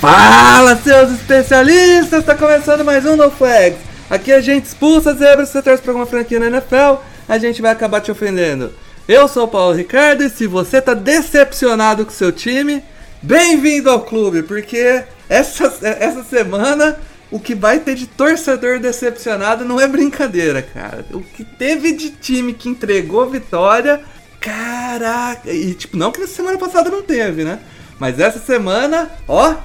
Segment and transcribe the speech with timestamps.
[0.00, 2.24] Fala, seus especialistas!
[2.24, 3.80] Tá começando mais um No Flags.
[4.08, 7.72] Aqui a gente expulsa zebras, você torce pra alguma franquia na NFL, a gente vai
[7.72, 8.72] acabar te ofendendo.
[9.08, 12.80] Eu sou o Paulo Ricardo e se você tá decepcionado com seu time,
[13.20, 16.96] bem-vindo ao clube, porque essa, essa semana
[17.28, 21.04] o que vai ter de torcedor decepcionado não é brincadeira, cara.
[21.10, 24.00] O que teve de time que entregou vitória,
[24.40, 25.50] caraca!
[25.50, 27.58] E tipo, não que na semana passada não teve, né?
[27.98, 29.56] Mas essa semana, ó,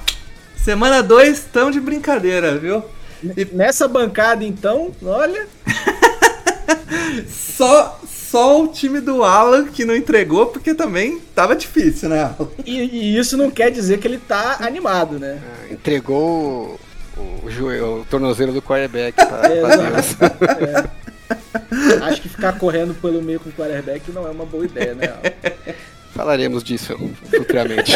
[0.63, 2.83] semana 2 tão de brincadeira, viu?
[3.37, 5.47] E nessa bancada, então, olha.
[7.29, 12.49] só, só o time do Alan que não entregou, porque também tava difícil, né, Alan?
[12.65, 15.39] E, e isso não quer dizer que ele tá animado, né?
[15.41, 16.79] Ah, entregou
[17.17, 19.41] o, o, joelho, o tornozelo do quarterback pra,
[20.59, 21.03] É.
[21.99, 22.03] É.
[22.03, 25.07] Acho que ficar correndo pelo meio com o quarterback não é uma boa ideia, né?
[25.07, 25.73] Alan?
[26.13, 26.95] Falaremos disso
[27.29, 27.93] futuramente.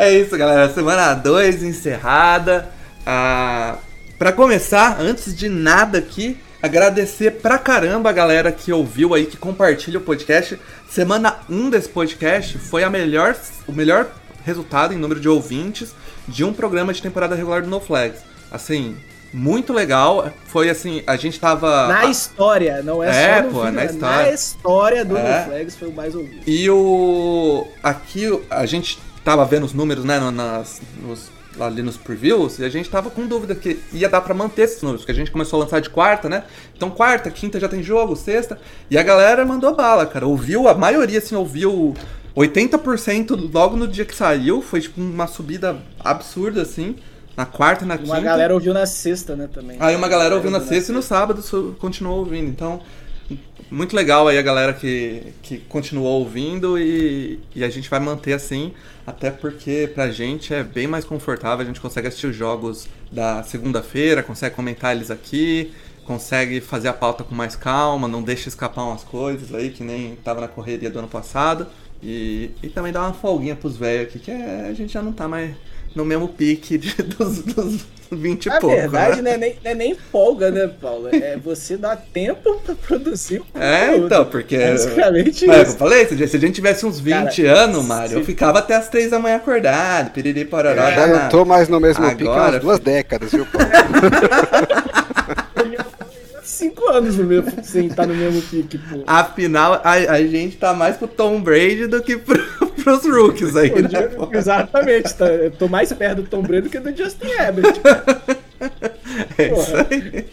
[0.00, 0.72] É isso, galera.
[0.72, 2.70] Semana 2 encerrada.
[3.04, 3.76] Ah,
[4.18, 9.36] para começar, antes de nada aqui, agradecer pra caramba a galera que ouviu aí, que
[9.36, 10.58] compartilha o podcast.
[10.88, 13.36] Semana 1 desse podcast foi a melhor,
[13.68, 14.06] o melhor
[14.42, 15.94] resultado em número de ouvintes
[16.26, 18.22] de um programa de temporada regular do No Flags.
[18.50, 18.96] Assim,
[19.34, 20.32] muito legal.
[20.46, 21.88] Foi assim, a gente tava.
[21.88, 24.22] Na história, não é, É, só no pô, fim, na é história.
[24.22, 25.40] Na história do É.
[25.40, 26.40] No Flags foi o mais ouvido.
[26.46, 27.68] E o.
[27.82, 32.68] Aqui a gente tava vendo os números, né, nas, nos- ali nos previews, e a
[32.68, 35.60] gente tava com dúvida que ia dar pra manter esses números, porque a gente começou
[35.60, 36.44] a lançar de quarta, né?
[36.76, 38.56] Então quarta, quinta já tem jogo, sexta,
[38.88, 40.26] e a galera mandou bala, cara.
[40.26, 41.94] Ouviu, a maioria assim, ouviu
[42.36, 46.96] 80% logo no dia que saiu, foi tipo uma subida absurda, assim,
[47.36, 48.20] na quarta e na Uma quinta.
[48.20, 49.76] galera ouviu na sexta, né, também.
[49.80, 51.42] Aí uma galera ouviu na sexta e no sábado
[51.78, 52.48] continuou ouvindo.
[52.48, 52.80] Então,
[53.70, 58.32] muito legal aí a galera que, que continuou ouvindo e, e a gente vai manter
[58.32, 58.72] assim,
[59.06, 63.42] até porque pra gente é bem mais confortável, a gente consegue assistir os jogos da
[63.42, 65.72] segunda-feira, consegue comentar eles aqui,
[66.04, 70.16] consegue fazer a pauta com mais calma, não deixa escapar umas coisas aí que nem
[70.16, 71.66] tava na correria do ano passado.
[72.02, 75.12] E, e também dá uma folguinha pros velhos aqui, que é- a gente já não
[75.12, 75.54] tá mais
[75.94, 77.80] no mesmo pique de- dos, dos
[78.12, 78.74] 20 e Na pouco.
[78.76, 79.22] verdade, né?
[79.22, 81.08] não é, nem, não é nem folga, né, Paulo?
[81.12, 84.58] É você dar tempo pra produzir o É, então, porque.
[84.58, 85.72] Basicamente Mas, isso.
[85.74, 88.74] eu falei, se se a gente tivesse uns 20 Cara, anos, Mário, eu ficava até
[88.74, 90.88] as 3 da manhã acordado, piriri pororó.
[90.88, 93.68] Eu já não tô mais no mesmo pique há Agora, umas duas décadas, viu, Paulo?
[96.42, 99.02] Cinco anos no mesmo, sem estar no mesmo pique, pô.
[99.06, 102.38] Afinal, a, a gente tá mais pro Tom Brady do que pro,
[102.82, 103.88] pros rookies aí, né?
[104.32, 107.74] Exatamente, tá, eu tô mais perto do Tom Brady do que do Justin Herbert.
[109.38, 110.26] É isso aí.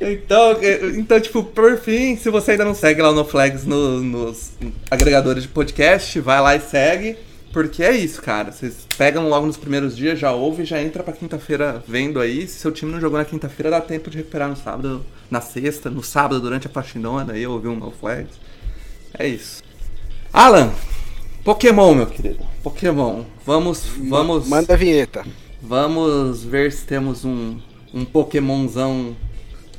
[0.00, 4.00] Então, é, então, tipo, por fim, se você ainda não segue lá no Flags no-
[4.00, 4.52] nos
[4.90, 7.16] agregadores de podcast, vai lá e segue.
[7.52, 8.50] Porque é isso, cara.
[8.50, 12.46] Vocês pegam logo nos primeiros dias, já ouve, já entra pra quinta-feira vendo aí.
[12.48, 15.88] Se seu time não jogou na quinta-feira, dá tempo de recuperar no sábado, na sexta,
[15.88, 18.34] no sábado, durante a faxinona, aí ouvir um no Flags.
[19.16, 19.62] É isso.
[20.32, 20.72] Alan,
[21.44, 22.38] Pokémon, meu querido.
[22.62, 23.22] Pokémon.
[23.44, 24.48] Vamos, vamos.
[24.48, 25.26] Manda a vinheta.
[25.60, 27.58] Vamos ver se temos um,
[27.92, 29.14] um Pokémonzão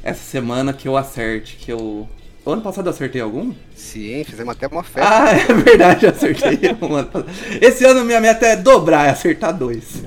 [0.03, 1.55] essa semana que eu acerte.
[1.55, 2.07] Que eu.
[2.45, 3.51] O ano passado eu acertei algum?
[3.75, 5.09] Sim, fizemos até uma festa.
[5.09, 7.31] Ah, é verdade, eu acertei um ano passado.
[7.59, 10.03] Esse ano minha meta é dobrar, é acertar dois.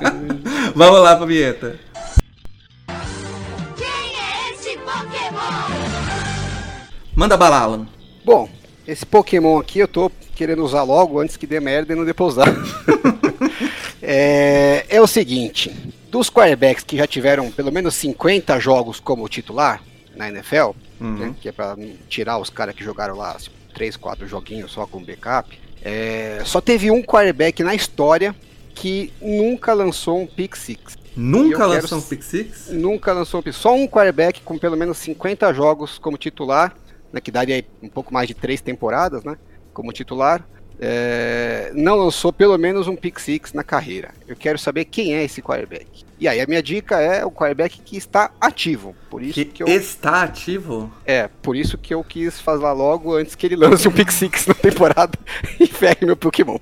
[0.74, 1.78] Vamos lá pra vinheta.
[3.76, 5.76] Quem é esse Pokémon?
[7.14, 7.86] Manda bala, Alan.
[8.24, 8.48] Bom,
[8.86, 12.46] esse Pokémon aqui eu tô querendo usar logo antes que dê merda e não usar.
[14.00, 15.70] é, é o seguinte:
[16.10, 19.82] dos quarterbacks que já tiveram pelo menos 50 jogos como titular
[20.14, 21.76] na NFL, né, que é pra
[22.08, 23.36] tirar os caras que jogaram lá
[23.74, 28.34] 3, 4 joguinhos só com backup, é, só teve um quarterback na história
[28.74, 30.96] que nunca lançou um pick six.
[31.16, 32.68] Nunca Eu quero lançou um Pick Six?
[32.72, 36.76] Nunca lançou um pick Só um quarterback com pelo menos 50 jogos como titular,
[37.12, 39.36] né, que daria um pouco mais de três temporadas, né?
[39.72, 40.46] Como titular.
[40.78, 44.10] é, não lançou pelo menos um pick six na carreira.
[44.28, 46.04] Eu quero saber quem é esse quarterback.
[46.20, 48.94] E aí a minha dica é o quarterback que está ativo.
[49.08, 50.90] Por isso Que, que, eu está ativo?
[51.06, 54.46] é, por isso que eu quis falar logo antes que ele lance um pick six
[54.46, 55.18] na temporada
[55.58, 56.58] e ferre meu Pokémon.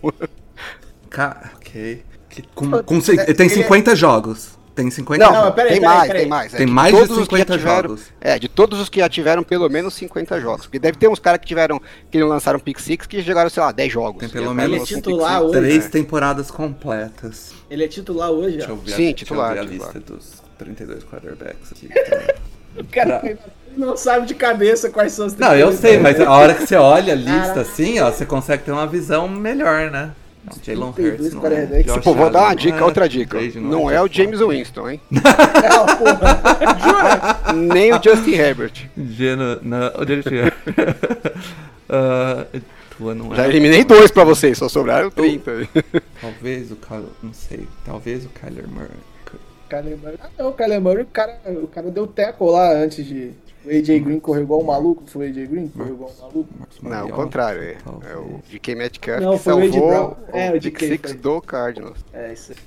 [1.10, 1.50] Ca...
[1.56, 2.02] Ok.
[2.28, 4.58] Que- com, com cin- tem 50 jogos.
[4.74, 5.54] Tem 50 Não, Não, jogos.
[5.54, 6.20] peraí, tem peraí, mais, peraí.
[6.22, 6.54] tem mais.
[6.54, 8.02] É, Tem de mais de os que já 50 tiveram- jogos.
[8.20, 10.62] É, de todos os que já tiveram pelo menos 50 jogos.
[10.66, 11.80] Porque deve ter uns caras que tiveram,
[12.10, 14.18] que não lançaram pick six que jogaram, sei lá, 10 jogos.
[14.20, 15.52] Tem pelo menos pick titular hoje.
[15.60, 15.88] Três É.
[15.88, 17.52] temporadas completas.
[17.70, 19.94] Ele é titular hoje, eu ver, Sim, a, deixa titular, eu ver a titular.
[19.94, 21.88] lista dos 32 quarterbacks aqui.
[22.76, 23.38] O cara
[23.76, 26.02] não sabe de cabeça quais são os Não, eu 32, sei, né?
[26.02, 27.60] mas a hora que você olha a lista Caraca.
[27.60, 30.10] assim, ó, você consegue ter uma visão melhor, né?
[30.62, 32.00] Jalen 32 Hurts não é.
[32.00, 33.38] Pô, vou dar uma dica, é, outra dica.
[33.56, 35.00] Não é o Jeff James Winston, hein?
[35.10, 36.42] Não, porra.
[36.78, 37.52] Jura?
[37.52, 38.88] Nem o Justin Herbert.
[38.96, 40.28] Geno, não, o Jared
[41.88, 42.62] uh,
[42.96, 43.36] tua não é.
[43.36, 45.68] Já eliminei dois pra vocês, só sobraram 30.
[46.20, 48.88] Talvez o Kyler, não sei, talvez o Kyler Murray.
[49.68, 50.18] Kyler Murray.
[50.22, 53.32] Ah, não, o Kyler Murray, o cara, o cara deu teco lá antes de.
[53.64, 55.02] O AJ Green correu igual um maluco.
[55.06, 56.48] Foi o AJ Green que correu igual um maluco?
[56.82, 57.62] Não, o contrário.
[57.62, 57.76] É,
[58.12, 60.14] é o DK Metcalf Não, que o salvou Brown.
[60.32, 61.20] É, o o DK six foi.
[61.20, 61.98] do Cardinals.
[62.12, 62.58] É, isso aí.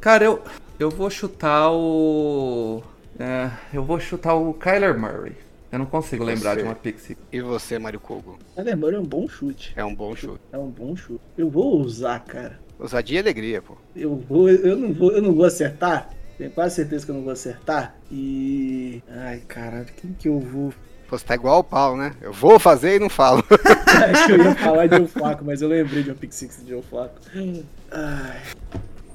[0.00, 0.40] Cara, eu,
[0.78, 2.82] eu vou chutar o.
[3.18, 5.32] é, eu vou chutar o Kyler Murray.
[5.72, 6.62] Eu não consigo lembrar Você.
[6.62, 7.16] de uma pixie.
[7.32, 8.38] E você, Mário Kogo?
[8.56, 9.72] Kyler Murray é um bom chute.
[9.76, 10.40] É um bom chute.
[10.52, 11.20] É um bom chute.
[11.38, 12.58] Eu vou usar, cara.
[12.78, 13.76] Ousadia e alegria, pô.
[13.94, 16.10] Eu vou, eu não vou, eu não vou acertar.
[16.40, 17.94] Tenho quase certeza que eu não vou acertar.
[18.10, 19.02] E.
[19.14, 20.72] Ai, caralho, quem que eu vou?
[21.06, 22.14] Pô, você tá igual o pau, né?
[22.18, 23.44] Eu vou fazer e não falo.
[24.10, 26.64] Acho que eu ia falar de Joe Flaco, mas eu lembrei de uma Pick Six
[26.64, 27.16] de Joe Flaco.
[27.92, 28.40] Ai.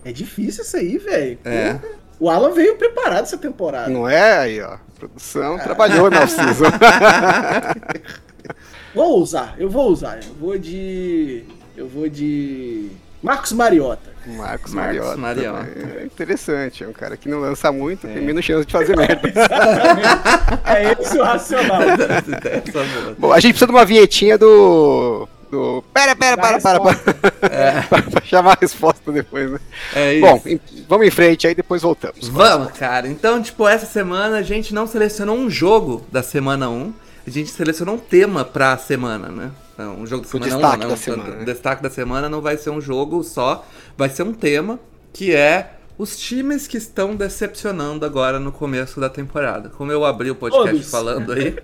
[0.03, 1.39] É difícil isso aí, velho.
[1.43, 1.79] É.
[2.19, 3.89] O Alan veio preparado essa temporada.
[3.89, 4.73] Não é aí, ó.
[4.73, 6.65] A produção trabalhou na off-season.
[8.93, 10.19] Vou usar, eu vou usar.
[10.23, 11.43] Eu vou de.
[11.75, 12.91] Eu vou de.
[13.25, 14.15] Marcos Mariota.
[14.25, 15.17] Marcos, Marcos Mariota.
[15.17, 15.69] Mariota.
[15.99, 16.83] É interessante.
[16.83, 19.21] É um cara que não lança muito, tem menos chance de fazer merda.
[20.65, 21.81] É esse o racional.
[21.85, 23.15] É.
[23.17, 25.27] Bom, a gente precisa de uma vinhetinha do.
[25.49, 25.83] Do.
[25.93, 26.95] Pera, pera, para, para, para.
[26.95, 29.59] pra, pra chamar a resposta depois, né?
[29.95, 30.21] É isso.
[30.25, 32.27] Bom, em- vamos em frente aí, depois voltamos.
[32.27, 33.07] Vamos, cara.
[33.07, 36.93] Então, tipo, essa semana a gente não selecionou um jogo da semana 1.
[37.27, 39.51] A gente selecionou um tema pra semana, né?
[39.77, 40.87] Não, um jogo da O semana 1, destaque né?
[40.87, 41.41] da Um- semana, né?
[41.41, 43.65] O destaque da semana não vai ser um jogo só,
[43.97, 44.79] vai ser um tema
[45.11, 49.69] que é os times que estão decepcionando agora no começo da temporada.
[49.69, 50.89] Como eu abri o podcast Todos.
[50.91, 51.55] falando aí,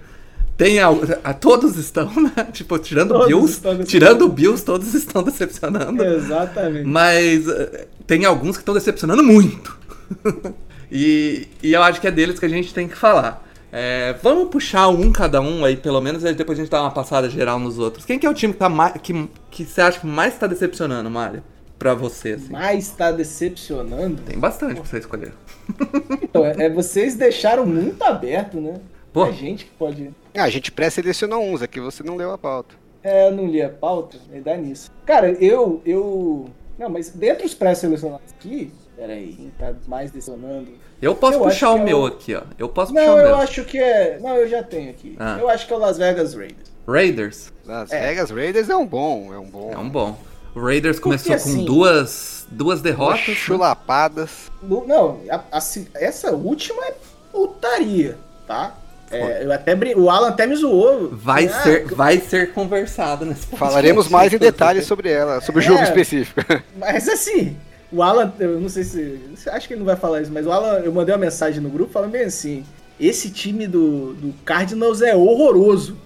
[0.57, 2.47] tem al- a, todos estão, né?
[2.53, 3.27] Tipo, tirando o Todos
[3.59, 6.03] Bills, tirando o Bills, todos estão decepcionando.
[6.03, 6.85] Exatamente.
[6.87, 9.77] Mas eh, tem alguns que estão decepcionando muito.
[10.91, 13.47] e, e eu acho que é deles que a gente tem que falar.
[13.71, 16.91] É, vamos puxar um cada um aí, pelo menos, e depois a gente dá uma
[16.91, 18.03] passada geral nos outros.
[18.03, 20.45] Quem que é o time que, tá mais, que, que você acha que mais tá
[20.45, 21.41] decepcionando, Mário?
[21.79, 22.51] Pra você, assim.
[22.51, 24.21] Mas tá decepcionando.
[24.21, 25.33] Tem bastante pra você escolher.
[26.21, 28.75] Então, é, é- vocês deixaram muito aberto, né?
[29.11, 29.25] Pô.
[29.25, 30.11] É gente que pode.
[30.33, 32.75] Ah, a gente pré-selecionou uns aqui, você não leu a pauta.
[33.03, 34.89] É, eu não li a pauta, me dá nisso.
[35.05, 35.81] Cara, eu.
[35.85, 36.45] eu...
[36.77, 38.71] Não, mas dentre os pré-selecionados aqui.
[38.95, 40.69] Peraí, quem tá mais decepcionando?
[41.01, 42.41] Eu posso Eu puxar o é meu o- aqui, ó.
[42.59, 43.35] Eu posso puxar Não, o eu meu.
[43.37, 44.19] acho que é.
[44.21, 45.15] Não, eu já tenho aqui.
[45.19, 45.37] Ah.
[45.39, 46.71] Eu acho que é o Las Vegas Raiders.
[46.87, 47.53] Raiders.
[47.65, 47.99] Las É.
[48.07, 49.71] Vegas Raiders é um bom, é um bom.
[49.73, 50.17] É um bom.
[50.53, 53.27] O Raiders Porque, começou com assim, duas, duas derrotas.
[53.27, 53.33] né?
[53.33, 54.51] Chulapadas.
[54.61, 55.61] No- Não, a- a-
[55.95, 56.93] essa última é
[57.31, 58.17] putaria,
[58.47, 58.75] tá?
[59.09, 61.09] É, eu até brin- o Alan até me zoou.
[61.11, 63.59] Vai, Ah, ser, vai ser conversado nesse podcast.
[63.59, 65.67] Falaremos mais em detalhes sobre ela, sobre o É.
[65.67, 66.39] jogo específico.
[66.77, 67.57] Mas assim,
[67.91, 69.19] o Alan, eu não sei se.
[69.49, 71.69] Acho que ele não vai falar isso, mas o Alan, eu mandei uma mensagem no
[71.69, 72.63] grupo falando bem assim:
[72.99, 75.97] esse time do, do Cardinals é horroroso.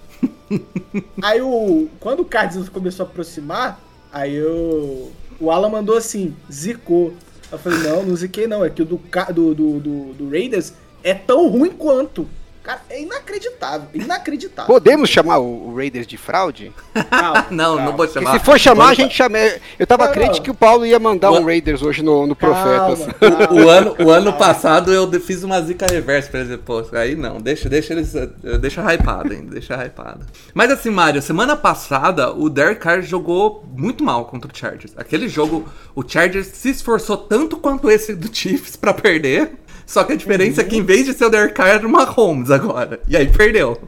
[1.22, 1.88] aí o.
[2.00, 3.80] Quando o Cardinals começou a aproximar,
[4.12, 5.12] aí eu.
[5.38, 7.12] O Alan mandou assim, zicou.
[7.52, 9.00] Eu falei, não, não ziquei não, é que o do,
[9.32, 10.72] do, do, do Raiders
[11.04, 12.28] é tão ruim quanto.
[12.66, 14.66] Cara, é inacreditável, inacreditável.
[14.66, 16.72] Podemos chamar o, o Raiders de fraude?
[16.94, 17.84] Não, não calma.
[17.92, 18.32] vou Porque chamar.
[18.40, 19.38] se for chamar, a gente chama.
[19.78, 20.42] Eu tava Não, crente não.
[20.42, 23.06] que o Paulo ia mandar O- um Raiders hoje no, no Profetas.
[23.20, 23.52] calma.
[23.52, 27.40] O ano, o ano passado eu fiz uma zica reversa pra eles, pô, aí não,
[27.40, 28.28] deixa, deixa eles, eh,
[28.60, 30.26] deixa hypado ainda, deixa hypado.
[30.52, 34.92] Mas assim, Mário, semana passada o Derek Carr jogou muito mal contra o Chargers.
[34.96, 39.52] Aquele jogo, o Chargers se esforçou tanto quanto esse do Chiefs pra perder,
[39.86, 41.90] só que a diferença é que em vez de ser o Derek Carr era o
[41.90, 43.80] Mahomes agora, e aí perdeu.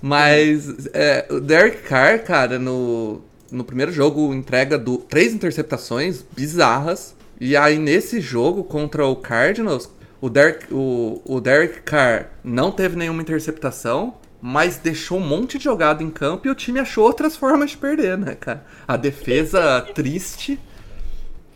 [0.00, 3.20] Mas é, o Derek Carr, cara, no,
[3.50, 7.14] no primeiro jogo entrega do, três interceptações bizarras.
[7.40, 12.96] E aí nesse jogo contra o Cardinals, o Derek, o, o Derek Carr não teve
[12.96, 14.14] nenhuma interceptação.
[14.42, 17.76] mas deixou um monte de jogada em campo e o time achou outras formas de
[17.76, 18.66] perder, né, cara?
[18.88, 20.58] A defesa triste.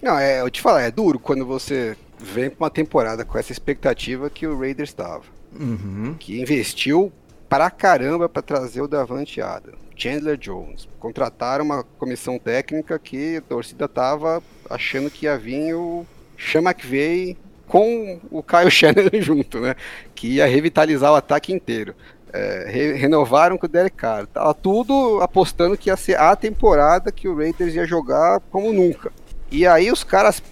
[0.01, 1.97] Não, é, eu te falar, é duro quando você
[2.27, 5.23] vem pra uma temporada com essa expectativa que o Raiders estava.
[5.59, 6.15] Uhum.
[6.19, 7.13] Que investiu
[7.49, 10.89] pra caramba pra trazer o Davante Adams, Chandler Jones.
[10.99, 16.05] Contrataram uma comissão técnica que a torcida tava achando que ia vir o
[16.39, 19.75] Sean McVay com o Kyle Shanahan junto, né?
[20.15, 21.95] Que ia revitalizar o ataque inteiro.
[22.33, 24.27] É, re- renovaram com o Derek Carr.
[24.27, 29.11] Tava tudo apostando que ia ser a temporada que o Raiders ia jogar como nunca.
[29.51, 30.43] E aí os caras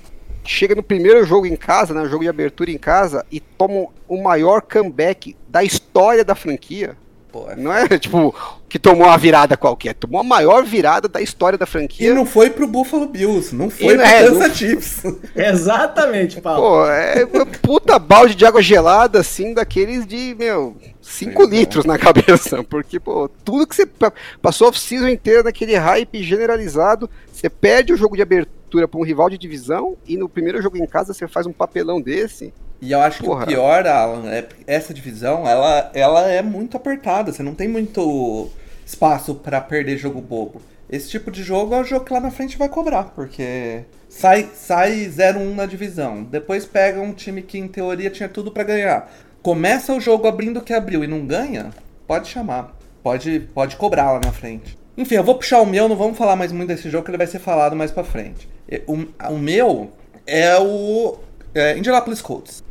[0.44, 4.22] chegam no primeiro jogo em casa, né, jogo de abertura em casa, e tomam o
[4.22, 6.96] maior comeback da história da franquia.
[7.34, 8.32] Pô, é- Não é tipo
[8.68, 12.14] que tomou uma virada qualquer, tomou a maior virada da história da E franquia.
[12.14, 15.02] não foi pro Buffalo Bills, não foi E pro não é, Kansas Chiefs.
[15.34, 16.60] Exatamente, Paulo.
[16.62, 21.56] Pô, é uma puta balde de água gelada, assim, daqueles de, meu, 5 Pois é.
[21.56, 22.62] litros na cabeça.
[22.62, 27.92] Porque, pô, tudo que você pa- passou a off-season inteira naquele hype generalizado, você perde
[27.92, 31.12] o jogo de abertura pra um rival de divisão e no primeiro jogo em casa
[31.14, 32.52] você faz um papelão desse.
[32.80, 33.44] E eu acho que Porra.
[33.44, 37.32] o pior, Alan, é essa divisão, ela, ela é muito apertada.
[37.32, 38.50] Você não tem muito
[38.84, 40.60] espaço pra perder jogo bobo.
[40.88, 44.50] Esse tipo de jogo é o jogo que lá na frente vai cobrar, porque sai,
[44.54, 46.22] sai 0-1 na divisão.
[46.24, 49.10] Depois pega um time que em teoria tinha tudo pra ganhar.
[49.42, 51.70] Começa o jogo abrindo o que abriu e não ganha,
[52.06, 52.76] pode chamar.
[53.02, 54.78] Pode, pode cobrar lá na frente.
[54.96, 57.18] Enfim, eu vou puxar o meu, não vamos falar mais muito desse jogo, que ele
[57.18, 58.48] vai ser falado mais pra frente.
[58.86, 59.90] O, o meu
[60.26, 61.18] é o
[61.54, 62.62] é, Indianapolis Colts.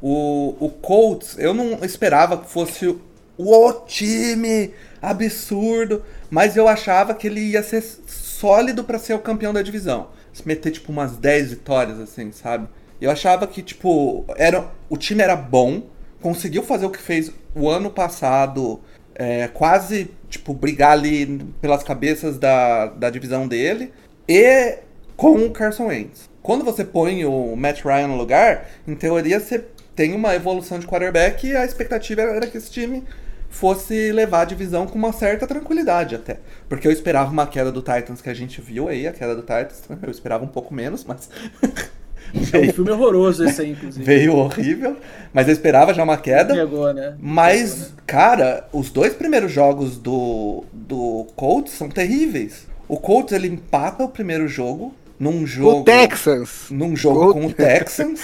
[0.00, 2.86] O, o Colts, eu não esperava que fosse
[3.36, 4.72] o, time
[5.02, 10.08] absurdo, mas eu achava que ele ia ser sólido pra ser o campeão da divisão.
[10.32, 12.68] Se meter tipo umas 10 vitórias assim, sabe?
[13.00, 15.82] Eu achava que tipo, era o time era bom,
[16.20, 18.80] conseguiu fazer o que fez o ano passado,
[19.14, 23.92] é, quase tipo brigar ali pelas cabeças da, da divisão dele
[24.28, 24.78] e
[25.16, 26.29] com o Carson Wentz.
[26.42, 30.86] Quando você põe o Matt Ryan no lugar, em teoria você tem uma evolução de
[30.86, 33.04] quarterback e a expectativa era que esse time
[33.50, 36.38] fosse levar a divisão com uma certa tranquilidade até.
[36.68, 39.42] Porque eu esperava uma queda do Titans que a gente viu aí, a queda do
[39.42, 41.28] Titans, eu esperava um pouco menos, mas
[42.52, 44.04] É um filme horroroso esse aí, inclusive.
[44.04, 44.96] veio horrível,
[45.32, 46.54] mas eu esperava já uma queda.
[46.54, 47.16] Chegou, né?
[47.18, 52.66] Mas, cara, os dois primeiros jogos do, do Colts são terríveis.
[52.86, 56.64] O Colts ele empata o primeiro jogo num jogo O Texans.
[56.70, 58.20] num jogo Gol- com o Texans.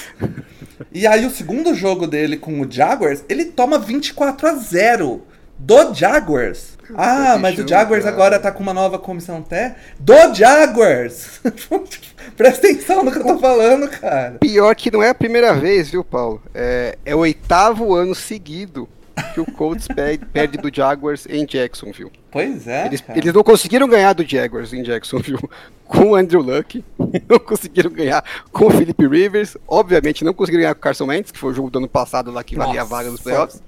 [0.90, 5.22] e aí o segundo jogo dele com o Jaguars, ele toma 24 a 0
[5.58, 6.74] do Jaguars.
[6.94, 8.14] Ah, mas o jogo, Jaguars cara.
[8.16, 11.40] agora tá com uma nova comissão té do Jaguars.
[12.36, 14.36] Presta atenção no que eu tô falando, cara.
[14.40, 16.40] Pior que não é a primeira vez, viu, Paulo?
[16.54, 18.88] É, é o oitavo ano seguido
[19.34, 22.12] que o Colts pe- perde do Jaguars em Jacksonville.
[22.30, 25.48] Pois é, Eles, eles não conseguiram ganhar do Jaguars em Jacksonville
[25.86, 26.84] com o Andrew Luck,
[27.28, 31.30] não conseguiram ganhar com o Philip Rivers, obviamente não conseguiram ganhar com o Carson Wentz,
[31.30, 32.96] que foi o jogo do ano passado lá que valia a Nossa.
[32.96, 33.62] vaga nos playoffs.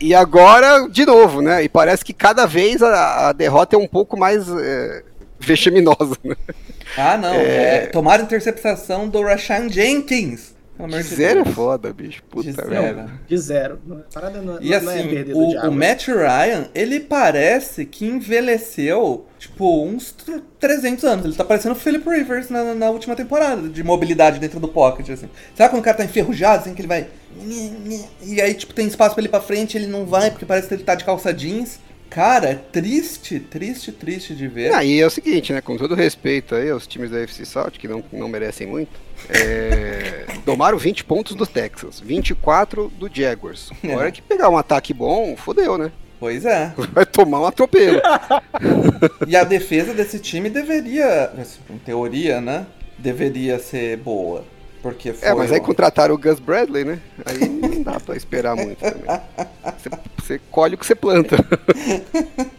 [0.00, 1.62] E agora, de novo, né?
[1.64, 5.02] E parece que cada vez a, a derrota é um pouco mais é,
[5.38, 6.36] vexaminosa, né?
[6.96, 7.34] Ah, não.
[7.34, 7.84] É.
[7.84, 7.86] É...
[7.86, 10.54] Tomaram interceptação do Rashan Jenkins.
[10.78, 11.54] De Zero é Deus.
[11.54, 12.22] foda, bicho.
[12.28, 13.06] Puta De merda.
[13.06, 13.10] zero.
[13.26, 13.78] De zero.
[14.12, 19.24] Parada não, E não- é assim, do o, o Matt Ryan, ele parece que envelheceu,
[19.38, 21.24] tipo, uns tr- 300 anos.
[21.24, 25.08] Ele tá parecendo o Philip Rivers na, na última temporada, de mobilidade dentro do pocket,
[25.10, 25.28] assim.
[25.54, 27.06] Sabe quando o cara tá enferrujado, assim, que ele vai...
[28.22, 30.68] E aí, tipo, tem espaço pra ele ir pra frente, ele não vai, porque parece
[30.68, 31.78] que ele tá de calça jeans.
[32.08, 34.72] Cara, é triste, triste, triste de ver.
[34.72, 35.60] Ah, e é o seguinte, né?
[35.60, 38.90] Com todo respeito aí aos times da FC South, que não, não merecem muito,
[39.28, 43.70] é, tomaram 20 pontos do Texas, 24 do Jaguars.
[43.82, 43.88] É.
[43.88, 45.90] Na hora que pegar um ataque bom, fodeu, né?
[46.18, 46.72] Pois é.
[46.92, 48.00] Vai tomar um atropelo.
[49.28, 51.30] E a defesa desse time deveria,
[51.68, 52.66] em teoria, né?
[52.96, 54.44] Deveria ser boa.
[54.82, 56.98] Porque É, mas aí contrataram o Gus Bradley, né?
[57.26, 59.20] Aí não dá pra esperar muito também.
[59.76, 61.36] Você, você colhe o que você planta.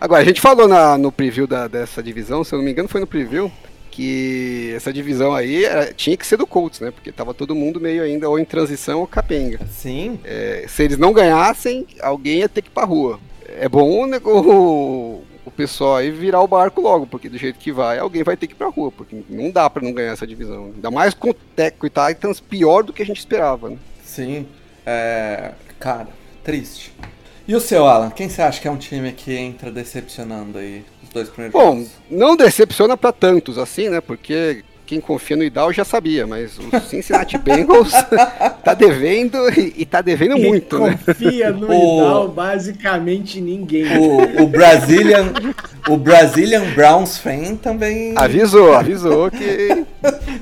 [0.00, 2.88] Agora, a gente falou na- no preview da- dessa divisão, se eu não me engano
[2.88, 3.50] foi no preview,
[3.94, 6.90] que essa divisão aí era- tinha que ser do Colts, né?
[6.90, 9.60] Porque tava todo mundo meio ainda ou em transição ou capenga.
[9.70, 13.20] Sim, É, se eles não ganhassem, alguém ia ter que ir pra rua.
[13.48, 17.70] É bom né, o, o pessoal aí virar o barco logo, porque do jeito que
[17.70, 20.26] vai, alguém vai ter que ir pra rua, porque não dá pra não ganhar essa
[20.26, 20.72] divisão.
[20.74, 23.76] Ainda mais com o Tech e Titans pior do que a gente esperava, né?
[24.04, 24.46] sim.
[24.86, 26.08] É, cara,
[26.42, 26.92] triste.
[27.48, 28.10] E o seu, Alan?
[28.10, 30.84] Quem você acha que é um time que entra decepcionando aí
[31.14, 31.92] dois primeiros Bom, jogos?
[32.10, 34.00] não decepciona pra tantos assim, né?
[34.00, 37.90] Porque quem confia no Idal já sabia, mas o Cincinnati Bengals
[38.62, 40.98] tá devendo e, e tá devendo Quem muito, né?
[41.06, 43.86] confia no O- Idal, basicamente ninguém.
[43.96, 45.32] O, o Brazilian,
[45.88, 48.12] o Brazilian Browns fan também.
[48.14, 49.86] Avisou, avisou que,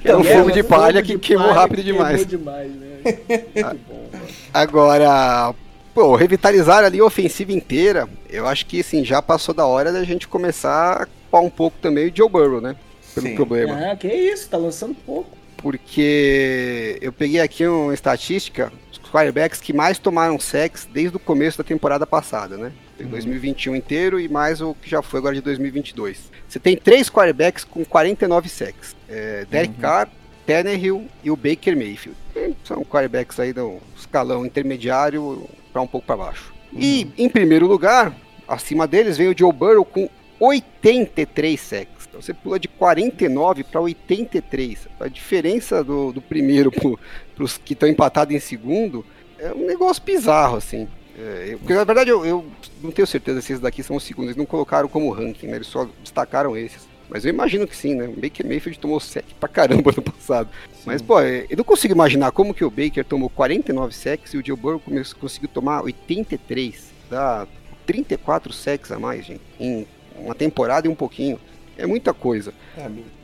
[0.00, 2.26] que era um É, fogo de palha de que queimou palha rápido que queimou demais.
[2.26, 2.86] demais, né?
[3.04, 4.24] Muito bom, mano.
[4.52, 5.54] Agora,
[5.94, 10.04] pô, revitalizar ali a ofensiva inteira, eu acho que assim, já passou da hora da
[10.04, 12.76] gente começar a culpar um pouco também o Joe Burrow, né?
[13.14, 13.34] Pelo Sim.
[13.34, 13.92] problema.
[13.92, 15.30] Ah, que isso, tá lançando pouco.
[15.56, 21.58] Porque eu peguei aqui uma estatística, os quarterbacks que mais tomaram sacks desde o começo
[21.58, 22.72] da temporada passada, né?
[22.98, 26.30] Tem 2021 inteiro e mais o que já foi agora de 2022.
[26.48, 28.96] Você tem três quarterbacks com 49 sacks.
[29.08, 30.08] É, Derek Carr,
[30.46, 32.18] Tannehill e o Baker Mayfield.
[32.64, 36.52] São quarterbacks aí do escalão intermediário para um pouco para baixo.
[36.72, 38.14] E em primeiro lugar,
[38.46, 40.08] acima deles vem o Joe Burrow com
[40.40, 42.06] 83 sacks.
[42.08, 44.88] Então você pula de 49 para 83.
[45.00, 49.04] A diferença do, do primeiro para os que estão empatados em segundo
[49.38, 50.88] é um negócio bizarro, assim.
[51.18, 52.44] É, porque na verdade eu, eu
[52.82, 54.30] não tenho certeza se esses daqui são os segundos.
[54.30, 55.56] Eles não colocaram como ranking, né?
[55.56, 56.86] Eles só destacaram esses.
[57.12, 58.06] Mas eu imagino que sim, né?
[58.06, 60.48] O Baker Mayfield tomou sec pra caramba no passado.
[60.86, 64.38] Mas, pô, é, eu não consigo imaginar como que o Baker tomou 49 sacks e
[64.38, 64.80] o Joe Burrow
[65.20, 66.90] conseguiu tomar 83.
[67.10, 67.46] Dá
[67.86, 69.40] 34 sacks a mais, gente.
[69.60, 71.38] Em uma temporada e um pouquinho.
[71.76, 72.52] É muita coisa.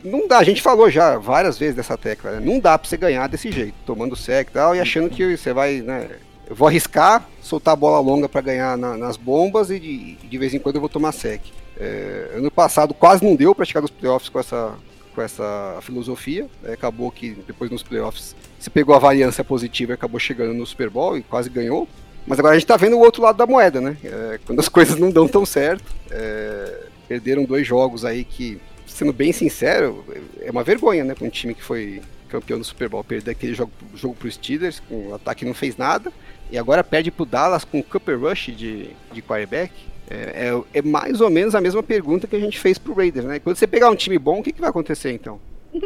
[0.05, 2.41] Não dá, a gente falou já várias vezes dessa tecla, né?
[2.45, 5.53] Não dá pra você ganhar desse jeito, tomando sec e tal, e achando que você
[5.53, 6.09] vai, né?
[6.49, 10.39] Eu vou arriscar, soltar a bola longa pra ganhar na- nas bombas e de, de
[10.39, 11.43] vez em quando eu vou tomar sec.
[11.79, 14.75] É, ano passado quase não deu pra chegar nos playoffs com essa,
[15.15, 16.49] com essa filosofia.
[16.63, 16.73] né?
[16.73, 20.91] acabou que depois nos playoffs você pegou a variância positiva e acabou chegando no Super
[20.91, 21.89] Bowl e quase ganhou.
[22.27, 23.97] Mas agora a gente tá vendo o outro lado da moeda, né?
[24.05, 25.95] É, quando as coisas não dão tão certo.
[26.11, 30.05] é, perderam dois jogos aí que, sendo bem sincero,
[30.41, 31.15] é uma vergonha, né?
[31.15, 34.81] Pra um time que foi campeão do Super Bowl perder aquele jogo, jogo pro Steelers,
[34.81, 36.13] com o ataque não fez nada.
[36.51, 39.73] E agora perde pro Dallas com o Cooper Rush de, de quarterback.
[40.11, 43.27] É, é- é mais ou menos a mesma pergunta que a gente fez pro Raiders,
[43.27, 43.39] né?
[43.39, 45.41] Quando você pegar um time bom, o que, que vai acontecer então?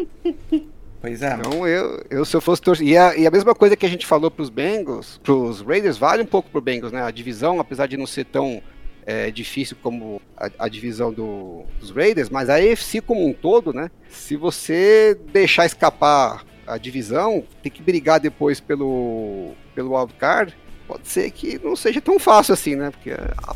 [1.01, 1.35] Pois é.
[1.35, 2.87] Então eu, eu se eu fosse torcer.
[2.87, 6.23] E a, e a mesma coisa que a gente falou pros Bengals, pros Raiders, vale
[6.23, 7.03] um pouco pro Bengals, né?
[7.03, 8.63] A divisão, apesar de não ser tão
[9.05, 13.73] é, difícil como a, a divisão do- dos Raiders, mas a AFC como um todo,
[13.73, 13.91] né?
[14.09, 20.57] Se você deixar escapar a divisão, tem que brigar depois pelo, pelo wildcard.
[20.93, 22.91] Pode ser que não seja tão fácil assim, né?
[22.91, 23.13] Porque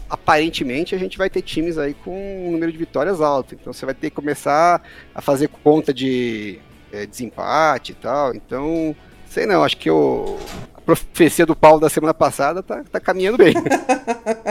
[0.08, 3.54] aparentemente a gente vai ter times aí com um número de vitórias alto.
[3.54, 4.82] Então você vai ter que começar
[5.14, 6.58] a fazer conta de
[6.90, 8.34] é, desempate e tal.
[8.34, 8.96] Então,
[9.28, 10.38] sei não, acho que o,
[10.74, 13.52] a profecia do Paulo da semana passada tá, tá caminhando bem.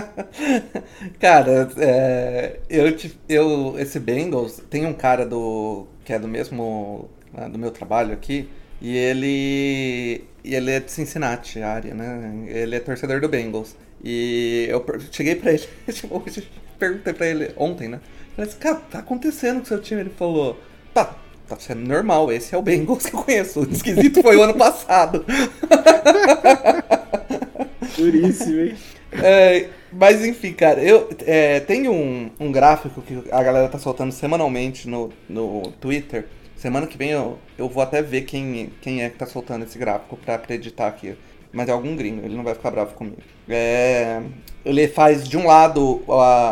[1.20, 2.96] Cara, é, eu,
[3.28, 3.80] eu.
[3.80, 5.88] Esse Bengals, tem um cara do.
[6.04, 7.10] que é do mesmo.
[7.52, 8.48] do meu trabalho aqui.
[8.82, 10.24] E ele.
[10.44, 12.46] E ele é de Cincinnati, a área, né?
[12.48, 13.76] Ele é torcedor do Bengals.
[14.04, 18.00] E eu cheguei pra ele, tipo, hoje, perguntei pra ele ontem, né?
[18.36, 20.02] Falei assim, cara, tá acontecendo com o seu time?
[20.02, 20.60] Ele falou,
[20.94, 21.16] tá,
[21.48, 23.62] tá sendo normal, esse é o Bengals que eu conheço.
[23.62, 25.26] O esquisito foi o ano passado.
[27.98, 28.76] Duríssimo, hein?
[29.14, 34.12] É, mas enfim, cara, eu é, tem um, um gráfico que a galera tá soltando
[34.12, 36.28] semanalmente no, no Twitter.
[36.56, 39.78] Semana que vem eu, eu vou até ver quem, quem é que tá soltando esse
[39.78, 41.16] gráfico pra acreditar aqui.
[41.52, 43.18] Mas é algum gringo, ele não vai ficar bravo comigo.
[43.48, 44.22] É,
[44.64, 46.02] ele faz de um lado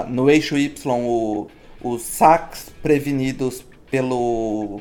[0.07, 1.47] no eixo Y o,
[1.81, 4.79] os saques prevenidos pelo,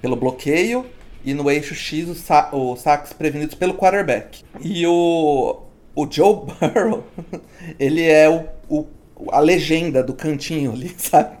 [0.00, 0.86] pelo bloqueio
[1.24, 4.42] e no eixo X os, sa saques prevenidos pelo quarterback.
[4.60, 5.58] E o,
[5.94, 7.04] o Joe Burrow,
[7.78, 8.86] ele é o, o-
[9.32, 11.36] a legenda do cantinho ali, sabe?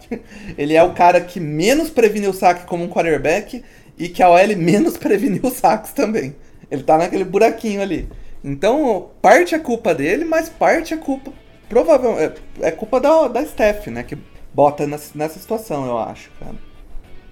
[0.56, 3.62] Ele é o cara que menos preveniu o saque como um quarterback
[3.96, 6.34] e que a OL menos preveniu os saques também.
[6.70, 8.08] Ele tá naquele buraquinho ali.
[8.44, 11.32] Então, parte é culpa dele, mas parte é culpa.
[11.68, 12.40] Provavelmente.
[12.60, 14.02] É, é culpa da, da Steph, né?
[14.02, 14.16] Que
[14.54, 16.54] bota nessa, nessa situação, eu acho, cara.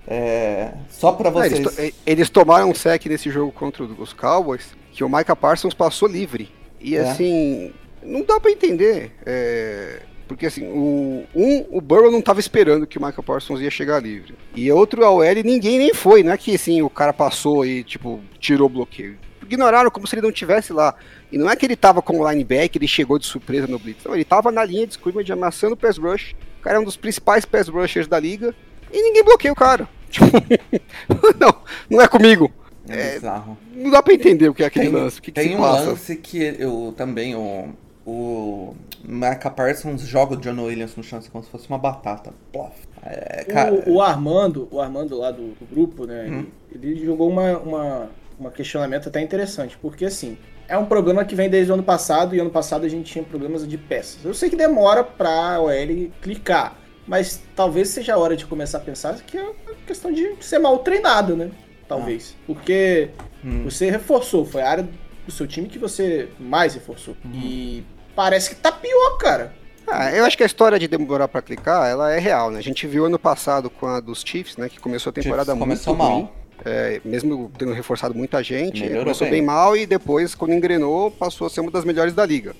[0.09, 1.52] É, só pra Ah, vocês.
[1.61, 5.74] eles, to- eles tomaram um sec nesse jogo contra os Cowboys que o Micah Parsons
[5.74, 6.48] passou livre.
[6.80, 7.00] E É.
[7.00, 9.12] assim, não dá pra entender.
[9.24, 13.71] é, porque assim, o, um, o Burrow não tava esperando que o Micah Parsons ia
[13.71, 14.35] chegar livre.
[14.55, 16.23] E outro, a OL, ninguém nem foi.
[16.23, 19.17] Não é que assim, o cara passou e, tipo, tirou o bloqueio.
[19.43, 20.95] Ignoraram como se ele não tivesse lá.
[21.31, 24.05] E não é que ele tava como linebacker, ele chegou de surpresa no blitz.
[24.05, 26.35] Não, ele tava na linha de scrimmage amassando o pass rush.
[26.59, 28.55] O cara é um dos principais pass rushers da liga.
[28.93, 29.89] E ninguém bloqueia o cara.
[30.09, 30.27] Tipo,
[31.39, 31.55] não,
[31.91, 32.51] não é comigo.
[32.89, 33.59] É bizarro.
[33.75, 35.19] Não dá pra entender o que é aquele Tem, lance.
[35.19, 35.85] O que, que tem se um passa?
[35.91, 37.71] lance que eu também, o,
[38.07, 42.33] o Micah Parsons joga o John Williams no chão assim, como se fosse uma batata.
[43.03, 46.27] É, cara, O, o Armando, o Armando lá do, do grupo, né?
[46.71, 50.38] Ele, ele jogou uma, uma, uma questionamento até interessante, porque assim,
[50.69, 53.25] é um problema que vem desde o ano passado, e ano passado a gente tinha
[53.25, 54.25] problemas de peças.
[54.25, 56.77] Eu sei que demora pra OL clicar,
[57.09, 60.59] mas talvez seja a hora de começar a pensar que é uma questão de ser
[60.61, 61.51] mal treinado, né?
[61.88, 62.37] Talvez.
[62.47, 63.11] Porque
[63.45, 63.62] Hum.
[63.64, 64.88] você reforçou, foi a área
[65.25, 67.16] do seu time que você mais reforçou.
[67.33, 67.85] E
[68.16, 69.55] parece que tá pior, cara.
[69.87, 72.59] Ah, eu acho que a história de demorar pra clicar, ela é real, né?
[72.59, 74.68] A gente viu ano passado com a dos Chiefs, né?
[74.68, 76.22] Que começou a temporada Chiefs muito começou ruim.
[76.22, 76.37] mal.
[76.64, 79.35] É, mesmo tendo reforçado muita gente, Melhorou começou bem.
[79.38, 79.42] bem.
[79.42, 82.57] mal e depois, quando engrenou, passou a ser uma das melhores da liga.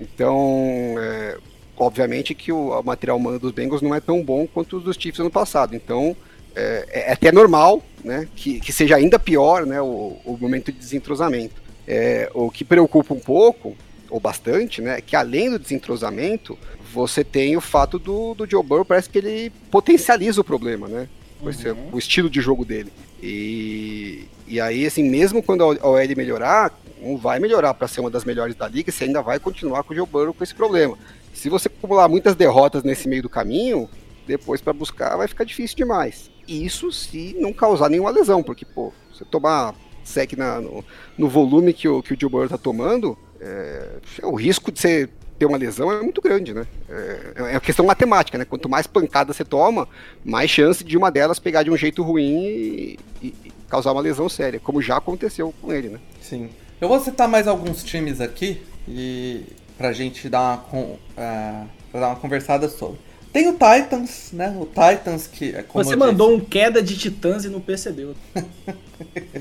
[0.00, 1.36] Então, é,
[1.76, 4.96] obviamente que o, o material humano dos Bengals não é tão bom quanto os dos
[4.96, 5.74] Chiefs ano passado.
[5.76, 6.16] Então,
[6.56, 10.78] é, é até normal né, que, que seja ainda pior né, o, o momento de
[10.78, 11.60] desentrosamento.
[11.86, 13.76] É, o que preocupa um pouco,
[14.12, 16.58] ou bastante, né, que além do desentrosamento,
[16.92, 21.08] você tem o fato do, do Joe Burrow, parece que ele potencializa o problema, né?
[21.40, 21.88] Uhum.
[21.92, 22.92] o estilo de jogo dele.
[23.20, 28.10] E, e aí, assim, mesmo quando a OL melhorar, não vai melhorar para ser uma
[28.10, 30.96] das melhores da liga, você ainda vai continuar com o Joe Burrow com esse problema.
[31.34, 33.88] Se você acumular muitas derrotas nesse meio do caminho,
[34.26, 36.30] depois para buscar vai ficar difícil demais.
[36.46, 40.84] Isso se não causar nenhuma lesão, porque, pô, você tomar sec na- no,
[41.16, 43.88] no volume que o, que o Joe Burrow tá tomando, é,
[44.22, 46.64] o risco de você ter uma lesão é muito grande, né?
[46.88, 48.44] É, é uma questão matemática, né?
[48.44, 49.88] Quanto mais pancada você toma,
[50.24, 53.34] mais chance de uma delas pegar de um jeito ruim e, e-
[53.68, 55.98] causar uma lesão séria, como já aconteceu com ele, né?
[56.20, 56.50] Sim.
[56.80, 59.42] Eu vou citar mais alguns times aqui e
[59.78, 63.00] pra gente dar uma, é, dar uma conversada sobre.
[63.32, 64.54] Tem o Titans, né?
[64.60, 68.14] O Titans que é como Você mandou um queda de titãs e não percebeu.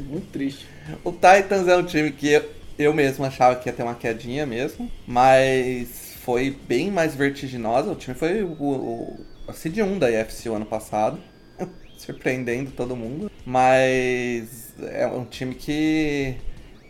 [0.09, 0.65] Muito triste.
[1.03, 2.49] O Titans é um time que eu,
[2.81, 7.91] eu mesmo achava que ia ter uma quedinha mesmo, mas foi bem mais vertiginosa.
[7.91, 11.19] O time foi o, o, a seed 1 da IFC o ano passado,
[11.97, 16.35] surpreendendo todo mundo, mas é um time que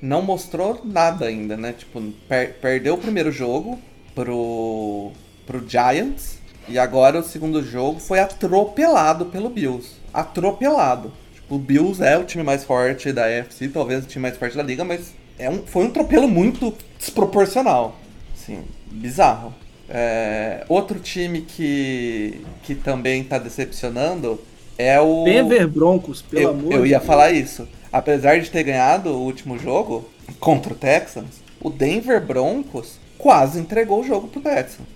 [0.02, 1.74] não mostrou nada ainda, né?
[1.78, 3.80] Tipo, per- perdeu o primeiro jogo
[4.16, 5.12] pro,
[5.46, 9.96] pro Giants e agora o segundo jogo foi atropelado pelo Bills.
[10.14, 11.12] Atropelado.
[11.34, 14.58] Tipo, o Bills é o time mais forte da AFC, talvez o time mais forte
[14.58, 17.98] da liga, mas é um, foi um atropelo muito desproporcional.
[18.36, 19.54] Assim, bizarro.
[19.90, 24.40] É, outro time que, que também tá decepcionando
[24.78, 25.24] é o.
[25.26, 27.08] Denver Broncos, pelo eu, amor eu ia Deus.
[27.08, 27.68] falar isso.
[27.92, 30.08] Apesar de ter ganhado o último jogo
[30.40, 34.88] contra o Texans, o Denver Broncos quase entregou o jogo pro Texans.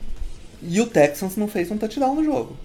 [0.62, 2.56] E o Texans não fez um touchdown no jogo.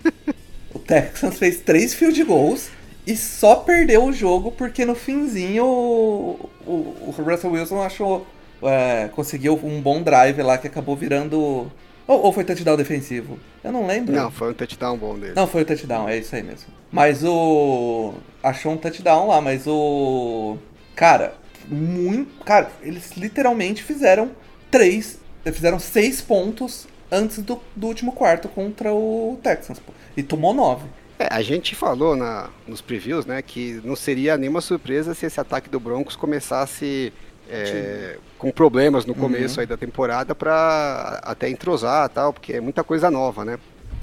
[0.74, 2.70] o Texans fez três field goals
[3.06, 8.26] e só perdeu o jogo porque no finzinho o, o, o Russell Wilson achou.
[8.62, 11.70] é, conseguiu um bom drive lá que acabou virando.
[12.06, 13.38] Ou, ou foi touchdown defensivo?
[13.62, 14.14] Eu não lembro.
[14.14, 15.34] Não, foi um touchdown bom dele.
[15.34, 16.68] Não, foi o touchdown, é isso aí mesmo.
[16.90, 18.14] Mas o.
[18.42, 20.56] Achou um touchdown lá, mas o.
[20.96, 21.34] Cara,
[21.68, 22.44] muito.
[22.44, 24.30] Cara, eles literalmente fizeram
[24.70, 25.18] três.
[25.44, 29.92] Fizeram seis pontos antes do, do último quarto contra o Texans, pô.
[30.16, 30.84] E tomou nove.
[31.20, 35.38] É, a gente falou na, nos previews, né, que não seria nenhuma surpresa se esse
[35.38, 37.12] ataque do Broncos começasse
[37.46, 42.82] é, com problemas no começo aí da temporada para até entrosar tal, porque é muita
[42.82, 43.58] coisa nova, né?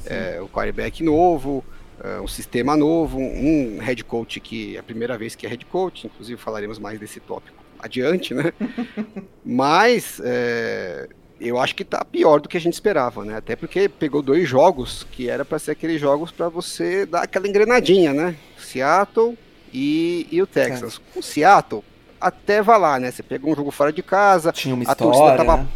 [0.05, 1.65] É, o quarterback novo,
[2.03, 5.65] é, um sistema novo, um head coach que é a primeira vez que é head
[5.65, 8.53] coach, inclusive falaremos mais desse tópico adiante, né?
[9.43, 13.37] Mas é, eu acho que tá pior do que a gente esperava, né?
[13.37, 17.47] Até porque pegou dois jogos que era para ser aqueles jogos para você dar aquela
[17.47, 18.35] engrenadinha, né?
[18.59, 19.37] Seattle
[19.73, 20.99] e, e o Texas.
[21.15, 21.83] O Seattle
[22.19, 23.11] até vai lá, né?
[23.11, 25.45] Você pegou um jogo fora de casa, Tinha uma a torcida história.
[25.45, 25.67] tava né?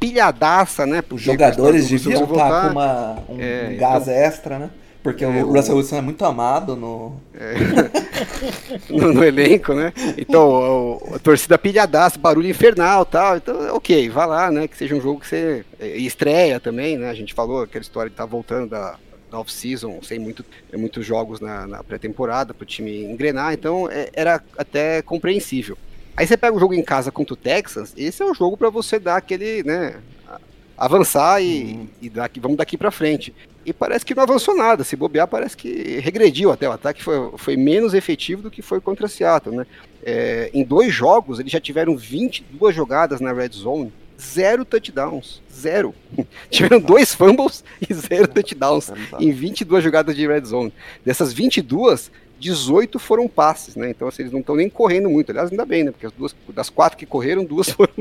[0.00, 1.02] pilhadaça, né?
[1.10, 4.70] Os jogadores história deviam estar Wilson com uma, um, É, um então- gás extra, né?
[5.02, 7.14] Porque É, o o- Russell Wilson é muito amado no.
[8.90, 9.92] no, no elenco, né?
[10.16, 13.36] Então, o- a torcida pilhadaça, barulho infernal tal.
[13.36, 14.68] Então, ok, vá lá, né?
[14.68, 15.64] Que seja um jogo que você.
[15.80, 17.08] E estreia também, né?
[17.10, 18.96] A gente falou aquela história de estar voltando da,
[19.32, 20.44] off-season, sem muito,
[20.76, 25.78] muitos jogos na, na pré-temporada para o time engrenar, então é- era até compreensível.
[26.16, 28.68] Aí você pega o jogo em casa contra o Texas, esse é o jogo para
[28.68, 29.94] você dar aquele, né?
[30.28, 30.40] a-
[30.76, 33.32] Avançar e, e dar, vamos daqui para frente.
[33.64, 34.84] E parece que não avançou nada.
[34.84, 36.68] Se bobear, parece que regrediu até.
[36.68, 39.66] O ataque foi, foi menos efetivo do que foi contra Seattle, né?
[40.02, 45.42] É, em dois jogos, eles já tiveram 22 jogadas na red zone, zero touchdowns.
[45.52, 45.94] Zero.
[46.50, 50.72] tiveram dois fumbles e zero touchdowns em 22 jogadas de red zone.
[51.04, 53.90] Dessas 22, 18 foram passes, né?
[53.90, 55.30] Então assim, eles não estão nem correndo muito.
[55.30, 55.90] Aliás, ainda bem, né?
[55.90, 57.94] Porque as duas, das quatro que correram, duas foram,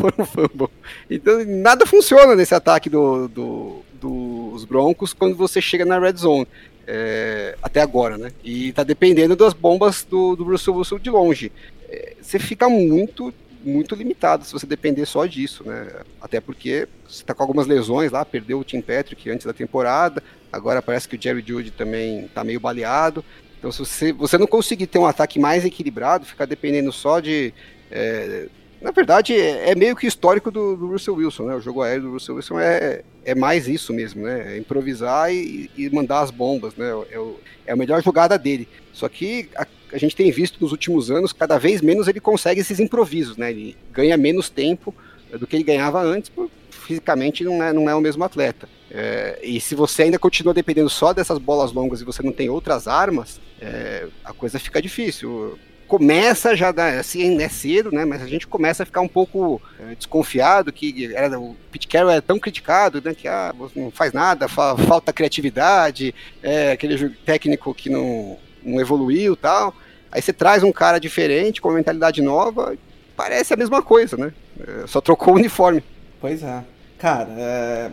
[0.00, 0.68] foram fumble.
[1.08, 6.46] Então nada funciona nesse ataque do, do, dos Broncos quando você chega na red zone.
[6.86, 8.30] É, até agora, né?
[8.44, 11.50] E tá dependendo das bombas do, do Russell Wilson de longe.
[11.88, 13.34] É, você fica muito
[13.66, 15.88] muito limitado se você depender só disso, né?
[16.20, 20.22] Até porque você tá com algumas lesões lá, perdeu o Tim Patrick antes da temporada,
[20.52, 23.24] agora parece que o Jerry Judy também tá meio baleado.
[23.58, 27.52] Então, se você, você não conseguir ter um ataque mais equilibrado, ficar dependendo só de.
[27.90, 28.46] É,
[28.80, 31.54] na verdade, é, é, meio que histórico do, do, Russell Wilson, né?
[31.56, 34.54] O jogo aéreo do Russell Wilson é, é mais isso mesmo, né?
[34.54, 36.88] É improvisar e, e mandar as bombas, né?
[37.10, 38.68] É, o, é a melhor jogada dele.
[38.92, 42.60] Só que a, a gente tem visto nos últimos anos, cada vez menos ele consegue
[42.60, 43.50] esses improvisos, né?
[43.50, 44.94] Ele ganha menos tempo
[45.38, 48.68] do que ele ganhava antes, porque fisicamente não é, não é o mesmo atleta.
[48.88, 52.48] É, e se você ainda continua dependendo só dessas bolas longas e você não tem
[52.48, 55.58] outras armas, é, a coisa fica difícil.
[55.86, 58.04] Começa já, assim, é cedo, né?
[58.04, 62.10] Mas a gente começa a ficar um pouco é, desconfiado que era, o Pete Carroll
[62.10, 63.14] é tão criticado, né?
[63.14, 69.36] Que ah, não faz nada, fa falta criatividade, é aquele técnico que não, não evoluiu
[69.36, 69.74] tal.
[70.10, 72.76] Aí você traz um cara diferente, com uma mentalidade nova,
[73.16, 74.32] parece a mesma coisa, né?
[74.60, 75.82] É, só trocou o uniforme.
[76.20, 76.64] Pois é.
[76.98, 77.90] Cara, é...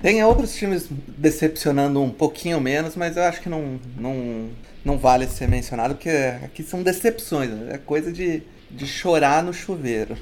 [0.00, 4.50] tem outros times decepcionando um pouquinho menos, mas eu acho que não, não,
[4.84, 6.10] não vale ser mencionado, porque
[6.44, 7.74] aqui são decepções, né?
[7.74, 10.16] é coisa de, de chorar no chuveiro.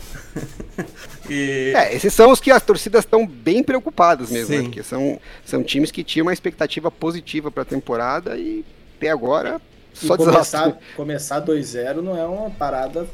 [1.29, 1.73] e...
[1.75, 4.63] É, esses são os que as torcidas estão bem preocupadas mesmo, né?
[4.63, 8.65] Porque são, são times que tinham uma expectativa positiva para a temporada e
[8.97, 9.61] até agora
[9.95, 13.07] só começar, começar 2-0 não é uma parada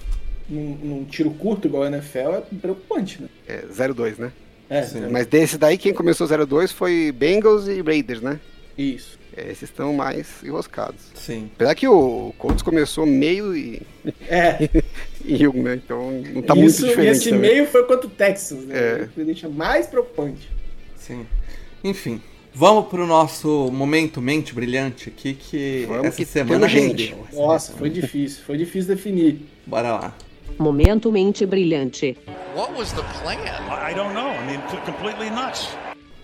[0.49, 3.29] num, num, tiro curto igual a NFL, é preocupante, né?
[3.47, 4.33] É, 0-2, né?
[4.69, 8.41] É, Sim, mas desse daí quem começou 0-2 foi Bengals e Raiders, né?
[8.77, 9.16] Isso.
[9.37, 11.01] É, esses estão mais enroscados.
[11.15, 11.51] Sim.
[11.55, 13.83] Apesar que o Colts começou meio e.
[14.29, 14.69] É.
[15.25, 15.75] e um, né?
[15.75, 17.09] Então não tá Isso, muito diferente.
[17.09, 17.51] E esse também.
[17.51, 19.03] meio foi contra o Texas, né?
[19.03, 19.09] É.
[19.13, 20.49] Que deixa mais preocupante.
[20.97, 21.27] Sim.
[21.83, 22.21] Enfim.
[22.55, 27.15] Vamos pro nosso momento mente brilhante aqui, que Vamos essa que semana gente.
[27.35, 29.41] Nossa, foi difícil, foi difícil definir.
[29.67, 30.15] Bora lá.
[30.57, 32.17] Momento mente brilhante.
[32.55, 33.37] What was the plan?
[33.37, 34.31] I don't know.
[34.31, 35.69] I mean, completely nuts.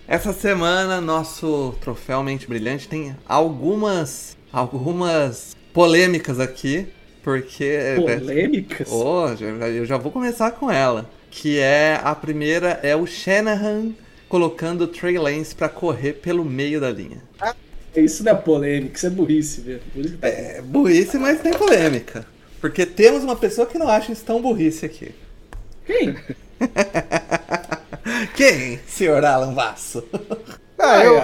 [0.07, 6.87] Essa semana nosso troféu mente brilhante tem algumas algumas polêmicas aqui,
[7.23, 8.89] porque polêmicas.
[8.91, 9.27] Oh,
[9.65, 13.93] eu já vou começar com ela, que é a primeira é o Shanahan
[14.27, 17.21] colocando o Trey Lance para correr pelo meio da linha.
[17.39, 17.55] Ah,
[17.95, 19.81] isso não é polêmica, isso é burrice, velho.
[20.19, 20.27] Tá...
[20.27, 22.25] É burrice, mas tem polêmica.
[22.59, 25.11] Porque temos uma pessoa que não acha isso tão burrice aqui.
[25.85, 26.15] Quem?
[28.35, 30.03] Quem, senhor Alan Vasso?
[30.77, 31.15] Ah, eu,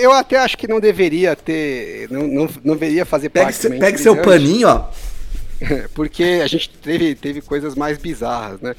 [0.00, 2.10] eu até acho que não deveria ter.
[2.10, 3.58] Não, não, não deveria fazer pegue parte.
[3.58, 4.90] Se, pegue seu paninho, ó.
[5.94, 8.74] Porque a gente teve, teve coisas mais bizarras, né?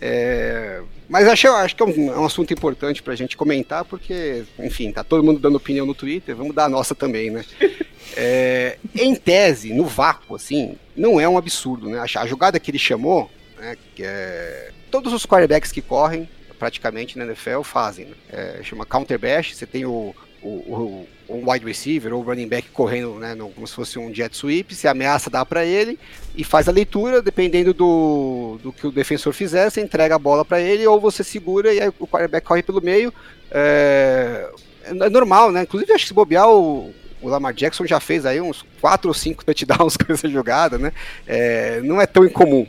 [0.00, 3.84] É, mas acho, acho que é um, é um assunto importante para a gente comentar,
[3.84, 7.44] porque, enfim, tá todo mundo dando opinião no Twitter, vamos dar a nossa também, né?
[8.16, 11.98] É, em tese, no vácuo, assim, não é um absurdo, né?
[11.98, 16.26] A, a jogada que ele chamou, né, que é, todos os quarterbacks que correm,
[16.58, 18.06] praticamente na NFL, fazem.
[18.06, 18.14] Né?
[18.30, 22.68] É, chama counter bash, você tem o, o, o, um wide receiver ou running back
[22.70, 25.98] correndo, né, no, como se fosse um jet sweep, se ameaça dá para ele
[26.34, 30.44] e faz a leitura, dependendo do, do que o defensor fizer, você entrega a bola
[30.44, 33.12] para ele ou você segura e aí o quarterback corre pelo meio.
[33.50, 34.50] É,
[34.84, 35.62] é normal, né?
[35.62, 39.14] Inclusive, acho que se bobear, o, o Lamar Jackson já fez aí uns 4 ou
[39.14, 40.92] 5 touchdowns com essa jogada, né?
[41.26, 42.66] É, não é tão incomum.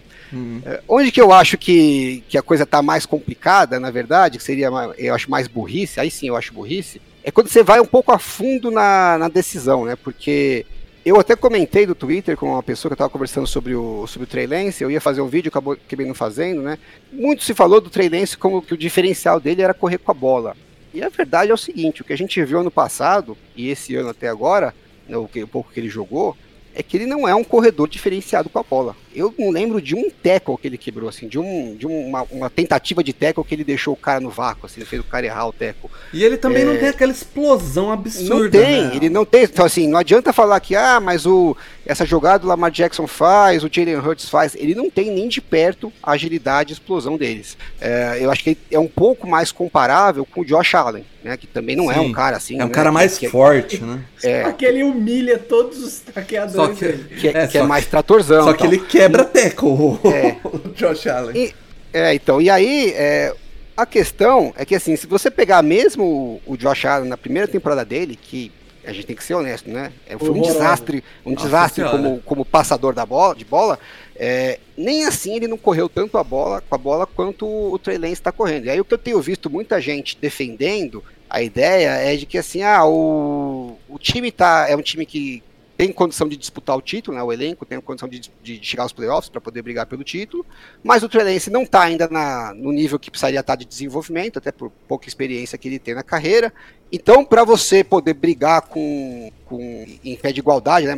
[0.65, 4.43] É, onde que eu acho que, que a coisa está mais complicada, na verdade, que
[4.43, 7.85] seria, eu acho mais burrice, aí sim eu acho burrice, é quando você vai um
[7.85, 9.95] pouco a fundo na, na decisão, né?
[9.95, 10.65] Porque
[11.05, 14.73] eu até comentei do Twitter com uma pessoa que estava conversando sobre o, sobre o
[14.79, 16.77] eu ia fazer um vídeo, acabou, acabei não fazendo, né?
[17.11, 20.55] Muito se falou do Trey como que o diferencial dele era correr com a bola.
[20.93, 23.95] E a verdade é o seguinte, o que a gente viu ano passado, e esse
[23.95, 24.73] ano até agora,
[25.07, 26.35] né, o, que, o pouco que ele jogou,
[26.73, 28.95] é que ele não é um corredor diferenciado com a bola.
[29.13, 32.49] Eu não lembro de um tackle que ele quebrou, assim, de, um, de uma, uma
[32.49, 35.47] tentativa de tackle que ele deixou o cara no vácuo, assim, fez o cara errar
[35.47, 35.89] o tackle.
[36.13, 36.65] E ele também é...
[36.65, 38.35] não tem aquela explosão absurda.
[38.35, 38.95] Não tem, né?
[38.95, 39.43] ele não tem.
[39.43, 43.63] Então, assim, não adianta falar que, ah, mas o, essa jogada o Lamar Jackson faz,
[43.63, 44.55] o Jalen Hurts faz.
[44.55, 47.57] Ele não tem nem de perto a agilidade e explosão deles.
[47.81, 51.37] É, eu acho que ele é um pouco mais comparável com o Josh Allen né?
[51.37, 52.59] Que também não Sim, é um cara assim.
[52.59, 53.99] É um né, cara mais que, forte, né?
[54.23, 56.53] É, só que ele humilha todos os traqueadores.
[56.55, 58.43] Só que, que, é, que é mais tratorzão.
[58.43, 60.37] Só que ele quebra teco, é.
[60.47, 61.35] o Josh Allen.
[61.35, 61.55] E,
[61.93, 63.33] é, então, e aí, é,
[63.75, 67.47] a questão é que assim, se você pegar mesmo o, o Josh Allen na primeira
[67.47, 68.51] temporada dele, que
[68.85, 69.91] a gente tem que ser honesto, né?
[70.07, 71.97] É, foi um desastre, um Nossa desastre Senhora.
[71.97, 73.77] como, como passador da bola, de bola.
[74.15, 77.97] É, nem assim ele não correu tanto a bola com a bola quanto o Trey
[77.97, 78.65] Lance está correndo.
[78.65, 82.37] E aí o que eu tenho visto muita gente defendendo a ideia é de que
[82.37, 85.43] assim, ah, o, o time tá é um time que
[85.79, 87.23] tem condição de disputar o título, né?
[87.23, 90.45] O elenco tem condição de, de chegar aos playoffs para poder brigar pelo título,
[90.83, 94.39] mas o Trey Lance não está ainda na, no nível que precisaria estar de desenvolvimento,
[94.39, 96.51] até por pouca experiência que ele tem na carreira.
[96.91, 100.95] Então, para você poder brigar com, com em pé de igualdade, né?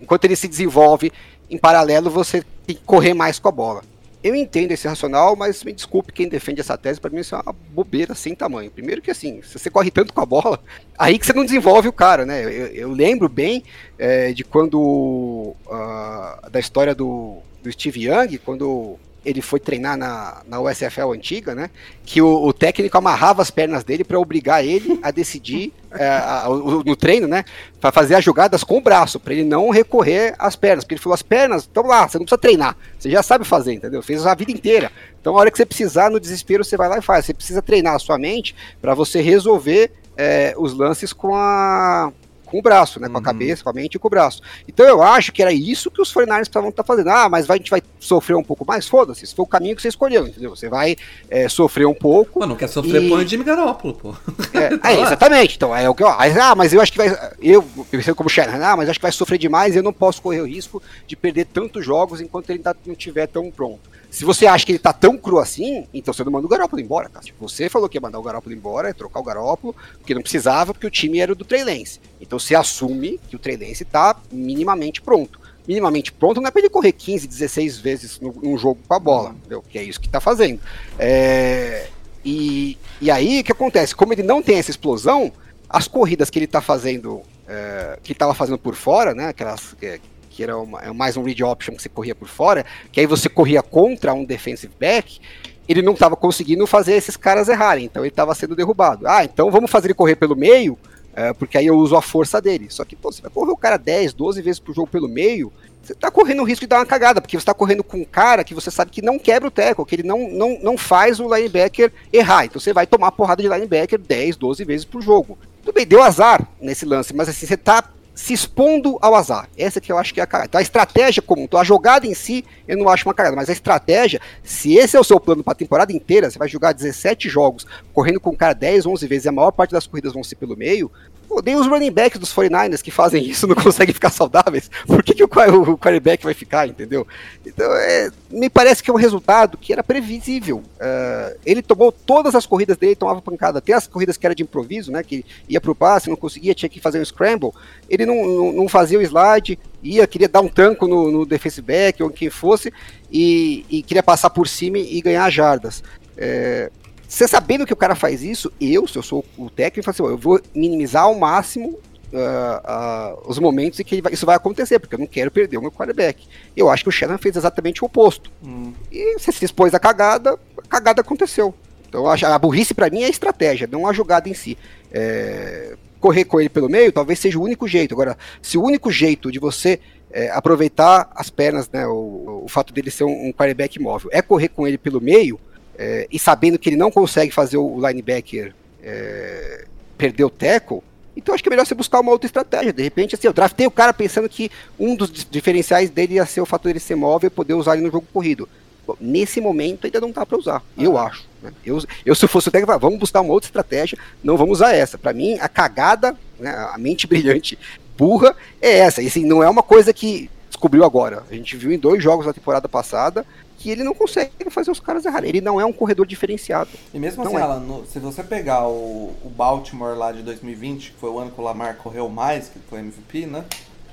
[0.00, 1.12] enquanto ele se desenvolve
[1.50, 3.82] em paralelo, você tem que correr mais com a bola.
[4.22, 7.40] Eu entendo esse racional, mas me desculpe quem defende essa tese, para mim isso é
[7.40, 8.70] uma bobeira sem tamanho.
[8.70, 10.62] Primeiro que assim, se você corre tanto com a bola,
[10.96, 12.44] aí que você não desenvolve o cara, né?
[12.44, 13.64] Eu, eu lembro bem
[13.98, 20.42] é, de quando ah, da história do, do Steve Young, quando ele foi treinar na,
[20.48, 21.70] na USFL antiga, né?
[22.04, 26.48] Que o, o técnico amarrava as pernas dele para obrigar ele a decidir é, a-
[26.48, 27.44] o- no treino, né?
[27.80, 30.84] Para fazer as jogadas com o braço, para ele não recorrer às pernas.
[30.84, 33.74] Porque ele falou: as pernas, estão lá, você não precisa treinar, você já sabe fazer,
[33.74, 34.02] entendeu?
[34.02, 34.90] Fez a vida inteira.
[35.20, 37.24] Então, a hora que você precisar, no desespero, você vai lá e faz.
[37.24, 42.12] Você precisa treinar a sua mente para você resolver é, os lances com a
[42.52, 43.08] com o braço, né?
[43.08, 43.24] Com a Uhum.
[43.24, 44.42] cabeça, com a mente e com o braço.
[44.68, 47.08] Então eu acho que era isso que os 49ers precisavam estar fazendo.
[47.08, 48.86] Ah, mas vai- a gente vai sofrer um pouco mais?
[48.86, 50.50] Foda-se, esse foi o caminho que você escolheu, entendeu?
[50.54, 50.96] Você vai
[51.30, 52.40] é, sofrer um pouco.
[52.40, 54.14] Pô, não quer sofrer, E- põe o Jimmy Garoppolo, pô.
[54.52, 55.56] É, Tá é, exatamente.
[55.56, 56.08] Então, é o que eu.
[56.08, 57.16] Ah, mas eu acho que vai.
[57.40, 60.20] Eu pensei como Shanahan, ah, mas acho que vai sofrer demais e eu não posso
[60.20, 63.90] correr o risco de perder tantos jogos enquanto ele ainda não estiver tão pronto.
[64.12, 66.82] Se você acha que ele tá tão cru assim, então você não manda o Garópolo
[66.82, 67.10] embora.
[67.22, 70.20] Tipo, você falou que ia mandar o Garópolo embora, ia trocar o Garópolo, porque não
[70.20, 71.98] precisava, porque o time era do Trey Lance.
[72.20, 75.40] Então você assume que o Trey Lance tá minimamente pronto.
[75.66, 78.98] Minimamente pronto não é pra ele correr 15, 16 vezes no- num jogo com a
[78.98, 79.64] bola, entendeu?
[79.66, 80.60] Que é isso que tá fazendo.
[80.98, 81.88] É,
[82.22, 83.94] e, e aí, o que acontece?
[83.96, 85.32] Como ele não tem essa explosão,
[85.70, 89.28] as corridas que ele tá fazendo, é, que estava fazendo por fora, né?
[89.28, 90.00] Aquelas que,
[90.32, 93.06] que era uma- é mais um read option que você corria por fora, que aí
[93.06, 95.20] você corria contra um defensive back,
[95.68, 99.06] ele não estava conseguindo fazer esses caras errarem, então ele estava sendo derrubado.
[99.06, 100.78] Ah, então vamos fazer ele correr pelo meio,
[101.14, 102.66] é, porque aí eu uso a força dele.
[102.70, 105.52] Só que, pô, você vai correr o cara 10, 12 vezes por jogo pelo meio,
[105.82, 108.04] você tá correndo o risco de dar uma cagada, porque você tá correndo com um
[108.04, 111.20] cara que você sabe que não quebra o tackle, que ele não, não, não faz
[111.20, 112.44] o linebacker errar.
[112.46, 115.36] Então você vai tomar porrada de linebacker 10, 12 vezes por jogo.
[115.62, 119.48] Tudo bem, deu azar nesse lance, mas assim, você tá se expondo ao azar.
[119.56, 120.48] Essa que eu acho que é a cagada.
[120.48, 123.48] Então a estratégia comum, então a jogada em si, eu não acho uma cagada, mas
[123.48, 126.72] a estratégia, se esse é o seu plano para a temporada inteira, você vai jogar
[126.72, 130.12] 17 jogos, correndo com o cara 10, 11 vezes, e a maior parte das corridas
[130.12, 130.90] vão ser pelo meio,
[131.32, 134.70] Pô, nem os running backs dos 49ers que fazem isso não conseguem ficar saudáveis.
[134.86, 137.06] Por que, que o, o quarterback vai ficar, entendeu?
[137.46, 140.62] Então, é, me parece que é um resultado que era previsível.
[140.78, 143.60] É, ele tomou todas as corridas dele, tomava pancada.
[143.60, 145.02] Até as corridas que era de improviso, né?
[145.02, 147.52] Que ia pro passe, não conseguia, tinha que fazer um scramble.
[147.88, 151.66] Ele não, não, não fazia o slide, ia, queria dar um tanco no, no defensive
[151.66, 152.70] back ou quem fosse,
[153.10, 155.82] e, e queria passar por cima e ganhar jardas.
[156.14, 156.70] É,
[157.12, 160.08] você sabendo que o cara faz isso, eu, se eu sou o técnico, eu falo
[160.08, 161.78] assim, eu vou minimizar ao máximo
[162.14, 165.30] ah, ah, os momentos em que ele vai- isso vai acontecer, porque eu não quero
[165.30, 166.26] perder o meu quarterback.
[166.56, 168.30] Eu acho que o Shannon fez exatamente o oposto.
[168.44, 168.72] Hum.
[168.90, 171.54] E você se expôs à cagada, a cagada aconteceu.
[171.88, 174.56] Então acho- a burrice pra mim é a estratégia, não a jogada em si.
[174.90, 177.94] É, correr com ele pelo meio talvez seja o único jeito.
[177.94, 182.72] Agora, se o único jeito de você é, aproveitar as pernas, né, o, o fato
[182.74, 185.38] dele ser um, um quarterback móvel, é correr com ele pelo meio,
[185.82, 189.64] é, e sabendo que ele não consegue fazer o linebacker é,
[189.98, 190.80] perder o tackle,
[191.16, 192.72] então acho que é melhor você buscar uma outra estratégia.
[192.72, 196.24] De repente, assim, eu draftei o cara pensando que um dos di- diferenciais dele ia
[196.26, 198.48] ser o fato dele ser móvel e poder usar ele no jogo corrido.
[198.86, 201.24] Bom, nesse momento ainda não dá para usar, eu acho.
[201.42, 201.52] né?
[201.64, 204.96] Eu, eu, se fosse o técnico, vamos buscar uma outra estratégia, não vamos usar essa.
[204.96, 207.58] Para mim, a cagada, né, a mente brilhante,
[207.96, 209.02] burra, é essa.
[209.02, 211.22] E assim, não é uma coisa que descobriu agora.
[211.30, 213.24] A gente viu em dois jogos da temporada passada
[213.62, 215.28] que ele não consegue fazer os caras errarem.
[215.30, 216.68] Ele não é um corredor diferenciado.
[216.92, 217.40] E mesmo assim, é.
[217.40, 221.30] Alan, no- se você pegar o, o Baltimore lá de 2020, que foi o ano
[221.30, 223.44] que o Lamar correu mais, que foi MVP, né?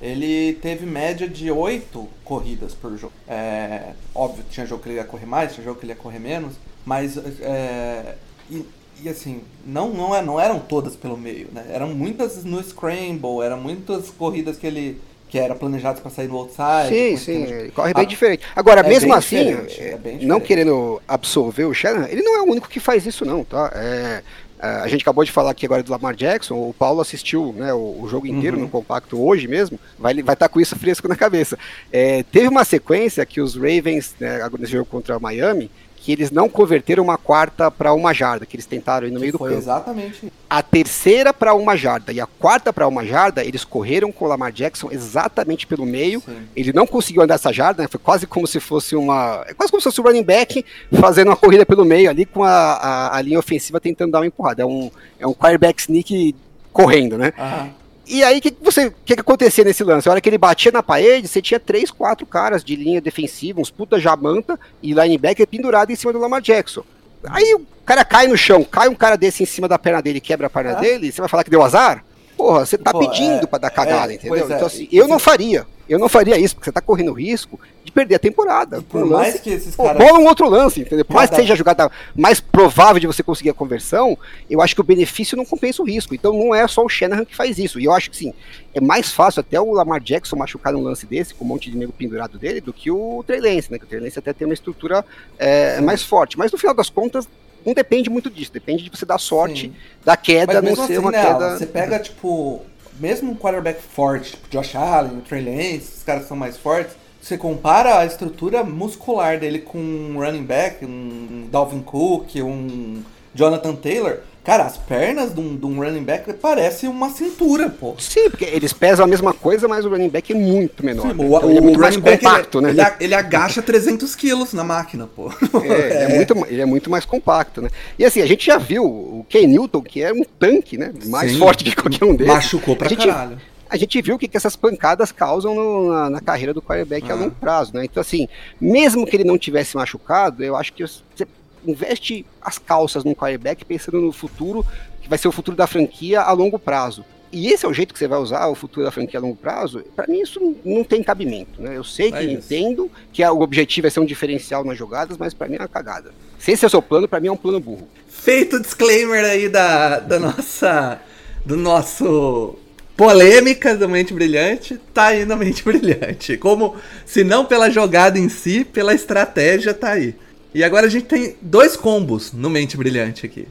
[0.01, 3.13] Ele teve média de 8 corridas por jogo.
[3.27, 6.19] É, óbvio, tinha jogo que ele ia correr mais, tinha jogo que ele ia correr
[6.19, 6.55] menos,
[6.85, 8.15] mas é,
[8.49, 8.65] e,
[9.03, 11.65] e assim, não, não, é, não eram todas pelo meio, né?
[11.69, 16.37] Eram muitas no scramble, eram muitas corridas que ele que era planejadas para sair no
[16.37, 16.89] outside.
[16.89, 18.43] sim, sim, corre bem Ah, diferente.
[18.55, 22.45] Agora, é mesmo assim, é, bem não querendo absolver o Shannon, ele não é o
[22.51, 23.71] único que faz isso, não, tá?
[23.75, 24.23] É,
[24.61, 27.71] é, a gente acabou de falar aqui agora do Lamar Jackson, o Paulo assistiu né,
[27.73, 28.63] o, o jogo inteiro Uhum.
[28.63, 31.57] no compacto hoje mesmo, vai estar vai tá com isso fresco na cabeça.
[31.93, 35.69] É, teve uma sequência que os Ravens, né, nesse jogo contra o Miami,
[36.01, 39.33] que eles não converteram uma quarta para uma jarda, que eles tentaram ir no meio
[39.33, 39.61] do Foi campo.
[39.61, 40.31] exatamente.
[40.49, 44.27] A terceira para uma jarda e a quarta para uma jarda, eles correram com o
[44.27, 46.21] Lamar Jackson exatamente pelo meio.
[46.21, 46.37] Sim.
[46.55, 47.89] Ele não conseguiu andar essa jarda, né?
[47.89, 49.43] Foi quase como se fosse uma.
[49.47, 50.65] É quase como se fosse um running back
[50.99, 54.27] fazendo uma corrida pelo meio ali com a, a, a linha ofensiva tentando dar uma
[54.27, 54.61] empurrada.
[54.63, 56.33] É um, é um quarterback sneak
[56.71, 57.33] correndo, né?
[57.37, 57.67] Ah,
[58.11, 60.09] E aí, o que, você, que, que acontecia nesse lance?
[60.09, 63.61] A hora que ele batia na parede, você tinha três, quatro caras de linha defensiva,
[63.61, 66.83] uns puta jamanta e linebacker pendurado em cima do Lamar Jackson.
[67.25, 70.19] Aí o cara cai no chão, cai um cara desse em cima da perna dele,
[70.19, 70.75] quebra a perna É.
[70.75, 72.03] dele, você vai falar que deu azar?
[72.35, 74.49] Porra, você tá Pô, pedindo é, pra dar cagada, é, entendeu?
[74.49, 74.55] é.
[74.55, 75.67] Então, assim, eu não faria.
[75.89, 78.81] Eu não faria isso, porque você tá correndo o risco de perder a temporada.
[78.83, 79.97] por um mais lance- que esses caras.
[79.97, 81.03] bola um outro lance, entendeu?
[81.03, 84.15] Por mais que seja a jogada mais provável de você conseguir a conversão,
[84.47, 86.13] eu acho que o benefício não compensa o risco.
[86.13, 87.79] Então não é só o Shanahan que faz isso.
[87.79, 88.33] E eu acho que sim,
[88.73, 91.77] é mais fácil até o Lamar Jackson machucar num lance desse, com um monte de
[91.77, 93.79] nego pendurado dele, do que o Trey Lance, né?
[93.79, 95.03] Que o Trey Lance até tem uma estrutura
[95.39, 96.37] é, mais forte.
[96.37, 97.27] Mas no final das contas,
[97.65, 98.53] não depende muito disso.
[98.53, 99.73] Depende de você dar sorte Sim.
[100.05, 101.57] da queda, não ser assim, uma né, queda.
[101.57, 102.61] Você pega, tipo,
[102.99, 107.37] mesmo um quarterback forte, tipo Josh Allen, Trey Lance, os caras são mais fortes, você
[107.37, 113.01] compara a estrutura muscular dele com um running back, um Dalvin Cook, um
[113.33, 114.19] Jonathan Taylor,
[114.49, 117.93] cara, as pernas de um, de um running back parece uma cintura, pô.
[117.99, 121.03] Sim, porque eles pesam a mesma coisa, mas o running back é muito menor.
[121.03, 121.23] Sim, né?
[121.23, 122.71] o, Então ele é muito mais back, compacto, ele, né?
[122.71, 125.31] ele, a- ele agacha 300 quilos na máquina, pô.
[125.63, 127.69] É, ele é muito, ele é muito mais compacto, né?
[127.97, 130.91] E assim, a gente já viu o Ken Newton, que é um tanque, né?
[131.05, 131.37] Mais Sim.
[131.37, 132.33] forte que qualquer um deles.
[132.33, 133.37] Machucou pra a gente, caralho.
[133.69, 137.07] A gente viu o que, que essas pancadas causam no- na, na carreira do quarterback
[137.11, 137.17] a Ah.
[137.17, 137.85] longo prazo, né?
[137.85, 138.27] Então, assim,
[138.59, 141.27] mesmo que ele não tivesse machucado, eu acho que você
[141.65, 144.65] investe as calças num quarterback pensando no futuro,
[145.01, 147.03] que vai ser o futuro da franquia a longo prazo.
[147.31, 149.35] E esse é o jeito que você vai usar o futuro da franquia a longo
[149.35, 149.83] prazo?
[149.95, 151.77] Pra mim isso não tem cabimento, né?
[151.77, 155.47] Eu sei que entendo que o objetivo é ser um diferencial nas jogadas, mas pra
[155.47, 156.11] mim é uma cagada.
[156.39, 157.87] Se esse é o seu plano, pra mim é um plano burro.
[158.07, 160.99] Feito o disclaimer aí da, da nossa.
[161.45, 162.57] Do nosso.
[162.97, 166.35] Polêmica do Mente Brilhante, tá aí na Mente Brilhante.
[166.35, 170.15] Como, se não pela jogada em si, pela estratégia, tá aí.
[170.53, 173.47] E agora a gente tem dois combos no Mente Brilhante aqui.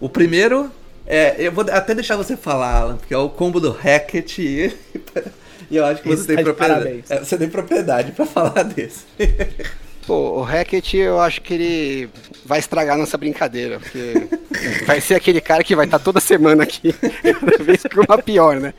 [0.00, 0.70] O primeiro
[1.06, 1.34] é.
[1.38, 4.72] Eu vou até deixar você falar, Alan, porque é o combo do Hackett e.
[5.70, 7.04] E eu acho que você tem tá de propriedade.
[7.08, 9.04] é, você tem propriedade pra falar desse.
[10.04, 12.10] Pô, o Hackett, eu acho que ele
[12.44, 14.26] vai estragar nossa brincadeira, porque
[14.84, 18.56] vai ser aquele cara que vai estar toda semana aqui, cada vez que uma pior,
[18.56, 18.74] né?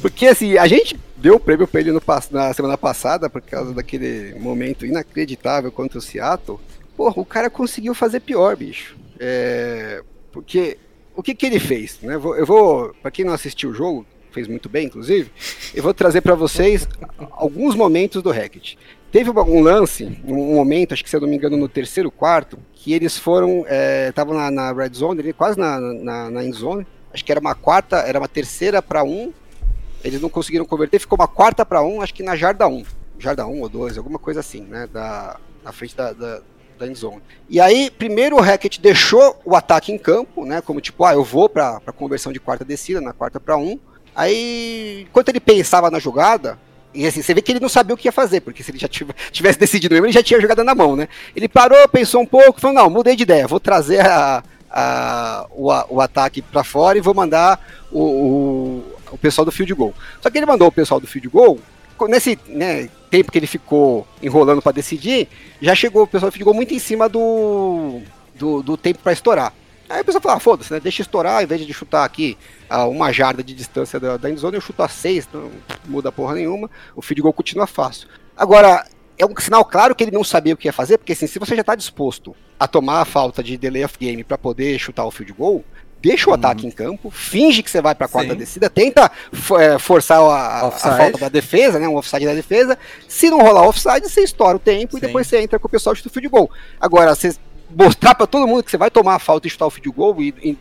[0.00, 3.72] Porque assim, a gente deu o prêmio pra ele no, na semana passada por causa
[3.72, 6.58] daquele momento inacreditável contra o Seattle.
[6.96, 8.96] Porra, o cara conseguiu fazer pior, bicho.
[9.18, 10.78] É, porque
[11.14, 12.14] o que que ele fez, né?
[12.14, 15.30] Eu vou, pra quem não assistiu o jogo, fez muito bem, inclusive,
[15.74, 16.88] eu vou trazer pra vocês
[17.32, 18.78] alguns momentos do Hackett.
[19.10, 22.58] Teve um lance, um momento, acho que se eu não me engano, no terceiro quarto,
[22.72, 23.66] que eles foram,
[24.08, 26.86] estavam na, na red zone, quase na, na, na end zone.
[27.12, 29.30] Acho que era uma quarta, era uma terceira para um.
[30.02, 32.82] Eles não conseguiram converter, ficou uma quarta para um, acho que na jarda um,
[33.18, 36.42] jarda um ou dois, alguma coisa assim, né, da, na frente da, da,
[36.82, 37.22] da end zone.
[37.48, 41.22] E aí, primeiro o Hackett deixou o ataque em campo, né, como tipo, ah, eu
[41.24, 43.78] vou para conversão de quarta descida, na quarta para um.
[44.14, 46.58] Aí, enquanto ele pensava na jogada,
[46.92, 48.78] e assim, você vê que ele não sabia o que ia fazer, porque se ele
[48.78, 51.08] já tiv- tivesse decidido mesmo, ele já tinha a jogada na mão, né?
[51.34, 55.68] Ele parou, pensou um pouco, falou, não, mudei de ideia, vou trazer a, a- o,
[55.88, 57.58] o ataque para fora e vou mandar
[57.90, 59.94] o, o, o pessoal do field goal.
[60.20, 61.58] Só que ele mandou o pessoal do field goal,
[62.08, 65.28] nesse né, tempo que ele ficou enrolando para decidir,
[65.60, 68.00] já chegou o pessoal goal muito em cima do,
[68.34, 69.52] do, do tempo para estourar.
[69.88, 70.80] Aí a pessoa fala, ah, foda-se, né?
[70.80, 72.38] Deixa estourar, em vez de chutar aqui
[72.68, 75.50] a uma jarda de distância da, da endzone, eu chuto a seis, não
[75.84, 78.08] muda porra nenhuma, o field goal continua fácil.
[78.34, 78.86] Agora,
[79.18, 81.38] é um sinal claro que ele não sabia o que ia fazer, porque assim, se
[81.38, 85.04] você já está disposto a tomar a falta de delay of game para poder chutar
[85.04, 85.64] o field goal,
[86.02, 88.38] deixa o ataque em campo, finge que você vai para a quarta Sim.
[88.38, 89.10] descida, tenta
[89.60, 92.76] é, forçar a, a- falta da defesa, né, um offside da defesa.
[93.08, 94.98] Se não rolar offside, você estoura o tempo Sim.
[94.98, 96.50] e depois você entra com o pessoal chuta o field goal.
[96.80, 97.34] Agora, você
[97.74, 100.20] mostrar para todo mundo que você vai tomar a falta e chutar o field goal
[100.20, 100.58] e, e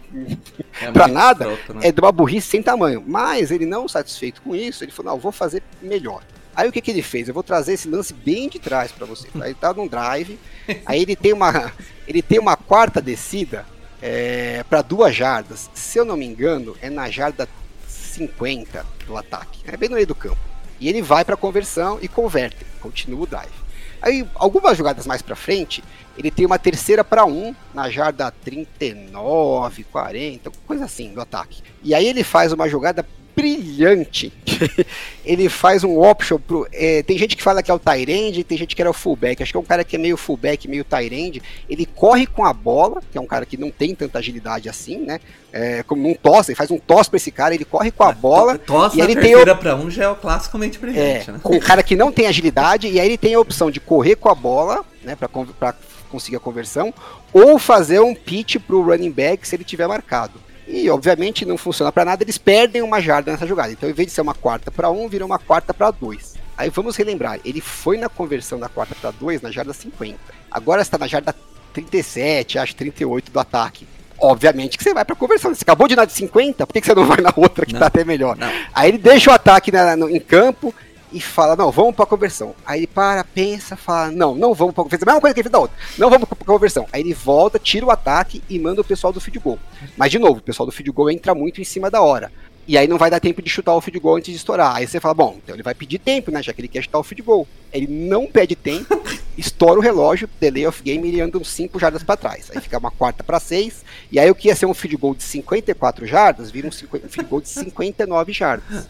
[0.81, 1.87] É Pra muito nada, escroto, né?
[1.87, 3.03] é de uma burrice sem tamanho.
[3.05, 6.21] Mas ele não satisfeito com isso, ele falou: não, vou fazer melhor.
[6.55, 7.27] Aí o que, que ele fez?
[7.27, 9.27] Eu vou trazer esse lance bem de trás para você.
[9.29, 9.45] Tá?
[9.45, 10.37] Ele tá num drive,
[10.85, 11.71] aí ele tem uma,
[12.07, 13.65] ele tem uma quarta descida
[14.01, 15.69] é, para duas jardas.
[15.73, 17.47] Se eu não me engano, é na jarda
[17.87, 19.61] 50 do ataque.
[19.65, 20.39] É bem no meio do campo.
[20.79, 23.61] E ele vai para conversão e converte, continua o drive.
[24.01, 25.83] Aí, algumas jogadas mais para frente,
[26.17, 31.61] ele tem uma terceira para um na jarda 39, 40, coisa assim do ataque.
[31.83, 34.31] E aí ele faz uma jogada brilhante.
[35.25, 36.67] ele faz um option pro.
[36.71, 39.41] É, tem gente que fala que é o Tyrande, tem gente que era o fullback.
[39.41, 41.41] Acho que é um cara que é meio fullback, meio Tyrande.
[41.69, 44.97] Ele corre com a bola, que é um cara que não tem tanta agilidade assim,
[44.97, 45.19] né?
[45.53, 48.11] É, como um tosse, ele faz um tosse pra esse cara, ele corre com a
[48.11, 48.57] bola.
[48.57, 51.39] Tosse e ele tem terceira pra um já é o classicamente é, brilhante, né?
[51.43, 54.15] com um cara que não tem agilidade, e aí ele tem a opção de correr
[54.15, 55.75] com a bola, né, pra, pra
[56.09, 56.93] conseguir a conversão,
[57.33, 60.33] ou fazer um pitch pro running back se ele tiver marcado.
[60.73, 63.71] E obviamente não funciona pra nada, eles perdem uma jarda nessa jogada.
[63.71, 66.35] Então, em vez de ser uma quarta pra um, vira uma quarta pra dois.
[66.57, 70.17] Aí vamos relembrar, ele foi na conversão da quarta pra dois na jarda 50.
[70.49, 71.35] Agora está na jarda
[71.73, 73.87] 37, acho 38 do ataque.
[74.19, 75.53] Obviamente que você vai pra conversão.
[75.53, 77.79] Você acabou de dar de 50, por que você não vai na outra que Não.
[77.79, 78.37] tá até melhor?
[78.37, 78.51] Não.
[78.73, 80.73] Aí ele deixa o ataque na- no- em campo
[81.11, 82.55] e fala, não, vamos pra conversão.
[82.65, 85.05] Aí ele para, pensa, fala, não, não vamos pra conversão.
[85.05, 85.77] A mesma coisa que ele fez da outra.
[85.97, 86.87] Não vamos pra conversão.
[86.91, 89.59] Aí ele volta, tira o ataque e manda o pessoal do field goal.
[89.97, 92.31] Mas de novo, o pessoal do field goal entra muito em cima da hora.
[92.67, 94.75] E aí não vai dar tempo de chutar o field goal antes de estourar.
[94.75, 96.41] Aí você fala, bom, então ele vai pedir tempo, né?
[96.41, 97.47] Já que ele quer chutar o field goal.
[97.73, 99.01] Ele não pede tempo,
[99.37, 102.49] estoura o relógio, delay of game, ele anda uns 5 jardas pra trás.
[102.53, 103.83] Aí fica uma quarta pra 6.
[104.11, 107.07] E aí o que ia ser um field goal de 54 jardas, vira um, 50
[107.07, 108.87] um field goal de 59 jardas.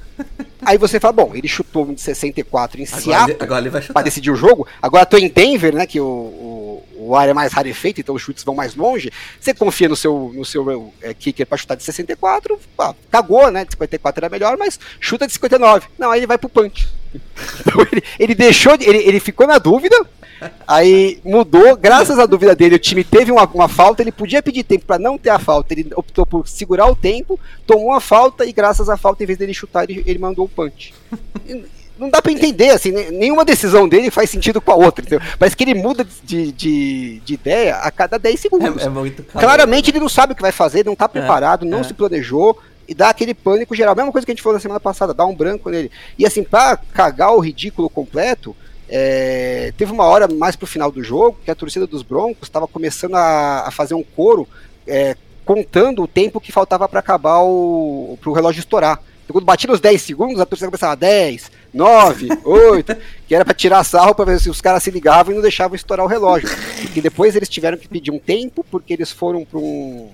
[0.63, 3.81] Aí você fala, bom, ele chutou um de 64 em Agora, Seattle agora ele vai
[3.81, 4.03] para chutar.
[4.03, 4.67] decidir o jogo.
[4.81, 5.87] Agora tô em Denver, né?
[5.87, 9.11] Que o, o, o ar é mais rarefeito, então os chutes vão mais longe.
[9.39, 13.65] Você confia no seu, no seu é, kicker para chutar de 64, pá, cagou, né?
[13.65, 15.87] De 54 era melhor, mas chuta de 59.
[15.97, 16.87] Não, aí ele vai pro punch.
[17.13, 19.95] Então ele, ele deixou, de- ele, ele ficou na dúvida.
[20.67, 24.63] Aí mudou, graças à dúvida dele, o time teve uma, uma falta, ele podia pedir
[24.63, 28.43] tempo para não ter a falta, ele optou por segurar o tempo, tomou a falta
[28.43, 30.95] e graças à falta, em vez dele chutar, ele, ele mandou o punch.
[31.95, 35.21] Não dá pra entender, assim, ne- nenhuma decisão dele faz sentido com a outra, entendeu?
[35.37, 38.81] Parece que ele muda de, de, de ideia a cada 10 segundos.
[38.83, 39.39] É, é.
[39.39, 41.83] Claramente ele não sabe o que vai fazer, não tá preparado, não é.
[41.83, 42.57] se planejou
[42.91, 43.95] e dá aquele pânico geral.
[43.95, 45.89] Mesma coisa que a gente falou na semana passada, dá um branco nele.
[46.19, 48.53] E assim, pra cagar o ridículo completo,
[48.89, 52.67] é, teve uma hora mais pro final do jogo que a torcida dos Broncos estava
[52.67, 54.45] começando a, a fazer um coro
[54.85, 55.15] é,
[55.45, 59.01] contando o tempo que faltava para acabar o pro relógio estourar.
[59.31, 63.83] Quando batia nos 10 segundos, a torcida começava 10, 9, 8, que era para tirar
[63.83, 66.49] sarro para ver se os caras se ligavam e não deixavam estourar o relógio.
[66.81, 70.09] Porque depois eles tiveram que pedir um tempo, porque eles foram para um.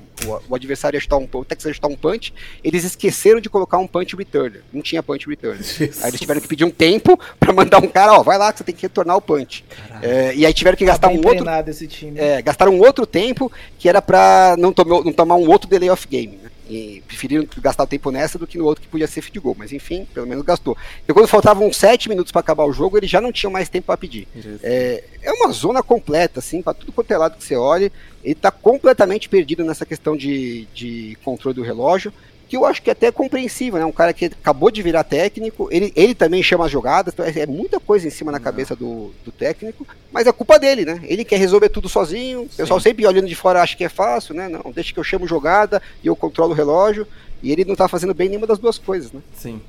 [0.50, 3.78] O, adversário ia chutar um o Texas ia chutar um punch, eles esqueceram de colocar
[3.78, 4.64] um punch returner.
[4.74, 5.62] Não tinha punch returner.
[5.62, 6.04] Jesus.
[6.04, 8.58] Aí eles tiveram que pedir um tempo para mandar um cara, ó, vai lá que
[8.60, 9.64] você tem que retornar o punch.
[10.02, 12.20] É, e aí tiveram que gastar Tá bem um outro esse time.
[12.20, 15.90] é, gastaram um outro tempo que era pra não, tomar- não tomar um outro delay
[15.90, 16.40] of game.
[16.70, 19.56] E preferiram gastar o tempo nessa do que no outro que podia ser field goal.
[19.58, 20.78] Mas enfim, pelo menos gastou.
[21.08, 23.88] E quando faltavam 7 minutos pra acabar o jogo, eles já não tinham mais tempo
[23.88, 24.28] pra pedir.
[24.64, 27.92] É, é uma zona completa, assim, pra tudo quanto é lado que você olhe.
[28.24, 32.12] Ele tá completamente perdido nessa questão de, de controle do relógio.
[32.48, 33.86] Que eu acho que é até compreensível, né?
[33.86, 37.38] Um cara que acabou de virar técnico, ele, ele também chama as jogadas, então é
[37.38, 41.00] é muita coisa em cima na cabeça do, do técnico, mas é culpa dele, né?
[41.04, 44.34] Ele quer resolver tudo sozinho, o pessoal sempre olhando de fora acha que é fácil,
[44.34, 44.50] né?
[44.50, 47.08] Não, deixa que eu chamo jogada e eu controlo o relógio,
[47.44, 49.22] e ele não tá fazendo bem nenhuma das duas coisas, né?
[49.36, 49.62] Sim.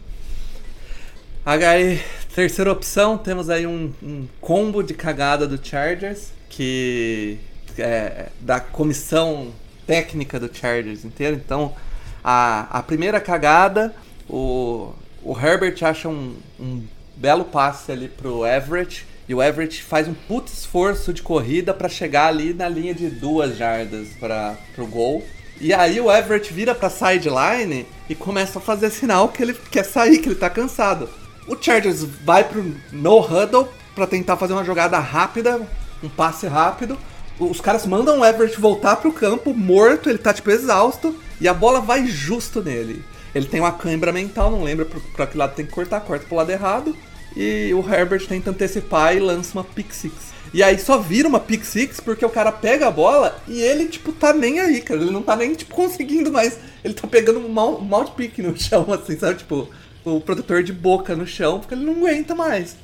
[1.47, 2.01] HI,
[2.35, 7.39] terceira opção, temos aí um, um combo de cagada do Chargers, que
[7.79, 9.53] é da comissão
[9.87, 11.37] técnica do Chargers inteiro.
[11.37, 11.75] Então,
[12.23, 13.95] a, a primeira cagada,
[14.29, 14.93] o,
[15.23, 16.83] o Herbert acha um, um
[17.17, 21.89] belo passe ali pro Everett, e o Everett faz um puto esforço de corrida para
[21.89, 25.23] chegar ali na linha de duas jardas para pro gol.
[25.61, 29.85] E aí o Everett vira pra sideline e começa a fazer sinal que ele quer
[29.85, 31.11] sair, que ele tá cansado.
[31.47, 35.61] O Chargers vai pro no huddle pra tentar fazer uma jogada rápida,
[36.03, 36.97] um passe rápido.
[37.39, 41.55] Os caras mandam o Everett voltar pro campo morto, ele tá tipo exausto e a
[41.55, 43.05] bola vai justo nele.
[43.35, 46.37] Ele tem uma cãibra mental, não lembra pra que lado tem que cortar, corta pro
[46.37, 46.97] lado errado.
[47.37, 50.15] E o Herbert tenta antecipar e lança uma pick six.
[50.53, 53.87] E aí só vira uma pick six porque o cara pega a bola e ele,
[53.87, 55.01] tipo, tá nem aí, cara.
[55.01, 56.59] Ele não tá nem, tipo, conseguindo mais.
[56.83, 59.39] Ele tá pegando um mal, um mouth pick no chão, assim, sabe?
[59.39, 59.69] Tipo,
[60.05, 62.77] o protetor de boca no chão porque ele não aguenta mais.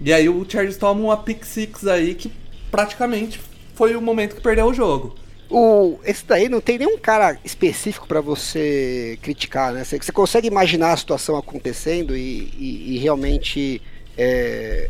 [0.00, 2.32] E aí o Chargers toma uma pick six aí que
[2.70, 3.40] praticamente
[3.74, 5.14] foi o momento que perdeu o jogo.
[5.50, 9.84] O, esse daí não tem nenhum cara específico pra você criticar, né?
[9.84, 13.82] Você, você consegue imaginar a situação acontecendo e, e- e realmente
[14.16, 14.88] é,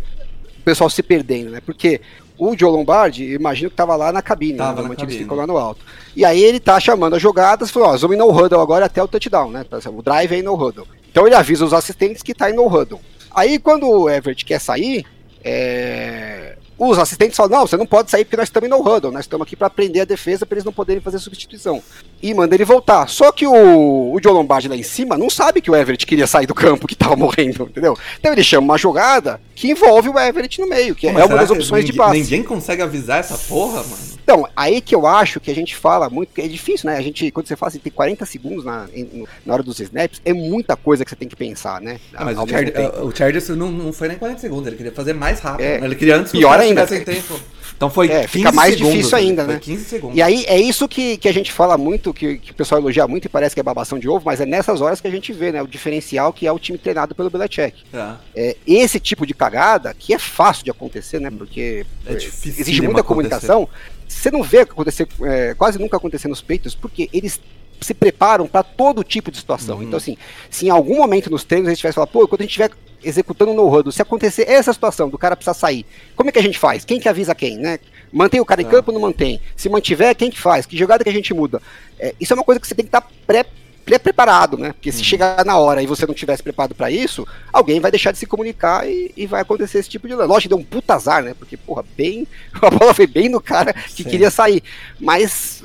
[0.60, 1.60] o pessoal se perdendo, né?
[1.64, 2.00] Porque
[2.38, 4.88] o Joe Lombardi, imagino que tava lá na cabine, Tava né?
[4.88, 5.18] na cabine.
[5.18, 5.84] ficam lá no alto.
[6.14, 9.08] E aí ele tá chamando as jogadas, falou, ó, em no huddle agora até o
[9.08, 9.64] touchdown, né?
[9.92, 10.86] O drive é em no huddle.
[11.10, 13.00] Então ele avisa os assistentes que tá em no huddle.
[13.34, 15.04] Aí quando o Everett quer sair,
[15.44, 16.56] é,
[16.90, 19.46] os assistentes falam: não, você não pode sair porque nós estamos no huddle, nós estamos
[19.46, 21.82] aqui para aprender a defesa para eles não poderem fazer substituição.
[22.22, 23.08] E manda ele voltar.
[23.08, 26.26] Só que o, o Joe Lombardi lá em cima não sabe que o Everett queria
[26.26, 27.96] sair do campo, que tava morrendo, entendeu?
[28.18, 31.36] Então ele chama uma jogada que envolve o Everett no meio, que Pô, é uma
[31.36, 32.18] das opções de passe.
[32.18, 34.12] Ninguém consegue avisar essa porra, mano.
[34.22, 36.96] Então, aí que eu acho que a gente fala muito, que é difícil, né?
[36.96, 40.22] A gente, quando você fala assim, tem 40 segundos na, em- na hora dos snaps,
[40.24, 41.98] é muita coisa que você tem que pensar, né?
[42.14, 43.06] Ah, mas o, mesmo Chargers, tempo.
[43.06, 45.66] o Chargers não, não foi nem 40 segundos, ele queria fazer mais rápido.
[45.66, 45.80] É.
[45.80, 45.86] né?
[45.86, 46.86] Ele queria antes que Pior caras ainda.
[46.86, 47.40] tivessem tempo.
[47.76, 49.28] Então foi É, 15 fica mais segundos, difícil velho.
[49.28, 49.60] ainda, Foi né?
[49.60, 50.16] 15 segundos.
[50.16, 53.08] E aí é isso que, que a gente fala muito, que, que o pessoal elogia
[53.08, 55.32] muito e parece que é babação de ovo, mas é nessas horas que a gente
[55.32, 55.60] vê, né?
[55.60, 57.82] O diferencial que é o time treinado pelo Belichick.
[57.90, 58.20] Tá.
[58.36, 61.30] É, esse tipo de cagada, que é fácil de acontecer, né?
[61.30, 63.02] Porque É é, exige muita acontecer.
[63.04, 63.68] comunicação.
[64.06, 67.40] Você não vê acontecer, é, quase nunca acontecer nos peitos, porque eles
[67.82, 69.76] se preparam para todo tipo de situação.
[69.78, 69.82] Uhum.
[69.84, 70.16] Então, assim,
[70.50, 72.70] se em algum momento nos treinos a gente tivesse falar, pô, quando a gente estiver
[73.04, 76.42] executando no huddle, se acontecer essa situação do cara precisar sair, como é que a
[76.42, 76.84] gente faz?
[76.84, 77.78] Quem que avisa quem, né?
[78.12, 78.70] Mantém o cara em Tá.
[78.70, 79.40] campo ou não mantém?
[79.56, 80.66] Se mantiver, quem que faz?
[80.66, 81.60] Que jogada que a gente muda?
[81.98, 83.44] É, isso é uma coisa que você tem que estar pré
[83.84, 84.72] pré-preparado, né?
[84.72, 84.96] Porque Uhum.
[84.96, 88.18] se chegar na hora e você não tivesse preparado para isso, alguém vai deixar de
[88.18, 90.28] se comunicar e, e vai acontecer esse tipo de lance.
[90.28, 91.34] Lógico deu um puta azar, né?
[91.38, 92.26] Porque, porra, bem.
[92.62, 94.10] A bola foi bem no cara que Sim.
[94.10, 94.62] queria sair.
[95.00, 95.62] Mas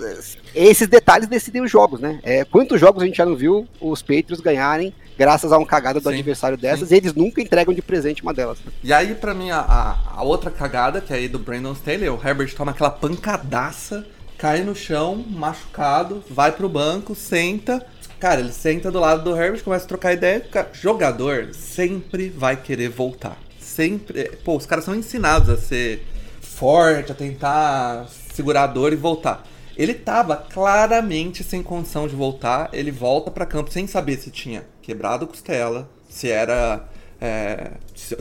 [0.55, 2.19] é, esses detalhes decidem os jogos, né?
[2.23, 5.99] É, quantos jogos a gente já não viu os Patriots ganharem graças a uma cagada
[5.99, 8.59] do Sim, adversário dessas e eles nunca entregam de presente uma delas.
[8.83, 12.07] E aí, pra mim, a, a- a outra cagada, que é aí do Brandon Staley,
[12.09, 14.05] o Herbert toma aquela pancadaça,
[14.37, 17.85] cai no chão, machucado, vai pro banco, senta.
[18.19, 20.43] Cara, ele senta do lado do Herbert, começa a trocar ideia.
[20.73, 23.37] Jogador sempre vai querer voltar.
[23.59, 24.31] Sempre.
[24.43, 26.03] Pô, os caras são ensinados a ser
[26.41, 29.45] forte, a tentar segurar a dor e voltar.
[29.77, 32.69] Ele tava claramente sem condição de voltar.
[32.73, 36.89] Ele volta pra campo sem saber se tinha quebrado a costela, se era
[37.21, 37.73] é,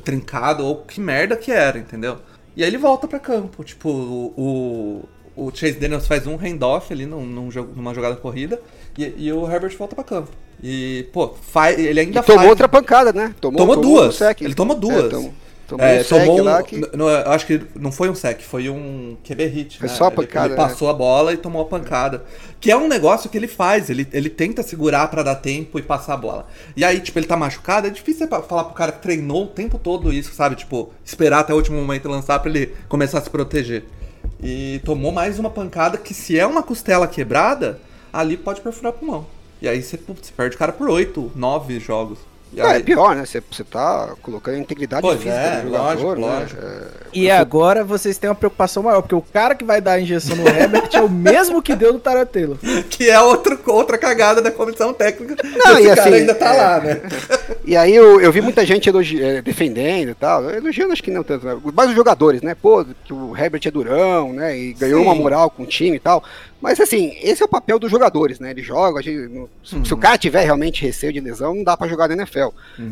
[0.05, 2.19] trincado ou que merda que era, entendeu?
[2.55, 3.65] E aí ele volta pra campo.
[3.65, 8.61] Tipo, o, o, o Chase Daniels faz um handoff ali num, num numa jogada corrida
[8.99, 10.31] e, e o Herbert volta pra campo.
[10.63, 12.51] E, pô, faz, ele ainda E tomou faz.
[12.51, 13.35] outra pancada, né?
[13.41, 14.15] Tomou um duas.
[14.17, 14.41] sec.
[14.41, 15.05] Ele tomou duas.
[15.05, 15.33] É, tom-
[15.69, 16.77] tomou É, um tomou um, que...
[17.27, 19.79] eu acho que não foi um sec, foi um QB hit.
[19.79, 19.95] Foi né?
[19.95, 20.63] só a Ele- pancada, Ele, né?
[20.69, 22.25] passou a bola e tomou a pancada.
[22.59, 25.83] Que é um negócio que ele faz, ele, ele tenta segurar pra dar tempo e
[25.83, 26.47] passar a bola.
[26.75, 29.79] E aí, tipo, ele tá machucado, é difícil falar pro cara que treinou o tempo
[29.79, 30.57] todo isso, sabe?
[30.57, 33.85] Tipo, esperar até o último momento lançar pra ele começar a se proteger.
[34.43, 37.79] E tomou mais uma pancada que, se é uma costela quebrada,
[38.21, 39.27] ali pode perfurar o pulmão.
[39.61, 42.19] E aí você, você perde o cara por 8, 9 jogos.
[42.53, 43.27] E Não, aí- é pior, né?
[43.27, 46.27] Você, você tá colocando a integridade Pois física é, do jogador, lógico, né?
[46.39, 46.62] lógico.
[46.64, 50.01] É, E agora vocês têm uma preocupação maior, porque o cara que vai dar a
[50.01, 52.57] injeção no Herbert é o mesmo que deu no Taratelo.
[52.89, 55.35] Que é outro, outra cagada da comissão técnica.
[55.45, 57.01] Não, Esse e cara assim, ainda tá é- lá, né?
[57.64, 60.49] E aí eu, eu vi muita gente elogi- eh, defendendo e tal.
[60.49, 61.59] Elogiando acho que não tanto, né?
[61.75, 62.55] Mas os jogadores, né?
[62.55, 64.57] Pô, que o Herbert é durão, né?
[64.57, 65.07] E ganhou Sim.
[65.07, 66.23] uma moral com o time e tal.
[66.61, 68.51] Mas assim, esse é o papel dos jogadores, né?
[68.51, 69.31] Eles jogam, a gente,
[69.63, 69.83] se, se Uhum.
[69.93, 72.49] o cara tiver realmente receio de lesão, não dá pra jogar na NFL.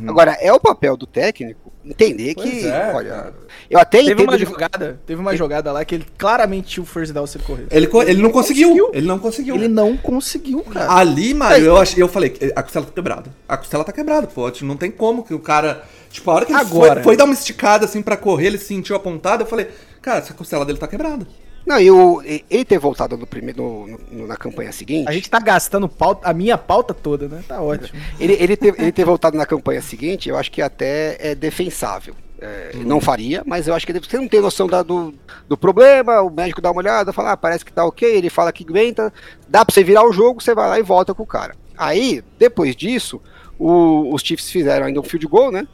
[0.07, 3.35] Agora, é o papel do técnico entender Pois que, é, olha, cara.
[3.71, 6.83] eu até Teve entendo uma de- jogada, teve uma jogada lá que ele claramente tinha
[6.83, 7.69] o first down se ele corresse.
[7.71, 8.69] Ele, co- ele não conseguiu.
[8.69, 8.91] conseguiu.
[8.95, 9.55] Ele não conseguiu.
[9.57, 10.93] Ele não conseguiu, cara.
[10.93, 13.31] Ali, Mário, eu, ach- eu falei, que a costela tá quebrada.
[13.49, 14.51] A costela tá quebrada, pô.
[14.51, 15.83] tipo, Não tem como que o cara.
[16.11, 16.95] Tipo, a hora que ele Agora.
[16.95, 19.69] foi, foi dar uma esticada assim pra correr, ele sentiu a pontada, eu falei,
[20.01, 21.27] cara, essa costela dele tá quebrada.
[21.67, 25.09] Não, e o, ele ter voltado no primeiro, no- no- na campanha seguinte.
[25.09, 27.43] A gente tá gastando pauta, a minha pauta toda, né?
[27.49, 27.99] Tá ótimo.
[28.21, 32.15] Ele, ele, ter, ele ter voltado na campanha seguinte, eu acho que até é defensável.
[32.41, 35.15] É, Não faria, mas eu acho que ele- você não tem noção da- do,
[35.49, 38.53] do problema, o médico dá uma olhada, fala, ah, parece que tá ok, ele fala
[38.53, 39.11] que aguenta,
[39.49, 41.55] dá pra você virar o jogo, você vai lá e volta com o cara.
[41.79, 43.23] Aí, depois disso,
[43.59, 45.67] o- os Chiefs fizeram ainda um field goal, né?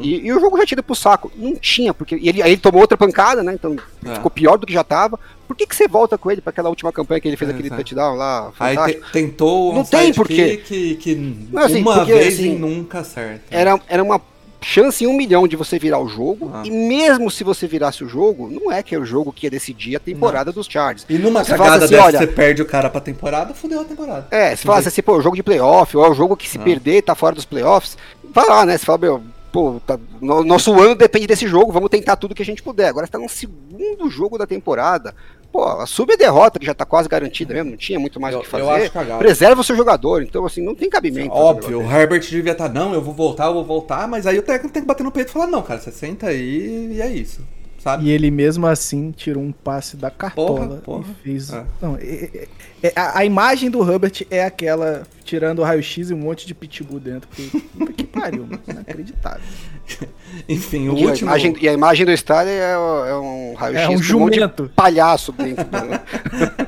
[0.00, 1.30] E, e o jogo já tinha ido pro saco.
[1.36, 3.52] Não tinha, porque e ele, aí ele tomou outra pancada, né?
[3.54, 4.14] Então É.
[4.14, 5.18] ficou pior do que já tava.
[5.46, 7.54] Por que, que você volta com ele pra aquela última campanha que ele fez É,
[7.54, 7.76] aquele é.
[7.76, 8.52] touchdown lá?
[8.58, 9.06] Aí fantástico?
[9.06, 10.56] te- tentou Não um tem porquê.
[10.64, 11.14] que, que
[11.52, 13.42] Não, assim, uma porque, vez assim, e nunca acerta.
[13.50, 14.20] era, era uma
[14.60, 16.50] chance em um milhão de você virar o jogo.
[16.52, 16.62] Ah.
[16.64, 19.50] E mesmo se você virasse o jogo, não é que é o jogo que ia
[19.50, 21.06] decidir a temporada dos Chargers.
[21.08, 23.84] E numa Você cagada assim, dessa, olha- você perde o cara pra temporada, fudeu a
[23.84, 24.26] temporada.
[24.32, 26.62] É, se falasse assim, pô, jogo de playoff, ou é o jogo que se Ah.
[26.62, 27.96] perder tá fora dos playoffs,
[28.34, 28.76] vai lá, né?
[28.76, 29.22] Você fala, meu,
[29.52, 32.88] pô, tá- no- nosso ano depende desse jogo, vamos tentar tudo que a gente puder.
[32.88, 35.14] Agora você tá no segundo jogo da temporada.
[35.52, 38.40] Pô, assume a derrota, que já tá quase garantida mesmo, não tinha muito mais o
[38.40, 38.64] que eu fazer.
[39.18, 41.30] Preserva o seu jogador, então assim, não tem cabimento.
[41.32, 44.42] Óbvio, o Herbert devia estar, não, eu vou voltar, eu vou voltar, mas aí o
[44.42, 47.08] técnico tem que bater no peito e falar, não, cara, você senta aí e é
[47.08, 47.40] isso,
[47.90, 48.04] sabe?
[48.06, 51.04] E ele mesmo assim tirou um passe da cartola Porra, porra.
[51.10, 51.52] e fez.
[51.52, 51.64] É.
[51.80, 52.48] Não, é- é-
[52.82, 56.54] é- a, a imagem do Herbert é aquela tirando o raio-x e um monte de
[56.54, 57.28] pitbull dentro.
[57.28, 58.60] Porque, puta que pariu, mano.
[58.68, 59.40] Inacreditável.
[60.48, 61.30] Enfim, o E a, último...
[61.30, 62.76] imagem, e a imagem do estádio é, é
[63.16, 64.70] um raio-x É um com um monte de jumento.
[64.74, 65.64] palhaço dentro.
[65.64, 66.66] do-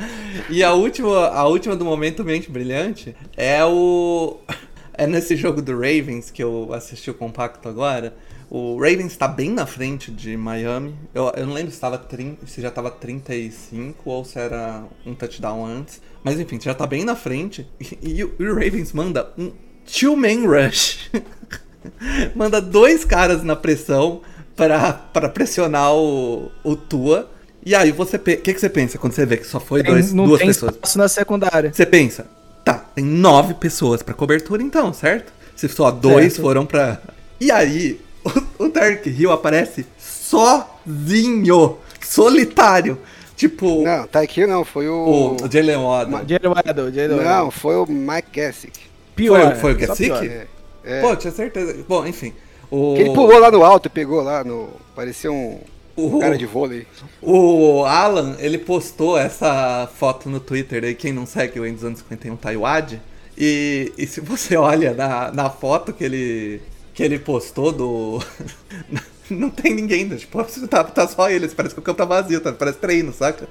[0.51, 4.39] E a última, a última do momento mente brilhante é o.
[5.01, 8.17] É nesse jogo do Ravens que eu assisti o compacto agora.
[8.51, 10.95] O Ravens tá bem na frente de Miami.
[11.15, 15.15] Eu, eu não lembro se, tava 30, se já tava 35 ou se era um
[15.15, 16.01] touchdown antes.
[16.25, 17.67] Mas enfim, já tá bem na frente.
[17.81, 19.53] E, e o e o Ravens manda um
[19.87, 21.11] two-man rush.
[22.35, 24.23] manda dois caras na pressão
[24.57, 27.31] pra, pra pressionar o, o Tua.
[27.65, 28.17] E aí você.
[28.17, 30.39] O que, que você pensa quando você vê que só foi Tem- dois, não duas
[30.39, 30.73] tem pessoas?
[30.75, 31.73] espaço na secundária.
[31.73, 32.27] Você pensa,
[32.65, 35.33] tá, tem nove pessoas pra cobertura então, certo?
[35.55, 36.43] Se só dois Certo.
[36.43, 37.01] foram pra.
[37.41, 42.99] E aí, o, o Dark Hill aparece sozinho, solitário.
[43.37, 45.37] Tipo, Não, tá aqui não, foi o.
[45.41, 46.21] o Jalen Waddle.
[46.27, 47.25] Jalen Waddle, Jalen Waddle.
[47.25, 48.81] Não, foi o Mike Gessick.
[49.15, 49.55] pior.
[49.57, 50.11] foi o só Gesick?
[50.11, 50.25] pior.
[50.25, 50.47] É,
[50.85, 51.01] é.
[51.03, 51.77] Pô, tinha certeza.
[51.89, 52.33] Bom, enfim.
[52.71, 54.69] O, Que ele pulou lá no alto e pegou lá no.
[54.95, 55.61] Parecia um
[55.99, 56.87] o, cara de vôlei.
[57.21, 62.37] o Alan, ele postou essa foto no Twitter aí, quem não segue o Endzone 51
[62.37, 63.01] Taiwad.
[63.37, 66.61] E, e se você olha na, na foto que ele,
[66.99, 68.21] que ele postou do.
[69.31, 70.17] não tem ninguém, né?
[70.17, 73.49] tipo, tá, tá só eles, parece que o campo tá vazio, tá, parece treino, saca?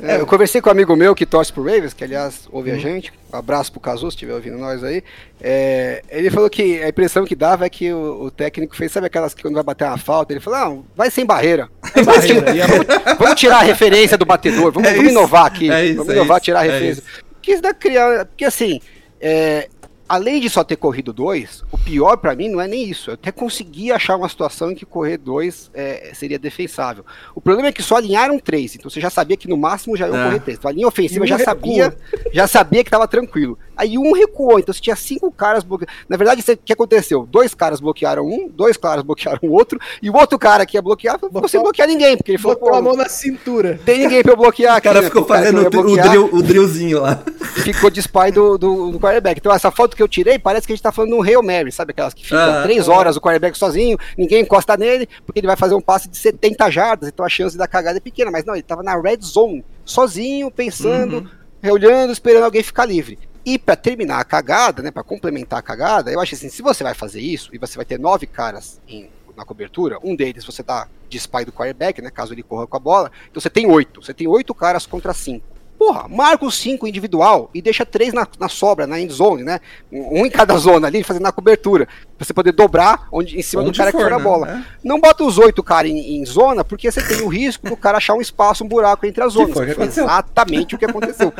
[0.00, 2.76] É, eu conversei com um amigo meu que torce pro Ravens, que aliás ouve Uhum.
[2.76, 3.12] a gente.
[3.32, 5.02] Um abraço pro Cazu, se estiver ouvindo nós aí.
[5.40, 9.08] É, ele falou que a impressão que dava é que o, o técnico fez, sabe
[9.08, 11.68] aquelas que quando vai bater uma falta, ele falou, não, vai sem barreira.
[12.04, 12.86] barreira, e a- vamos,
[13.18, 15.68] vamos tirar a referência do batedor, vamos, É vamos inovar aqui.
[15.68, 17.02] é isso, vamos é inovar, isso, tirar a é referência.
[17.32, 18.24] Porque isso dá criar.
[18.26, 18.80] Porque assim,
[19.20, 19.68] é,
[20.12, 23.08] além de só ter corrido dois, o pior pra mim não é nem isso.
[23.08, 27.02] Eu até consegui achar uma situação em que correr dois é, seria defensável.
[27.34, 30.06] O problema é que só alinharam três, então você já sabia que no máximo já
[30.06, 30.24] iam É.
[30.26, 30.58] correr três.
[30.58, 31.96] Então a linha ofensiva já sabia,
[32.30, 33.58] já sabia que tava tranquilo.
[33.82, 35.92] Aí um recuou, então você tinha cinco caras bloqueando.
[36.08, 37.26] Na verdade, o que aconteceu?
[37.28, 40.82] Dois caras bloquearam um, dois caras bloquearam o outro, e o outro cara que ia
[40.82, 43.80] bloquear, não Botou- sem bloquear ninguém, porque ele falou, Botou a mão na cintura.
[43.84, 45.06] tem ninguém pra eu bloquear O cara né?
[45.08, 47.22] ficou O cara que fazendo o, o, drill, o drillzinho lá.
[47.64, 49.38] ficou de spy do, do, do quarterback.
[49.40, 51.42] Então, essa foto que eu tirei parece que a gente tá falando de um Hail
[51.42, 51.90] Mary, sabe?
[51.90, 55.56] Aquelas que ficam Ah, três horas o quarterback sozinho, ninguém encosta nele, porque ele vai
[55.56, 58.30] fazer um passe de 70 jardas, então a chance da cagada é pequena.
[58.30, 61.28] Mas não, ele tava na red zone, sozinho, pensando,
[61.64, 63.18] olhando, esperando alguém ficar livre.
[63.44, 66.84] E pra terminar a cagada, né, para complementar a cagada, eu acho assim, se você
[66.84, 70.62] vai fazer isso e você vai ter nove caras em- na cobertura, um deles você
[70.62, 73.66] tá de spy do quarterback, né, caso ele corra com a bola, então você tem
[73.66, 75.44] oito, você tem oito caras contra cinco.
[75.78, 79.58] Porra, marca os cinco individual e deixa três na, na sobra, na end zone, né?
[79.90, 81.86] Um em cada zona ali, fazendo na cobertura.
[82.16, 84.22] Pra você poder dobrar onde, em cima do Onde cara que for, for a né?
[84.22, 84.48] bola.
[84.48, 84.64] É.
[84.84, 87.98] Não bota os oito caras em, em zona, porque você tem o risco do cara
[87.98, 89.48] achar um espaço, um buraco entre as zonas.
[89.48, 90.04] que Foi aconteceu.
[90.04, 91.32] exatamente o que aconteceu.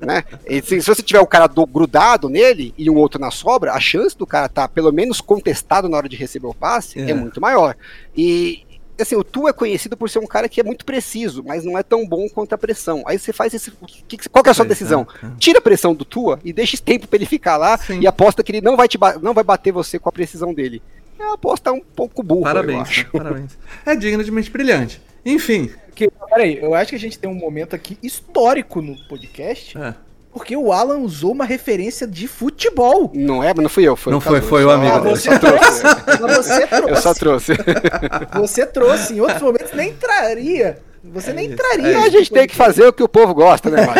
[0.00, 0.24] né?
[0.64, 3.80] Se, se você tiver o cara do- grudado nele e um outro na sobra, a
[3.80, 7.14] chance do cara estar pelo menos contestado na hora de receber o passe é, É.
[7.14, 7.76] muito maior.
[8.16, 8.62] E
[9.02, 11.76] assim, o Tu é conhecido por ser um cara que é muito preciso, mas não
[11.78, 13.02] é tão bom contra a pressão.
[13.06, 13.70] Aí você faz esse.
[14.08, 15.06] que qual que é a sua Pois decisão?
[15.22, 15.30] é, é.
[15.38, 18.00] Tira a pressão do Tua e deixa esse tempo pra ele ficar lá Sim.
[18.00, 20.82] e aposta que ele não vai, te não vai bater você com a precisão dele.
[21.18, 23.04] É uma aposta um pouco burra, eu Parabéns, acho.
[23.04, 23.10] né?
[23.12, 23.58] parabéns.
[23.84, 25.00] É digno de mente brilhante.
[25.24, 25.70] Enfim.
[25.94, 29.94] Que, peraí, eu acho que a gente tem um momento aqui histórico no podcast, é.
[30.32, 33.10] Porque o Alan usou uma referência de futebol.
[33.14, 34.98] Não é, mas não fui eu, foi Não o foi, foi o só- amigo Ah,
[35.00, 35.82] você só trouxe.
[36.36, 37.54] Você Eu só trouxe.
[37.54, 37.56] trouxe.
[38.40, 39.14] Você trouxe.
[39.14, 40.78] Em outros momentos nem entraria.
[41.02, 41.96] Você nem isso, entraria.
[41.98, 43.86] é a gente tem que fazer o que o povo gosta, né?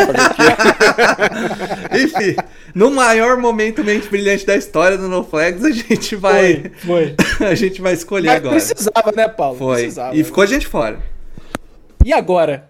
[1.92, 2.36] Enfim,
[2.74, 6.70] no maior momento mente brilhante da história do No Flags, a gente vai.
[6.84, 7.14] Foi.
[7.40, 8.54] a gente vai escolher Mas agora.
[8.54, 9.58] precisava, né, Paulo?
[9.58, 9.76] Foi.
[9.80, 10.14] Precisava.
[10.14, 10.98] E ficou gente fora.
[12.04, 12.64] E agora?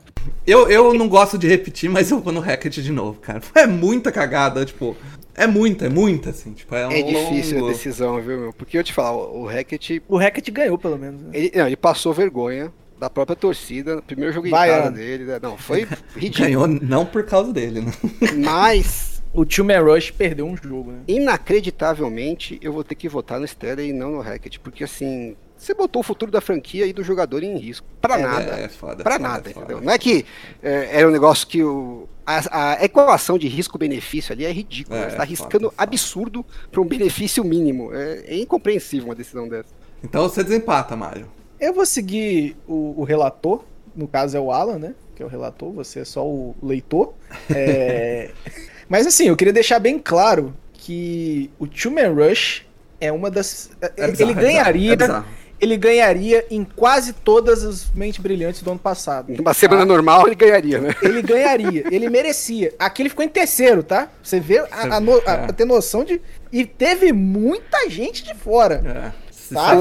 [0.47, 3.41] Eu, eu não gosto de repetir, mas eu vou no Hackett de novo, cara.
[3.55, 4.97] É muita cagada, tipo.
[5.35, 6.53] É muita, é muita, assim.
[6.53, 8.53] Tipo, é, um É difícil a longo- decisão, viu, meu?
[8.53, 11.21] Porque eu te falar, o Hackett, O Hackett ganhou, pelo menos.
[11.23, 11.29] né?
[11.33, 15.39] ele, não, ele passou vergonha da própria torcida, no primeiro jogo em casa dele, né?
[15.43, 16.45] não, foi ridículo.
[16.47, 17.93] Ganhou não por causa dele, né?
[18.45, 20.99] Mas, O Tio Rush perdeu um jogo, né?
[21.09, 25.75] inacreditavelmente, eu vou ter que votar no Sterling e não no Hackett, porque assim, você
[25.75, 27.87] botou o futuro da franquia e do jogador em risco.
[28.01, 28.61] Pra É, nada.
[28.61, 29.03] É, é foda.
[29.03, 29.65] Pra foda, nada, foda.
[29.67, 29.81] entendeu?
[29.83, 30.25] Não é que
[30.63, 34.99] é, era um negócio que o, a, a equação de risco-benefício ali é ridícula.
[34.99, 35.75] É, você tá arriscando foda.
[35.77, 37.95] absurdo pra um benefício mínimo.
[37.95, 39.69] É, é incompreensível uma decisão dessa.
[40.03, 41.29] Então você desempata, Mário.
[41.61, 43.63] Eu vou seguir o, o relator,
[43.95, 44.95] no caso é o Alan, né?
[45.15, 47.13] Que é o relator, você é só o leitor.
[47.55, 48.31] É,
[48.89, 52.67] Mas assim, eu queria deixar bem claro que o Two Man Rush
[53.01, 53.71] é uma das.
[53.81, 54.97] É ele bizarro, é ganharia.
[54.97, 55.40] bizarro, é bizarro.
[55.61, 59.33] Ele ganharia em quase todas as mentes brilhantes do ano passado.
[59.33, 59.87] Numa semana Tá?
[59.87, 60.95] normal ele ganharia, né?
[61.03, 62.73] Ele ganharia, ele merecia.
[62.79, 64.09] Aqui ele ficou em terceiro, tá?
[64.23, 65.53] Você vê a, a no- a- É.
[65.53, 66.21] ter noção de.
[66.53, 69.13] E teve muita gente de fora.
[69.17, 69.30] É.
[69.55, 69.75] Tá.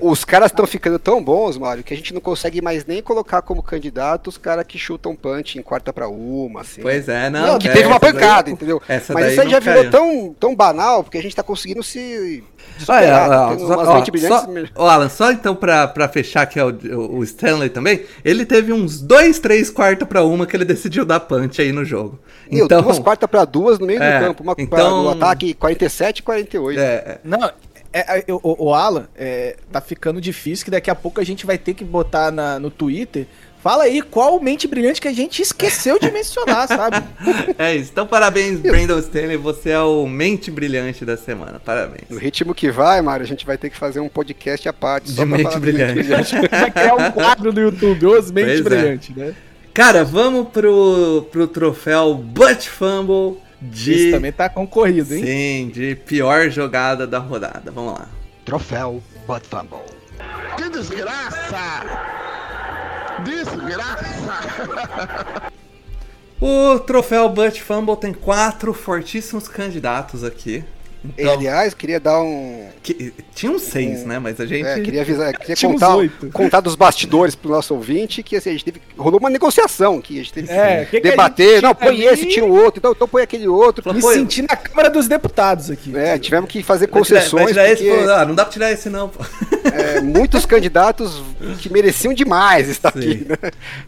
[0.00, 3.42] Os caras estão ficando tão bons, Mário, que a gente não consegue mais nem colocar
[3.42, 6.80] como candidato os caras que chutam punch em quarta pra uma, assim.
[6.82, 7.58] Pois é, não.
[7.58, 8.80] que é, teve uma essa daí- pancada, entendeu?
[8.88, 9.90] essa Mas isso aí não já virou caiu.
[9.90, 12.42] tão, tão banal, porque a gente tá conseguindo se
[12.88, 13.30] Olha, superar.
[13.30, 13.84] ó, tendo só, ó,
[14.18, 14.46] só-
[14.76, 16.70] ó, Alan, só então pra, pra fechar que é o,
[17.18, 21.20] o Stanley também, ele teve uns dois, três quartos pra uma que ele decidiu dar
[21.20, 22.18] punch aí no jogo.
[22.50, 25.52] Meu, Então, duas quartas pra duas no meio É, do campo, uma então- no ataque
[25.54, 26.80] 47 e 48.
[26.80, 27.50] é, Não,
[27.98, 31.44] é, é, o, o Alan, é, tá ficando difícil que daqui a pouco a gente
[31.46, 33.26] vai ter que botar na- no Twitter.
[33.60, 37.04] Fala aí qual mente brilhante que a gente esqueceu de mencionar, sabe?
[37.58, 37.90] é isso.
[37.92, 39.36] Então, parabéns, Brandon Stanley.
[39.36, 41.58] Você é o mente brilhante da semana.
[41.58, 42.04] Parabéns.
[42.08, 45.12] No ritmo que vai, Mário, a gente vai ter que fazer um podcast à parte.
[45.12, 46.02] De mente falar do brilhante.
[46.48, 48.62] Vai criar um quadro no YouTube, Os Mentes é.
[48.62, 49.34] Brilhantes, né?
[49.74, 53.92] Cara, vamos pro, pro troféu Butt Fumble de.
[53.92, 55.24] Esse também tá concorrido, hein?
[55.24, 57.70] Sim, de pior jogada da rodada.
[57.70, 58.08] Vamos lá.
[58.44, 59.78] Troféu Butt Fumble.
[60.56, 61.84] Que desgraça!
[63.24, 64.38] Desgraça!
[66.40, 70.64] O troféu Butt Fumble tem quatro fortíssimos candidatos aqui.
[71.16, 72.66] E, Então, aliás, queria dar um.
[72.82, 74.18] que- tinha uns seis, né?
[74.18, 74.66] Mas a gente.
[74.66, 75.96] É, queria avisar, queria contar,
[76.32, 78.80] contar dos bastidores pro nosso ouvinte que assim, a gente teve.
[78.96, 81.54] Rolou uma negociação que a gente teve É, que que que debater.
[81.54, 82.04] gente Não, põe ali?
[82.04, 83.94] esse, tira o outro, então, então põe aquele outro.
[83.94, 85.96] Me Pô, senti na Câmara dos Deputados aqui.
[85.96, 88.44] É, tivemos que fazer Vai tirar- vai concessões, tirar esse, porque pô, ah, não dá
[88.44, 89.08] pra tirar esse, não.
[89.08, 89.24] pô.
[89.72, 91.22] é, muitos candidatos
[91.60, 92.98] que mereciam demais estar Sim.
[92.98, 93.36] aqui, né?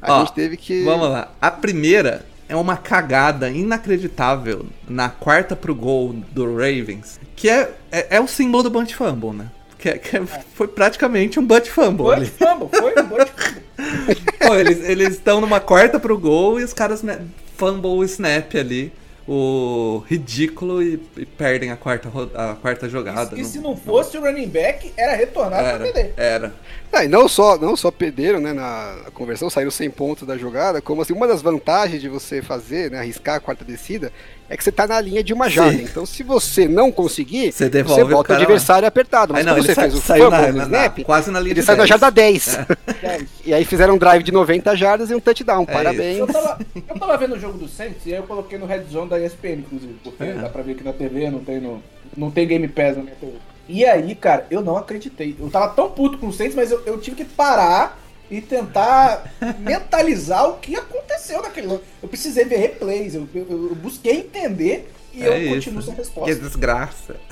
[0.01, 0.85] A Ó, gente teve que.
[0.85, 1.33] Vamos lá.
[1.41, 8.16] A primeira é uma cagada inacreditável na quarta pro gol do Ravens, que é, é,
[8.16, 9.46] é o símbolo do Bunt Fumble, né?
[9.78, 10.22] Que, é- que é-
[10.55, 12.26] foi praticamente um Butt Fumble ali.
[12.26, 14.16] fumble, foi um Butt Fumble.
[14.46, 17.20] Pô, eles estão numa quarta pro gol e os caras né,
[17.57, 18.92] fumble o snap ali,
[19.26, 23.36] o ridículo, e, e perdem a quarta, a quarta jogada.
[23.38, 26.14] E Não- se não fosse o running back, era retornado pra era, perder.
[26.16, 26.55] era.
[26.93, 30.80] Ah, e não só, não só perderam né, na conversão, saíram 100 pontos da jogada,
[30.80, 34.12] como assim, uma das vantagens de você fazer, né, arriscar a quarta descida,
[34.49, 35.76] é que você tá na linha de uma jarda.
[35.78, 35.84] Sim.
[35.84, 38.45] Então, se você não conseguir, Você devolve o volta o cara lá.
[38.45, 39.32] adversário apertado.
[39.32, 41.38] Mas Aí não, você sa- fez o saiu fumble na- no na- snap, quase na
[41.38, 41.88] linha ele de saiu na 10.
[41.88, 42.59] jarda 10.
[43.03, 43.20] É.
[43.47, 45.62] E aí fizeram um drive de 90 jardas e um touchdown.
[45.68, 46.18] É Parabéns.
[46.18, 48.82] Eu tava, eu tava vendo o jogo do Saints e aí eu coloquei no Red
[48.91, 50.32] Zone da ESPN, inclusive, porque É.
[50.34, 51.82] dá pra ver aqui na TV, não tem, no,
[52.16, 53.32] não tem Game Pass na minha TV.
[53.73, 55.37] E aí, cara, eu não acreditei.
[55.39, 57.99] Eu tava tão puto com o Saints, mas eu, eu tive que parar
[58.31, 61.83] e tentar mentalizar o que aconteceu naquele lance.
[62.03, 65.55] Eu precisei ver replays, eu, eu, eu busquei entender e É eu isso.
[65.71, 66.35] continuo sem Que resposta.
[66.35, 67.16] desgraça.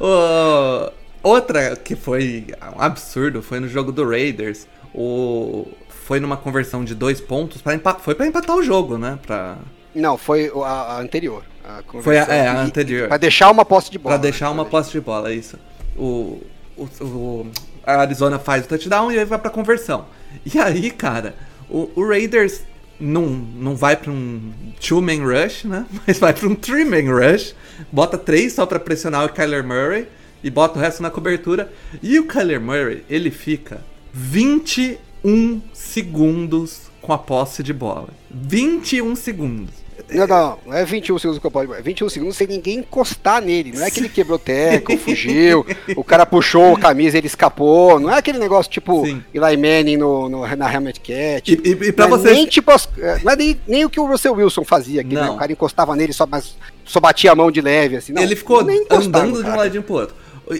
[0.00, 4.66] O- Outra que foi um absurdo foi no jogo do Raiders.
[4.94, 5.66] O...
[6.06, 7.60] Foi numa conversão de dois pontos.
[7.60, 7.94] Pra empa...
[7.94, 9.18] Foi pra empatar o jogo, né?
[9.26, 9.58] Pra,
[9.94, 11.42] Não, foi a anterior.
[11.68, 13.08] A Foi a- é, a anterior.
[13.08, 14.14] Pra deixar uma posse de bola.
[14.16, 14.52] pra deixar né?
[14.52, 15.58] uma posse de bola, é isso.
[15.96, 16.42] O...
[16.76, 17.46] o- o-
[17.84, 20.06] A Arizona faz o touchdown e aí vai pra conversão.
[20.44, 21.34] E aí, cara,
[21.70, 22.60] o, o Raiders
[23.00, 25.86] não, não vai pra um two-man rush, né?
[26.06, 27.54] Mas vai pra um three-man rush.
[27.92, 30.06] Bota três só pra pressionar o Kyler Murray
[30.42, 31.72] e bota o resto na cobertura.
[32.02, 33.80] E o Kyler Murray, ele fica
[34.12, 38.08] 21 segundos com a posse de bola.
[38.30, 39.74] 21 segundos.
[40.10, 41.74] Não, não, não é 21 segundos que eu posso.
[41.74, 43.72] É 21 segundos sem ninguém encostar nele.
[43.74, 47.98] Não é que ele quebrou teco, fugiu, o cara puxou a camisa e ele escapou.
[48.00, 49.22] Não é aquele negócio tipo Sim.
[49.34, 51.52] Eli Manning no, no- na Helmet Cat.
[51.52, 52.34] E, e, e pra não é vocês.
[52.36, 55.30] nem, tipo, é, não é nem, nem o que o Russell Wilson fazia aqui, né?
[55.30, 58.12] O cara encostava nele só, mas, só batia a mão de leve, assim.
[58.12, 60.14] Não, ele ficou andando de um ladinho pro outro.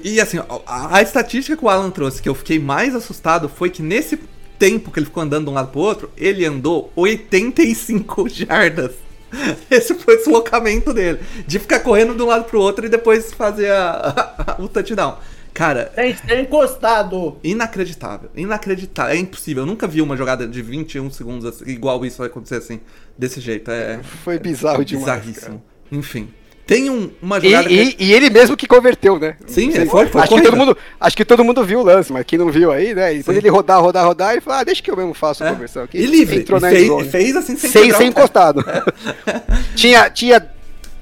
[0.05, 3.71] E assim, a, a estatística que o Alan trouxe, que eu fiquei mais assustado, foi
[3.71, 4.19] que nesse
[4.59, 8.93] tempo que ele ficou andando de um lado pro outro, ele andou 85 jardas.
[9.71, 11.21] Esse foi o deslocamento dele.
[11.47, 15.17] De ficar correndo de um lado pro outro e depois fazer a- a- o touchdown.
[15.55, 17.37] Cara, Tem que ter encostado.
[17.43, 18.31] inacreditável.
[18.37, 19.15] Inacreditável.
[19.15, 19.63] É impossível.
[19.63, 22.81] Eu nunca vi uma jogada de 21 segundos assim, igual isso vai acontecer assim,
[23.17, 23.69] desse jeito.
[23.71, 25.05] É Foi bizarro demais.
[25.25, 25.63] bizarríssimo.
[25.91, 26.29] Enfim.
[26.69, 29.37] Tem um- uma E, jogada que- e- e ele mesmo que converteu, né?
[29.47, 29.81] Sim, sei.
[29.81, 32.25] ele foi- foi acho, que todo mundo, acho que todo mundo viu o lance, mas
[32.27, 33.15] quem não viu aí, né?
[33.15, 35.47] E depois ele rodar, rodar, rodar, ele falou: ah, deixa que eu mesmo faço a
[35.49, 35.51] É.
[35.53, 35.97] conversão aqui.
[35.97, 36.37] E livre.
[36.41, 38.63] Entrou E na fez, fez assim sem, sem, sem encostado.
[39.75, 40.47] tinha, tinha,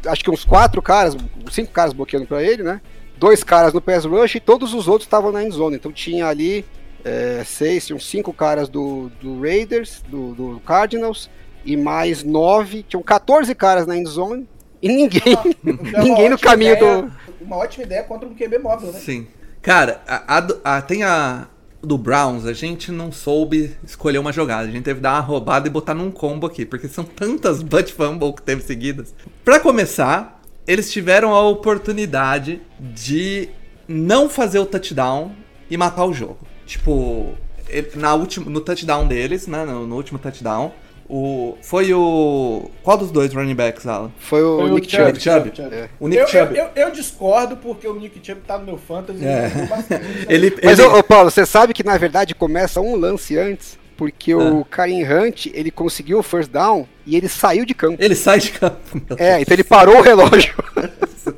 [0.07, 1.17] acho que uns quatro caras,
[1.51, 2.81] cinco caras bloqueando pra ele, né?
[3.19, 5.77] Dois caras no pass rush e todos os outros estavam na endzone.
[5.77, 6.65] Então tinha ali
[7.05, 11.29] é, seis, tinham cinco caras do, do Raiders, do, do Cardinals,
[11.65, 14.47] e mais nove, tinham 14 caras na endzone
[14.83, 15.23] e ninguém,
[15.65, 17.13] Então, ninguém no caminho ideia- do.
[17.41, 18.99] Uma ótima ideia contra um QB móvel, né?
[18.99, 19.27] Sim.
[19.63, 21.47] Cara, a, a do- a- tem a
[21.83, 24.69] do Browns, a gente não soube escolher uma jogada.
[24.69, 27.63] A gente teve que dar uma roubada e botar num combo aqui, porque são tantas
[27.63, 29.15] butt fumble que teve seguidas.
[29.45, 33.49] Pra começar, eles tiveram a oportunidade de
[33.87, 35.31] não fazer o touchdown
[35.71, 36.39] e matar o jogo.
[36.67, 37.35] Tipo,
[37.69, 39.65] ele- na última, no touchdown deles, né?
[39.65, 40.73] No, no último touchdown,
[41.09, 42.71] o, foi o.
[42.83, 44.11] Qual dos dois running backs, Alan?
[44.19, 45.21] Foi o Foi Nick Chubb.
[45.21, 45.53] Chubb.
[45.55, 45.75] Chubb.
[45.75, 45.89] É.
[46.01, 46.57] O Nick eu, Chubb.
[46.59, 49.25] Eu, eu, eu discordo porque o Nick Chubb tá no meu fantasy.
[49.25, 49.51] É.
[49.65, 50.05] e bastante.
[50.29, 54.35] Ele, Mas, ele- ô, Paulo, você sabe que na verdade começa um lance antes, porque
[54.35, 54.65] o Ah.
[54.69, 57.97] Karim Hunt, ele conseguiu o first down e ele saiu de campo.
[58.03, 58.79] ele sai de campo.
[59.09, 60.55] meu É, então ele parou o relógio.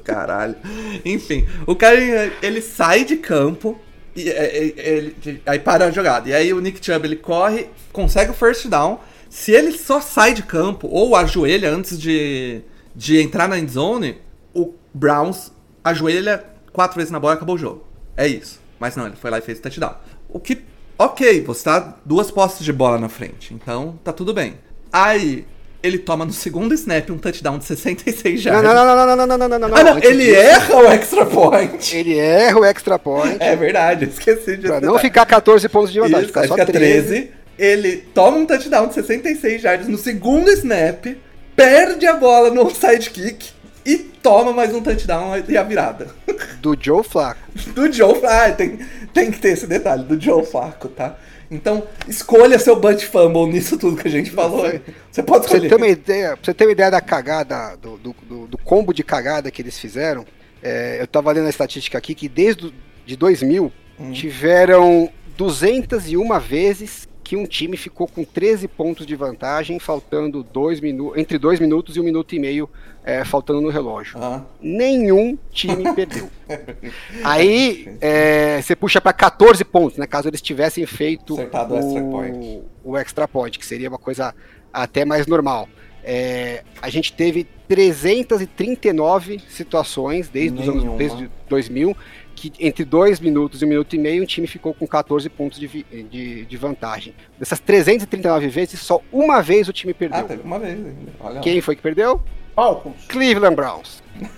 [0.05, 0.57] Caralho.
[1.05, 1.97] Enfim, o cara
[2.43, 3.79] ele sai de campo
[4.17, 6.29] e é, é, ele, aí para a jogada.
[6.29, 8.99] E aí o Nick Chubb ele corre, consegue o first down.
[9.29, 12.63] Se ele só sai de campo ou ajoelha antes de,
[12.95, 14.19] de entrar na end zone,
[14.55, 15.53] o Browns
[15.85, 17.85] ajoelha quatro vezes na bola e acabou o jogo.
[18.17, 18.61] É isso.
[18.79, 19.95] Mas não, ele foi lá e fez o touchdown.
[20.29, 20.59] O que,
[20.99, 24.55] ok, você tá duas postes de bola na frente, então tá tudo bem.
[24.93, 25.47] Aí
[25.83, 28.75] ele toma no segundo snap um touchdown de 66 Não, jardas.
[28.75, 29.77] não, não, não, não, não, não, não, não.
[29.77, 31.97] Ah, não, ele disso, erra o extra point.
[31.97, 33.37] Ele erra o extra point.
[33.41, 36.67] É verdade, esqueci de Pra não ficar 14 pontos de vantagem, Isso, ficar só fica
[36.67, 37.07] 13.
[37.09, 37.31] 13.
[37.59, 41.07] Ele toma um touchdown de 66 jardas no segundo snap,
[41.57, 43.51] perde a bola no sidekick
[43.85, 46.09] e toma mais um touchdown e a virada.
[46.61, 47.41] do Joe Flacco.
[47.75, 48.27] Do Joe Flacco.
[48.27, 48.79] Ah, tem,
[49.13, 51.17] tem que ter esse detalhe, do Joe Flacco, tá?
[51.51, 54.65] Então, escolha seu bunch fumble nisso tudo que a gente falou.
[55.11, 55.69] Você pode Pra você escolher.
[55.71, 58.15] ter uma ideia, pra você ter uma ideia da cagada, do, do,
[58.47, 60.27] do- combo de cagada que eles fizeram,
[60.63, 62.73] é, eu tava lendo a estatística aqui que desde
[63.07, 64.13] de 2000 Hum.
[64.13, 71.13] tiveram 201 vezes que um time ficou com 13 pontos de vantagem, faltando dois minu
[71.15, 72.71] entre 2 minutos e um minuto e meio
[73.05, 74.19] é, faltando no relógio.
[74.19, 76.31] Ah, Nenhum time perdeu.
[77.23, 80.07] Aí é, você puxa para 14 pontos, né?
[80.07, 82.63] Caso eles tivessem feito Acertado o extra point.
[82.83, 84.35] o extra point, que seria uma coisa
[84.73, 85.69] até mais normal.
[86.03, 91.95] É, a gente teve 339 situações desde os anos desde 2000
[92.39, 95.59] que entre 2 minutos e 1 minuto e meio um time ficou com 14 pontos
[95.59, 97.15] de, vi- de, de vantagem.
[97.39, 100.25] Dessas 339 vezes, só uma vez o time ah, perdeu.
[100.25, 100.95] teve uma vez ainda.
[101.21, 101.41] Olha.
[101.41, 102.21] Quem foi que perdeu?
[102.55, 103.07] Falcons.
[103.09, 104.03] Cleveland Browns.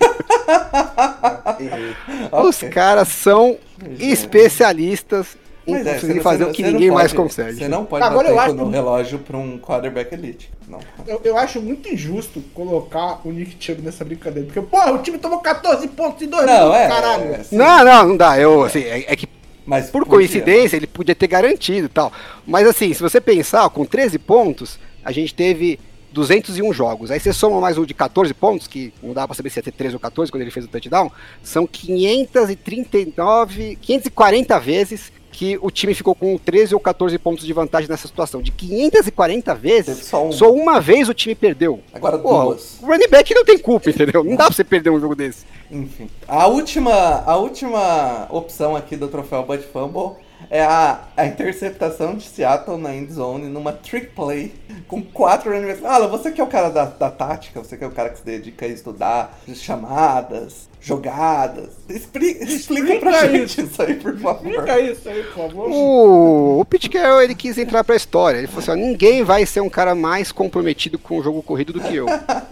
[2.32, 3.59] Os caras são
[3.98, 5.36] especialistas
[5.66, 7.58] Mas é, conseguir você- fazer o que ninguém mais pode- consegue.
[7.58, 10.50] Você não pode Agora eu acho- no relógio pra um quarterback elite.
[10.68, 10.78] Não.
[11.06, 14.46] Eu, eu acho muito injusto colocar o Nick Chubb nessa brincadeira.
[14.46, 16.88] Porque, porra, o time tomou 14 pontos em dois Não, minutos, é.
[16.88, 17.34] caralho.
[17.34, 17.56] é, sim.
[17.56, 18.38] Não, não, não dá.
[18.38, 19.28] Eu, assim, é, é que
[19.66, 20.11] Mas por podia.
[20.18, 22.11] coincidência ele podia ter garantido e tal.
[22.46, 25.78] Mas assim, se você pensar, com 13 pontos, a gente teve
[26.12, 27.11] 201 jogos.
[27.11, 29.62] Aí você soma mais um de 14 pontos, que não dá pra saber se ia
[29.62, 31.11] ter 13 ou 14 quando ele fez o touchdown,
[31.42, 37.88] são 539, 540 vezes que o time ficou com 13 ou 14 pontos de vantagem
[37.88, 38.42] nessa situação.
[38.42, 40.32] De 540 vezes, só uma.
[40.32, 41.80] só uma vez o time perdeu.
[41.92, 42.78] Agora Pô, duas.
[42.82, 44.24] o running back não tem culpa, entendeu?
[44.24, 45.44] Não dá pra você perder um jogo desse.
[45.70, 46.10] Enfim.
[46.26, 50.16] A última, a última opção aqui do troféu Bud Fumble
[50.48, 54.54] é a, a interceptação de Seattle na end zone numa trick play
[54.88, 55.84] com quatro running backs.
[55.84, 58.18] Ah, você que é o cara da, da tática, você que é o cara que
[58.18, 61.68] se dedica a estudar chamadas, jogadas.
[61.88, 64.50] Expli- explica, pra Explica gente isso aí, por favor.
[64.52, 65.70] Fica isso aí, por favor.
[65.70, 68.38] O, o Pete Carroll, ele quis entrar pra história.
[68.38, 71.72] Ele falou assim, ó, ninguém vai ser um cara mais comprometido com o jogo corrido
[71.72, 72.06] do que eu.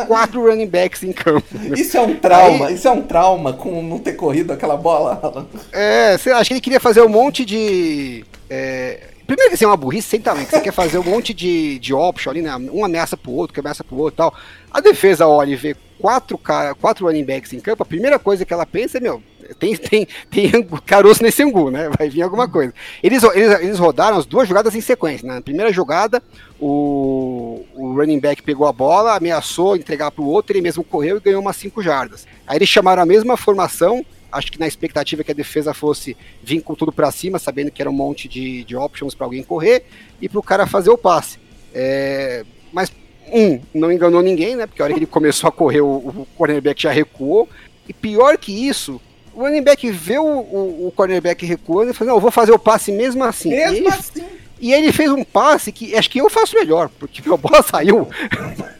[0.06, 1.46] Quatro running backs em campo.
[1.76, 5.46] Isso é um trauma, isso é um trauma com não ter corrido aquela bola.
[5.72, 8.24] É, você acha que ele queria fazer um monte de...
[8.50, 11.34] é, Primeiro que assim, é uma burrice sem tamanho, que você quer fazer um monte
[11.34, 12.56] de, de option ali, né?
[12.56, 14.34] Um ameaça pro outro, que ameaça pro outro e tal.
[14.70, 18.46] A defesa olha e vê quatro, cara, quatro running backs em campo, a primeira coisa
[18.46, 19.22] que ela pensa é, meu,
[19.58, 21.90] tem, tem, tem caroço nesse angu, né?
[21.98, 22.72] Vai vir alguma coisa.
[23.02, 25.28] Eles, eles, eles rodaram as duas jogadas em sequência.
[25.28, 25.34] né?
[25.34, 26.22] Na primeira jogada,
[26.58, 31.20] o, o running back pegou a bola, ameaçou entregar pro outro, ele mesmo correu e
[31.20, 32.26] ganhou umas cinco jardas.
[32.46, 36.60] Aí eles chamaram a mesma formação, acho que na expectativa que a defesa fosse vir
[36.62, 39.84] com tudo pra cima, sabendo que era um monte de, de options para alguém correr
[40.20, 41.38] e pro cara fazer o passe.
[41.74, 42.92] É, mas
[43.32, 44.66] um, não enganou ninguém, né?
[44.66, 47.48] Porque a hora que ele começou a correr, o, o cornerback já recuou.
[47.88, 49.00] E pior que isso,
[49.34, 52.52] o running back vê o, o, o cornerback recuando e falou, não, eu vou fazer
[52.52, 53.50] o passe mesmo assim.
[53.50, 54.24] e, Mesmo ele, assim.
[54.60, 58.08] E ele fez um passe que acho que eu faço melhor, porque a bola saiu.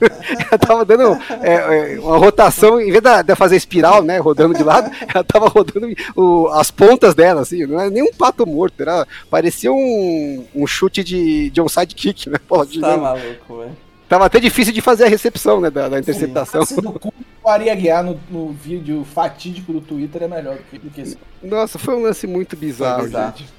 [0.01, 4.63] ela tava dando é, é, uma rotação, em vez de fazer espiral, né, rodando de
[4.63, 8.81] lado, ela tava rodando o- as pontas dela, assim, não era nem um pato morto,
[8.81, 13.77] era, parecia um, um chute de, de onside kick, né, pô, de- Tá maluco, velho.
[14.09, 16.63] Tava até difícil de fazer a recepção, né, da, da interceptação.
[16.65, 17.13] Do cu
[17.45, 21.01] o Ari Aguiar no, no vídeo fatídico do Twitter é melhor do que, do que
[21.03, 21.19] esse.
[21.43, 23.35] Nossa, foi um lance muito bizarro, bizarro.
[23.37, 23.51] gente.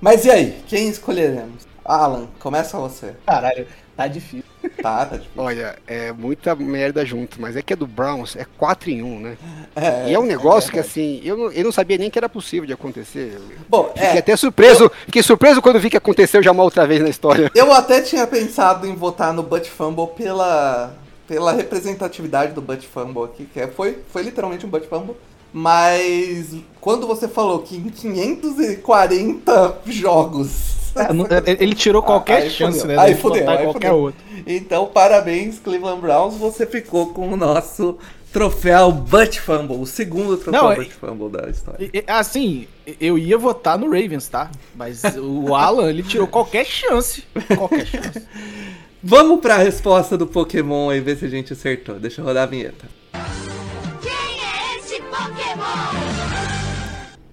[0.00, 1.66] Mas e aí, quem escolheremos?
[1.84, 3.14] Alan, começa você.
[3.26, 3.66] Caralho.
[3.96, 4.44] Tá difícil.
[4.82, 5.32] Tá, tá difícil.
[5.42, 9.20] Olha, é muita merda junto, mas é que é do Browns, é 4 em 1,
[9.20, 9.38] né?
[9.74, 12.28] É, e é um negócio que assim, eu não, eu não sabia nem que era
[12.28, 13.38] possível de acontecer.
[13.68, 17.00] Bom, Fiquei é, até surpreso, fiquei surpreso quando vi que aconteceu já uma outra vez
[17.00, 17.50] na história.
[17.54, 20.92] eu até tinha pensado em votar no Butt Fumble pela,
[21.26, 25.16] pela representatividade do Butt Fumble aqui, que é- foi, foi literalmente um Butt Fumble.
[25.52, 30.76] Mas quando você falou que em 540 jogos.
[30.94, 32.96] É, não- ele tirou qualquer Aí chance, fudeu.
[32.96, 33.02] né?
[33.02, 34.02] Aí de fudeu, aí qualquer fudeu.
[34.02, 34.20] outro.
[34.46, 36.36] Então, parabéns, Cleveland Browns.
[36.36, 37.98] Você ficou com o nosso
[38.32, 41.90] troféu Butt Fumble, o segundo troféu Não, é- Butt Fumble da história.
[42.06, 42.66] Assim,
[43.00, 44.50] eu ia votar no Ravens, tá?
[44.74, 47.24] Mas o Alan, ele tirou qualquer chance.
[47.56, 48.22] Qualquer chance.
[49.02, 51.96] Vamos pra resposta do Pokémon e ver se a gente acertou.
[51.98, 52.86] Deixa eu rodar a vinheta.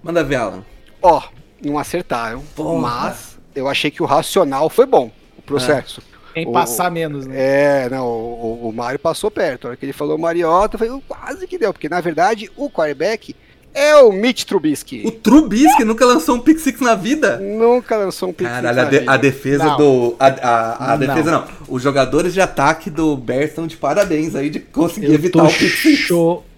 [0.02, 0.64] Manda ver, Alan.
[1.00, 1.22] Ó,
[1.64, 2.80] não acertaram, Porra.
[2.80, 6.02] mas eu achei que o racional foi bom, o processo.
[6.36, 7.34] Em O- passar menos, né?
[7.84, 9.66] É, não, o, o- o Mario passou perto.
[9.66, 12.68] A hora que ele falou Mariota, eu falei, quase que deu, porque na verdade o
[12.68, 13.36] quarterback
[13.72, 15.02] é o Mitch Trubisky.
[15.06, 17.38] O Trubisky nunca lançou um Pick Six na vida?
[17.38, 19.12] Nunca lançou um pick six Caralho, a, na de- vida.
[19.12, 19.76] a defesa Não.
[19.76, 20.16] do.
[20.18, 21.06] A, a- a Não.
[21.06, 21.44] defesa não.
[21.68, 25.46] Os jogadores de ataque do Bears estão de parabéns aí de conseguir Eu evitar tô
[25.46, 26.08] o Pick Six.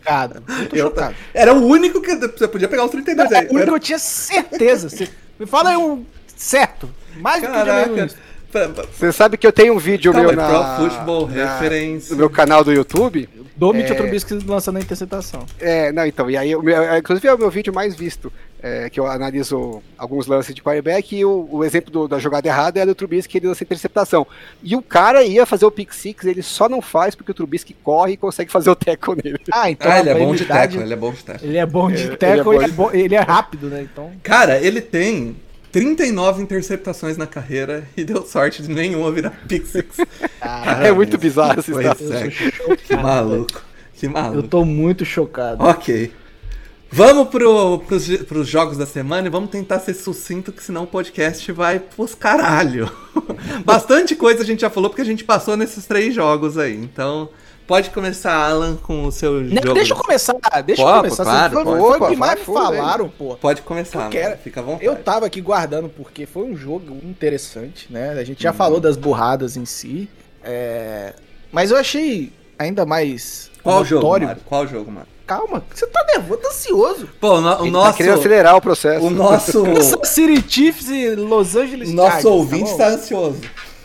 [0.06, 0.42] Chocado.
[0.60, 1.14] Eu tô Eu chocado.
[1.34, 3.46] Era o único que você podia pegar os 32 Não, aí.
[3.46, 4.88] é o único que eu tinha certeza.
[4.88, 6.04] Você- Me fala aí um
[6.36, 6.88] certo.
[7.20, 7.90] Mais do que Caraca.
[7.90, 8.16] Williams.
[8.52, 11.28] Pra- pra- Você sabe que eu tenho um vídeo Calma meu aí, na, Pro Football
[11.28, 12.10] na- Reference.
[12.12, 13.28] no meu canal do YouTube.
[13.56, 13.98] Do Mitchell É.
[13.98, 15.46] Trubisky lançando a interceptação.
[15.58, 18.30] É, não, então, e aí, o é, inclusive é o meu vídeo mais visto,
[18.62, 22.46] é, que eu analiso alguns lances de quarterback e o, o exemplo do- da jogada
[22.48, 24.26] errada é do Trubisky, que ele lança interceptação.
[24.62, 27.74] E o cara ia fazer o pick six, ele só não faz porque o Trubisky
[27.82, 29.38] corre e consegue fazer o tackle nele.
[29.52, 31.48] Ah, então Ah, a ele é bom de tackle, ele é bom de tackle.
[31.48, 33.86] Ele é bom de ele é tackle, ele é, de- bom- ele é rápido, né?
[33.90, 34.12] Então.
[34.22, 35.36] Cara, ele tem
[35.72, 39.96] 39 interceptações na carreira e deu sorte de nenhuma virar Pick Six.
[40.82, 41.88] é muito bizarro essa história.
[41.88, 42.26] é.
[42.26, 42.76] Eu chocado.
[42.78, 43.62] Que maluco.
[43.94, 44.48] Que Eu maluco.
[44.48, 45.62] tô muito chocado.
[45.64, 46.12] Ok.
[46.90, 50.86] Vamos pro, pros, pros jogos da semana e vamos tentar ser sucinto, que senão o
[50.86, 52.90] podcast vai pros caralho.
[53.64, 56.74] Bastante coisa a gente já falou, porque a gente passou nesses três jogos aí.
[56.76, 57.28] Então,
[57.66, 59.74] pode começar, Alan, com o seu Ne- jogo.
[59.74, 61.24] Deixa eu começar, deixa eu Pode, começar.
[61.24, 61.98] claro, foi, pode.
[61.98, 63.36] foi que mais fundo, falaram, pô.
[63.36, 64.28] Pode começar, Eu quero.
[64.30, 64.40] mano.
[64.42, 64.84] Fica à vontade.
[64.84, 68.10] Eu tava aqui guardando porque foi um jogo interessante, né?
[68.18, 68.56] A gente já Uhum.
[68.56, 70.08] falou das burradas em si.
[70.44, 71.12] é,
[71.52, 74.26] Mas eu achei ainda mais Qual jogo, notório.
[74.28, 74.42] Mário?
[74.44, 75.06] Qual jogo, mano?
[75.26, 77.08] Calma, você tá nervoso, tá ansioso.
[77.20, 77.90] Pô, o, no- o Ele nosso...
[77.90, 79.04] tá querendo acelerar o processo.
[79.04, 79.64] O nosso...
[80.06, 83.40] City Chiefs e Los Angeles nosso Chargers, ouvinte tá está ansioso.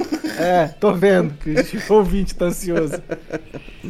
[0.38, 2.96] É, tô vendo que o ouvinte tá ansioso.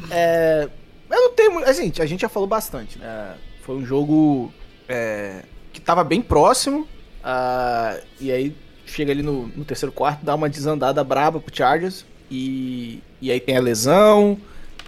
[0.09, 0.67] É,
[1.09, 1.59] eu não tenho.
[1.59, 3.35] A gente, a gente já falou bastante, né?
[3.61, 4.51] Foi um jogo
[4.89, 6.87] é, que tava bem próximo.
[7.23, 8.55] ah, e aí
[8.85, 12.05] chega ali no, no terceiro quarto, dá uma desandada braba pro Chargers.
[12.29, 14.37] E, e aí tem a lesão.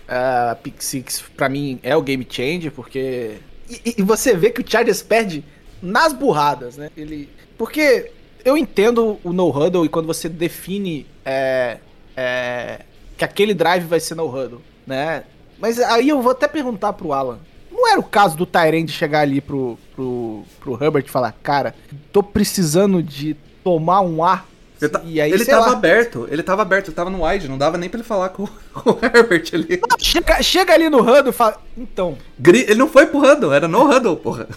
[0.07, 3.37] A Pick Six, pra mim, é o game changer, porque.
[3.69, 5.43] E, e você vê que o Chargers perde
[5.81, 6.89] nas burradas, né?
[6.95, 7.29] Ele.
[7.57, 8.11] Porque
[8.43, 11.77] eu entendo o no huddle e quando você define é,
[12.15, 12.81] é,
[13.17, 15.23] que aquele drive vai ser no huddle, né?
[15.59, 17.39] Mas aí eu vou até perguntar pro Alan.
[17.71, 21.73] Não era o caso do Tyrande chegar ali pro, pro, pro Herbert e falar, cara,
[22.11, 24.47] tô precisando de tomar um ar.
[24.85, 25.71] Ele, tá- aí, ele tava lá.
[25.73, 28.47] aberto, ele tava aberto, ele tava no wide, não dava nem pra ele falar com,
[28.73, 29.81] com o Herbert ali.
[29.99, 33.83] Chega, chega ali no huddle e fala, então, Ele não foi pro huddle, era no
[33.89, 34.47] huddle, porra.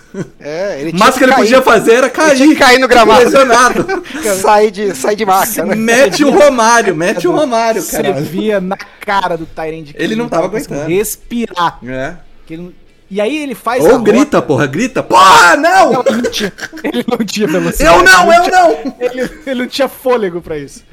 [0.40, 2.36] É, ele Mas o que ele cair- podia fazer era cair.
[2.36, 3.24] tinha que cair no gramado.
[3.24, 3.86] Lesionado.
[4.40, 5.74] Sair de, sair de maca, né?
[5.74, 8.20] mete o Romário, mete o Romário, você cara.
[8.20, 10.88] via na cara do Tyrande que Ele não tava aguentando.
[10.88, 11.78] respirar.
[11.86, 12.14] É.
[12.46, 12.72] que ele não-
[13.08, 15.02] E aí ele faz a Ou grita, rota- porra, grita.
[15.02, 15.92] Porra, não!
[15.92, 16.52] Não, ele não tinha,
[16.82, 17.96] ele não tinha velocidade.
[17.96, 18.96] Eu não, eu não!
[18.98, 20.84] Ele, ele não tinha fôlego pra isso.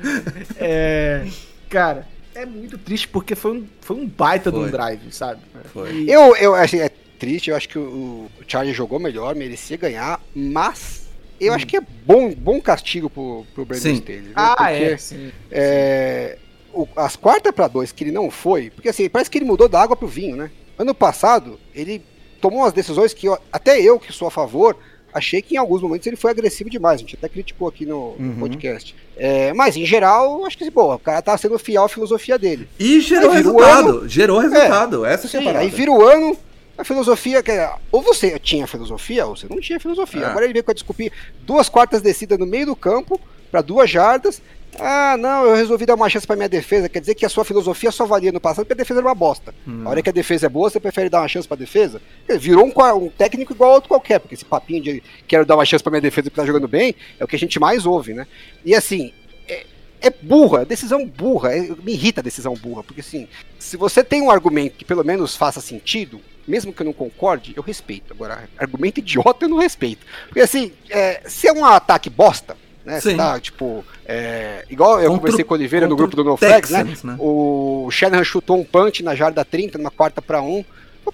[0.58, 1.26] É,
[1.70, 4.68] cara, é muito triste porque foi um, foi um baita de Foi.
[4.68, 5.42] um drive, sabe?
[5.74, 6.06] Foi.
[6.08, 6.90] Eu, eu achei é
[7.20, 11.04] triste, eu acho que o, o Charlie jogou melhor, merecia ganhar, mas
[11.40, 13.90] eu acho que é bom, bom castigo pro, pro Brandon.
[13.90, 14.32] Staley.
[14.36, 15.32] ah, Porque, é, sim.
[15.52, 16.38] é,
[16.74, 19.68] o- as quartas para dois que ele não foi, porque assim, parece que ele mudou
[19.68, 20.52] da água pro vinho, né?
[20.84, 22.04] Ano passado, ele
[22.42, 24.76] tomou umas decisões que eu- até eu, que sou a favor,
[25.14, 26.96] achei que em alguns momentos ele foi agressivo demais.
[26.96, 28.40] A gente até criticou aqui no, no Uhum.
[28.40, 28.96] podcast.
[29.16, 32.68] É, mas em geral, acho que pô, o cara tá sendo fiel à filosofia dele.
[32.78, 34.10] E gerou resultado.
[34.10, 35.06] Gerou resultado.
[35.06, 35.64] Essa que é a Sim, parada.
[35.66, 36.36] aí vira o ano,
[36.78, 40.24] a filosofia, que é, ou você tinha filosofia, ou você não tinha filosofia.
[40.24, 40.26] É.
[40.26, 41.12] Agora ele veio com a desculpinha,
[41.42, 43.22] duas quartas descidas no meio do campo,
[43.52, 44.42] para duas jardas.
[44.80, 46.90] Ah, não, eu resolvi dar uma chance pra minha defesa.
[46.90, 49.16] Quer dizer que a sua filosofia só valia no passado porque a defesa era uma
[49.16, 49.54] bosta.
[49.68, 49.84] Hum.
[49.86, 52.02] A hora que a defesa é boa, você prefere dar uma chance pra defesa?
[52.40, 55.66] Virou um, um técnico igual a outro qualquer, porque esse papinho de quero dar uma
[55.66, 58.14] chance pra minha defesa porque tá jogando bem é o que a gente mais ouve,
[58.14, 58.26] né?
[58.66, 59.14] E assim,
[59.48, 59.66] é,
[60.02, 61.56] é burra, é decisão burra.
[61.56, 63.28] é- me irrita a decisão burra, porque assim,
[63.60, 67.54] se você tem um argumento que pelo menos faça sentido, mesmo que eu não concorde,
[67.56, 68.12] eu respeito.
[68.14, 70.06] Agora, argumento idiota eu não respeito.
[70.28, 73.00] Porque assim, é, se é um ataque bosta, né?
[73.00, 73.18] Sim.
[73.18, 76.84] Tá, tipo, é, igual eu Contra conversei com o Oliveira no grupo do NoFlex, né?
[77.04, 77.16] Né?
[77.20, 80.64] O Shanahan chutou um punch na jarda 30, numa quarta para um.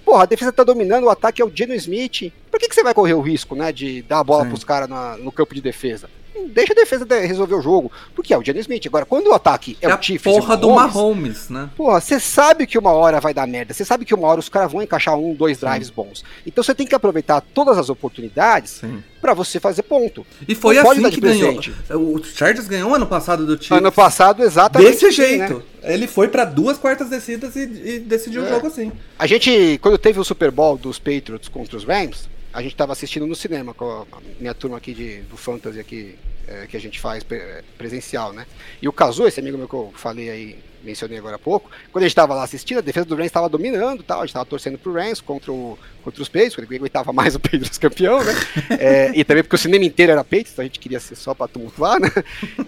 [0.04, 2.32] Porra, a defesa tá dominando, o ataque é o Geno Smith.
[2.50, 4.50] Por que, que você vai correr o risco, né, de dar a bola Sim.
[4.50, 4.88] pros caras
[5.20, 6.08] no campo de defesa?
[6.52, 8.86] Deixa a defesa de- resolver o jogo, porque é o Geno Smith.
[8.86, 11.70] Agora, quando o ataque é, É o Chiefs e o porra do Mahomes, Mahomes, né?
[11.76, 14.48] Porra, você sabe que uma hora vai dar merda, você sabe que uma hora os
[14.48, 16.24] caras vão encaixar um, dois drives bons.
[16.46, 19.02] Então você tem que aproveitar todas as oportunidades Sim.
[19.20, 20.24] pra você fazer ponto.
[20.48, 21.58] E foi Não assim que ganhou.
[21.90, 23.72] O Chargers ganhou ano passado do Chiefs.
[23.78, 24.90] Ano passado, exatamente.
[24.92, 25.54] Desse assim, jeito.
[25.56, 25.62] né?
[25.94, 28.48] Ele foi pra duas quartas descidas e, e decidiu o É.
[28.50, 28.92] jogo assim.
[29.18, 32.92] A gente, quando teve o Super Bowl dos Patriots contra os Rams, a gente tava
[32.92, 34.06] assistindo no cinema com a
[34.38, 36.16] minha turma aqui de, do Fantasy aqui,
[36.48, 38.46] é, que a gente faz pre- presencial, né?
[38.82, 42.04] E o Kazu, esse amigo meu que eu falei aí, mencionei agora há pouco, quando
[42.04, 44.32] a gente tava lá assistindo, a defesa do Rams estava dominando e tal, a gente
[44.32, 48.22] tava torcendo pro Rams contra, o, contra os Patriots, porque aguentava mais o Patriots campeão,
[48.24, 48.32] né?
[48.80, 51.34] É, e também porque o cinema inteiro era Patriots, então a gente queria ser só
[51.34, 52.10] pra tumultuar, né?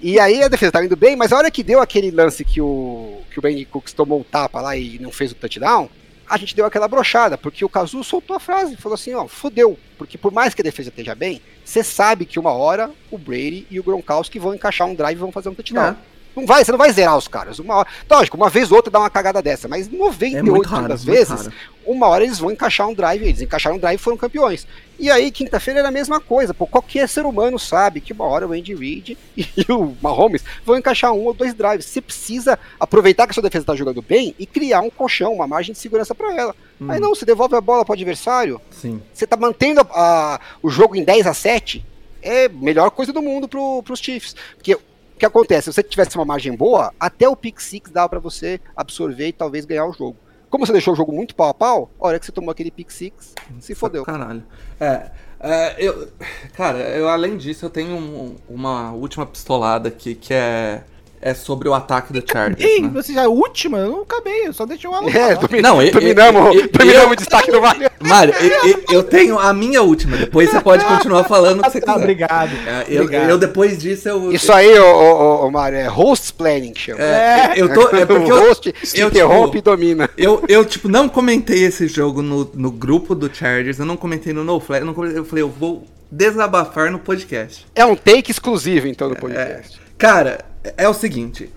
[0.01, 2.61] E aí a defesa tava indo bem, mas a hora que deu aquele lance que
[2.61, 5.89] o, que o Brandon Cooks tomou o tapa lá e não fez o touchdown,
[6.29, 9.79] a gente deu aquela brochada, porque o Kazu soltou a frase, falou assim, ó, fodeu,
[9.99, 13.67] porque por mais que a defesa esteja bem, você sabe que uma hora o Brady
[13.71, 15.91] e o Gronkowski vão encaixar um drive e vão fazer um touchdown.
[15.91, 16.12] É.
[16.35, 17.59] Não vai, você não vai zerar os caras.
[17.59, 20.89] Uma hora, lógico, uma vez ou outra dá uma cagada dessa, mas 98% É raro,
[20.89, 21.49] das vezes,
[21.85, 24.67] uma hora eles vão encaixar um drive, eles encaixaram um drive e foram campeões.
[24.99, 28.47] E aí, quinta-feira era a mesma coisa, pô, qualquer ser humano sabe que uma hora
[28.47, 31.87] o Andy Reid e o Mahomes vão encaixar um ou dois drives.
[31.87, 35.47] Você precisa aproveitar que a sua defesa tá jogando bem e criar um colchão, uma
[35.47, 36.55] margem de segurança para ela.
[36.81, 36.91] Hum.
[36.91, 39.03] Aí não, você devolve a bola pro adversário, Sim.
[39.13, 41.85] você tá mantendo a- a- o jogo em 10 a 7,
[42.23, 44.37] é a melhor coisa do mundo pro, pros Chiefs.
[44.57, 44.81] Porque o
[45.23, 45.67] que acontece?
[45.67, 49.33] Se você tivesse uma margem boa, até o pick six dava pra você absorver e
[49.33, 50.17] talvez ganhar o jogo.
[50.51, 52.71] Como você deixou o jogo muito pau a pau, a hora que você tomou aquele
[52.71, 54.05] pick six, se fodeu.
[54.05, 54.43] Caralho.
[54.81, 56.09] É, é, eu,
[56.55, 60.83] cara, eu além disso, eu tenho um- uma última pistolada aqui que é,
[61.23, 62.61] é sobre o ataque do Chargers.
[62.61, 62.91] Ei, né?
[62.93, 63.79] você já é a última?
[63.79, 66.69] Eu não acabei, eu só deixei o Alan É, domi- Não, eu- dominamos, eu- eu-
[66.71, 67.91] dominamos o destaque do Mário.
[68.01, 71.71] Mário, eu, eu- eu tenho a minha última, depois você pode continuar falando o que
[71.71, 71.97] você Ah, quiser.
[71.97, 72.51] obrigado.
[72.67, 73.31] É, eu, obrigado.
[73.31, 74.33] eu depois disso eu.
[74.33, 77.01] Isso aí, ô, ô, ô, Mário, é host planning que chama.
[77.03, 77.83] É, eu tô.
[77.97, 80.11] É porque o eu, host eu, interrompe tipo, e domina.
[80.19, 84.33] Eu, eu, tipo, não comentei esse jogo no, no grupo do Chargers, eu não comentei
[84.33, 87.67] no NoFlash, eu, não comentei- eu falei, eu vou desabafar no podcast.
[87.75, 89.81] É um take exclusivo, então, do podcast.
[90.03, 90.45] Cara,
[90.77, 91.49] é o seguinte,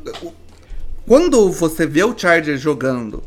[1.08, 3.24] quando você vê o Chargers jogando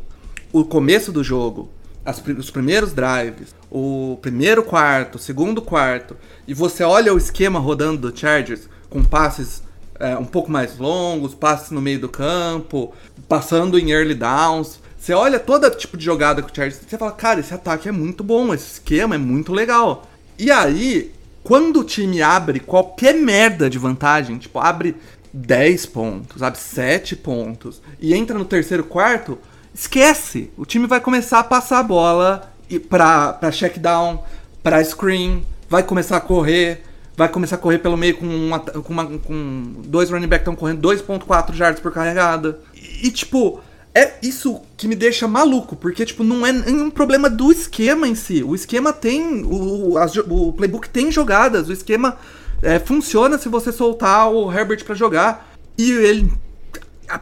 [0.53, 1.69] o começo do jogo,
[2.05, 6.15] as os primeiros drives, o primeiro quarto, o segundo quarto,
[6.47, 9.61] e você olha o esquema rodando do Chargers com passes
[9.99, 12.93] é, um pouco mais longos, passes no meio do campo,
[13.27, 14.79] passando em early downs.
[14.97, 17.91] Você olha todo tipo de jogada que o Chargers, você fala, cara, esse ataque é
[17.91, 20.07] muito bom, esse esquema é muito legal.
[20.37, 21.11] E aí,
[21.49, 24.95] quando o time abre qualquer merda de vantagem, tipo, abre
[25.33, 29.35] 10 pontos, abre 7 pontos, e entra no terceiro quarto,
[29.73, 30.51] esquece.
[30.55, 32.53] O time vai começar a passar a bola
[32.87, 34.23] pra, pra check down,
[34.61, 36.83] pra screen, vai começar a correr,
[37.17, 40.55] vai começar a correr pelo meio com, uma, com, uma- com dois running backs estão
[40.55, 42.59] correndo 2.4 jardas por carregada.
[42.75, 43.59] E, e, tipo,
[43.99, 48.15] é isso que me deixa maluco, porque tipo, não é nenhum problema do esquema em
[48.15, 48.43] si.
[48.43, 52.17] O esquema tem, o, as o playbook tem jogadas, o esquema
[52.61, 55.53] é, funciona se você soltar o Herbert pra jogar.
[55.77, 56.31] E ele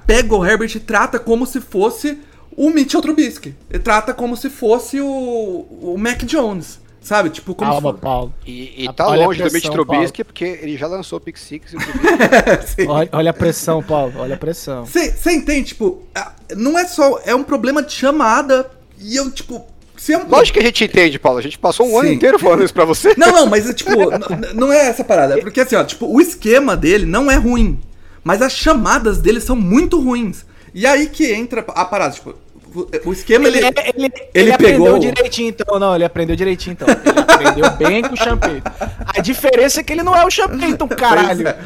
[0.05, 2.19] pega o Herbert e trata como se fosse
[2.51, 3.55] o Mitchell Trubisky.
[3.69, 6.79] Ele trata como se fosse o, o Mac Jones.
[7.01, 7.29] Sabe?
[7.29, 8.33] Tipo, como Calma, se Paulo.
[8.45, 11.37] E, e tá olha longe do Mitch pressão, Trubisky, porque ele já lançou o Pick
[11.37, 12.85] Six e o Trubisky.
[12.87, 14.13] Olha, olha a pressão, Paulo.
[14.17, 14.85] Olha a pressão.
[14.85, 15.69] Você entende?
[15.69, 16.03] Tipo,
[16.55, 17.19] não é só.
[17.25, 18.69] É um problema de chamada.
[18.99, 19.65] E eu, tipo.
[19.95, 21.39] Se é um Lógico que a gente entende, Paulo.
[21.39, 22.15] A gente passou um ano Sim.
[22.15, 23.15] inteiro falando isso pra você.
[23.17, 23.91] Não, não, mas tipo,
[24.53, 25.39] não é essa parada.
[25.39, 27.79] É porque assim, ó, tipo, o esquema dele não é ruim.
[28.23, 30.45] Mas as chamadas dele são muito ruins.
[30.73, 32.35] E aí que entra a parada, tipo,
[32.75, 33.57] o- o esquema ele.
[33.59, 35.79] Ele, ele, ele, ele aprendeu pegou- direitinho, então.
[35.79, 36.87] Não, ele aprendeu direitinho, então.
[36.87, 38.71] Ele aprendeu bem com o Champeyton.
[39.15, 41.47] A diferença é que ele não é o Champeyton, caralho.
[41.47, 41.57] É.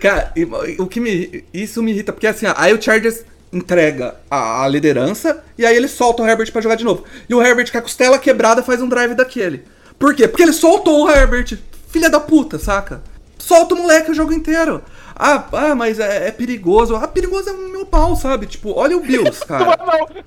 [0.00, 0.32] Cara,
[0.78, 1.44] o que me.
[1.52, 5.86] Isso me irrita, porque assim, aí o Chargers entrega a, a liderança e aí ele
[5.88, 7.04] solta o Herbert pra jogar de novo.
[7.28, 9.64] E o Herbert com a costela quebrada faz um drive daquele.
[9.98, 10.26] Por quê?
[10.26, 11.58] Porque ele soltou o Herbert.
[11.88, 13.02] Filha da puta, saca?
[13.38, 14.82] Solta o moleque o jogo inteiro.
[15.24, 16.96] Ah, ah mas é, é perigoso.
[16.96, 18.46] Ah, perigoso é o meu pau, sabe?
[18.46, 19.78] Tipo, olha o Bills, cara.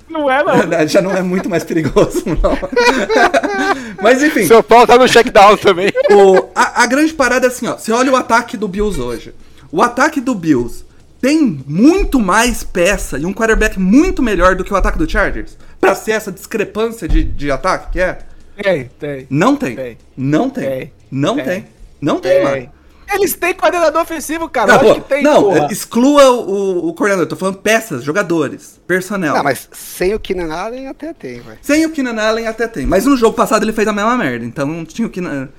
[0.10, 0.88] Não, não é, não.
[0.88, 2.58] Já não é muito mais perigoso, não.
[4.02, 4.46] Mas enfim.
[4.46, 5.92] Seu Paulo tá no checkdown também.
[6.12, 7.76] O- a, a grande parada é assim, ó.
[7.76, 9.34] Você olha o ataque do Bills hoje.
[9.70, 10.86] O ataque do Bills
[11.20, 15.58] tem muito mais peça e um quarterback muito melhor do que o ataque do Chargers?
[15.82, 18.20] Pra ser essa discrepância de, de ataque que é?
[18.62, 19.28] Tem, tem.
[19.30, 19.76] Não tem.
[19.76, 19.98] Tem.
[20.16, 20.64] Não tem.
[20.64, 20.92] Tem.
[21.12, 21.46] Não Tem.
[21.46, 21.68] tem.
[22.02, 22.70] Não tem, mano.
[23.14, 24.74] Eles têm coordenador ofensivo, cara.
[24.74, 25.68] Não, Lógico que tem, não porra.
[25.72, 27.28] exclua o, o coordenador.
[27.28, 29.36] Tô falando peças, jogadores, personnel.
[29.36, 31.58] Não, mas sem o Keenan Allen até tem, vai.
[31.62, 32.86] Sem o Keenan Allen até tem.
[32.86, 34.46] Mas no jogo passado ele fez a mesma merda.
[34.46, 35.50] Então não tinha o Keenan...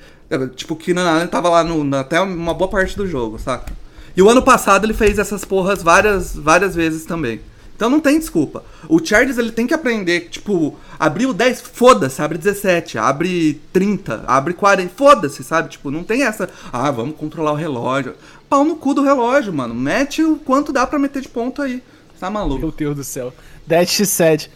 [0.57, 3.73] Tipo, o Keenan Allen tava lá no, na- até uma boa parte do jogo, saca?
[4.17, 7.41] E o ano passado ele fez essas porras várias, várias vezes também.
[7.77, 8.65] Então não tem desculpa.
[8.89, 14.55] O Chargers ele tem que aprender, tipo, abriu 10, foda-se, abre 17, abre 30, abre
[14.55, 15.69] 40, foda-se, sabe?
[15.69, 18.15] Tipo, não tem essa, ah, vamos controlar o relógio.
[18.49, 19.75] Pau no cu do relógio, mano.
[19.75, 21.83] Mete o quanto dá pra meter de ponto aí.
[22.19, 22.61] Tá maluco.
[22.61, 23.33] Meu Deus do céu.
[23.69, 24.49] That she said.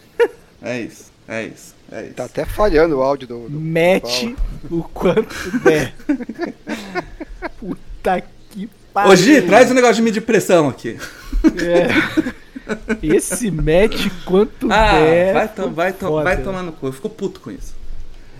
[0.63, 2.13] É isso, é isso, é isso.
[2.15, 3.49] Tá até falhando o áudio do.
[3.49, 4.35] do Mete
[4.69, 5.93] o quanto der.
[7.59, 9.11] Puta que pariu.
[9.11, 10.97] Ô Gi, traz um negócio de medir pressão aqui.
[11.43, 12.31] É.
[13.01, 15.33] Esse mete quanto Ah, der.
[15.33, 16.87] vai, vai, vai tomar no cu.
[16.87, 17.73] Eu fico puto com isso.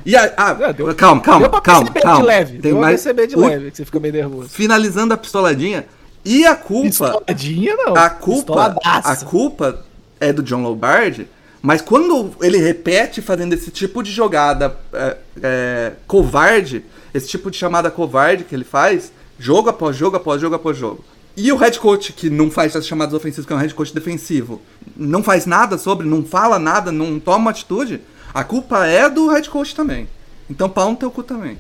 [0.06, 2.20] E a, ah, Não, deu- calma, calma, Deu calma, calma.
[2.22, 2.60] de leve.
[2.60, 4.50] Tem mais- perceber de leve que você fica meio nervoso.
[4.50, 5.86] Finalizando a pistoladinha.
[6.24, 7.96] E a culpa, Pistoladinha não.
[7.96, 9.84] a culpa, a culpa
[10.20, 11.28] é do John Lombardi,
[11.64, 16.84] mas quando ele repete fazendo esse tipo de jogada é, é, covarde,
[17.14, 21.04] esse tipo de chamada covarde que ele faz, jogo após jogo, após jogo, após jogo.
[21.36, 23.94] E o head coach, que não faz essas chamadas ofensivas, que é um head coach
[23.94, 24.62] defensivo,
[24.96, 28.02] não faz nada sobre, não fala nada, não toma uma atitude,
[28.34, 30.08] a culpa é do head coach também.
[30.50, 31.58] Então pau no teu cu também.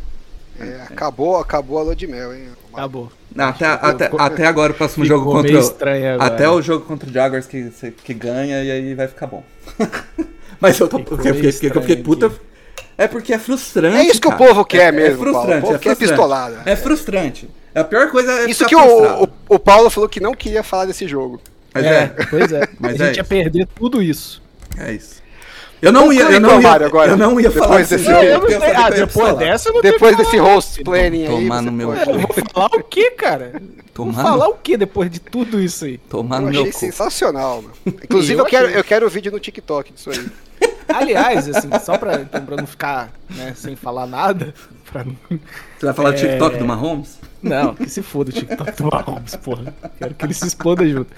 [0.59, 2.49] É, acabou, acabou a lua de mel, hein?
[2.73, 3.11] Acabou.
[3.37, 5.57] Até, até, ficou- até agora o próximo jogo contra.
[5.57, 6.27] estranho agora.
[6.33, 7.71] Até o jogo contra o Jaguars que,
[8.03, 9.43] que ganha e aí vai ficar bom.
[10.59, 10.99] Mas eu tô.
[10.99, 12.27] Ficou Porque eu fiquei, eu fiquei puta.
[12.27, 12.35] aqui.
[12.97, 13.97] É porque é frustrante.
[13.97, 14.45] É isso que o cara.
[14.45, 15.47] povo quer É- mesmo, É frustrante.
[15.47, 15.57] Paulo.
[15.57, 16.09] O povo é quer frustrante.
[16.11, 16.61] pistolada.
[16.65, 17.49] É frustrante.
[17.73, 18.49] A pior coisa é.
[18.49, 21.39] Isso ficar que o, o, o Paulo falou que não queria falar desse jogo.
[21.73, 22.25] Mas é, é.
[22.29, 22.67] pois é.
[22.79, 23.29] Mas a é gente ia isso.
[23.29, 24.41] perder tudo isso.
[24.77, 25.21] É isso.
[25.81, 27.11] Eu não ia, eu não ia, agora.
[27.11, 28.21] eu não ia Depois falar desse desse jogo.
[28.27, 28.47] jogo.
[28.47, 28.71] eu não sei.
[28.75, 29.39] Ah, que ia depois falar.
[29.39, 31.27] dessa eu não Depois que desse host planning aí.
[31.29, 33.61] Tomar no meu Eu vou falar o quê, cara?
[33.93, 35.97] Tomar vou no- falar o quê depois de tudo isso aí?
[35.97, 36.77] Tomar Eu no achei meu cu.
[36.79, 37.73] sensacional, mano.
[38.03, 38.79] Inclusive, Eu eu, quero, achei.
[38.79, 40.25] eu quero o vídeo no TikTok disso aí.
[40.87, 44.53] Aliás, assim, só pra, pra não ficar né, sem falar nada,
[44.91, 45.15] pra não...
[45.29, 47.19] Você vai falar do TikTok do Mahomes?
[47.41, 49.73] Não, que se foda o TikTok do Mahomes, porra.
[49.97, 51.11] Quero que ele se exploda junto.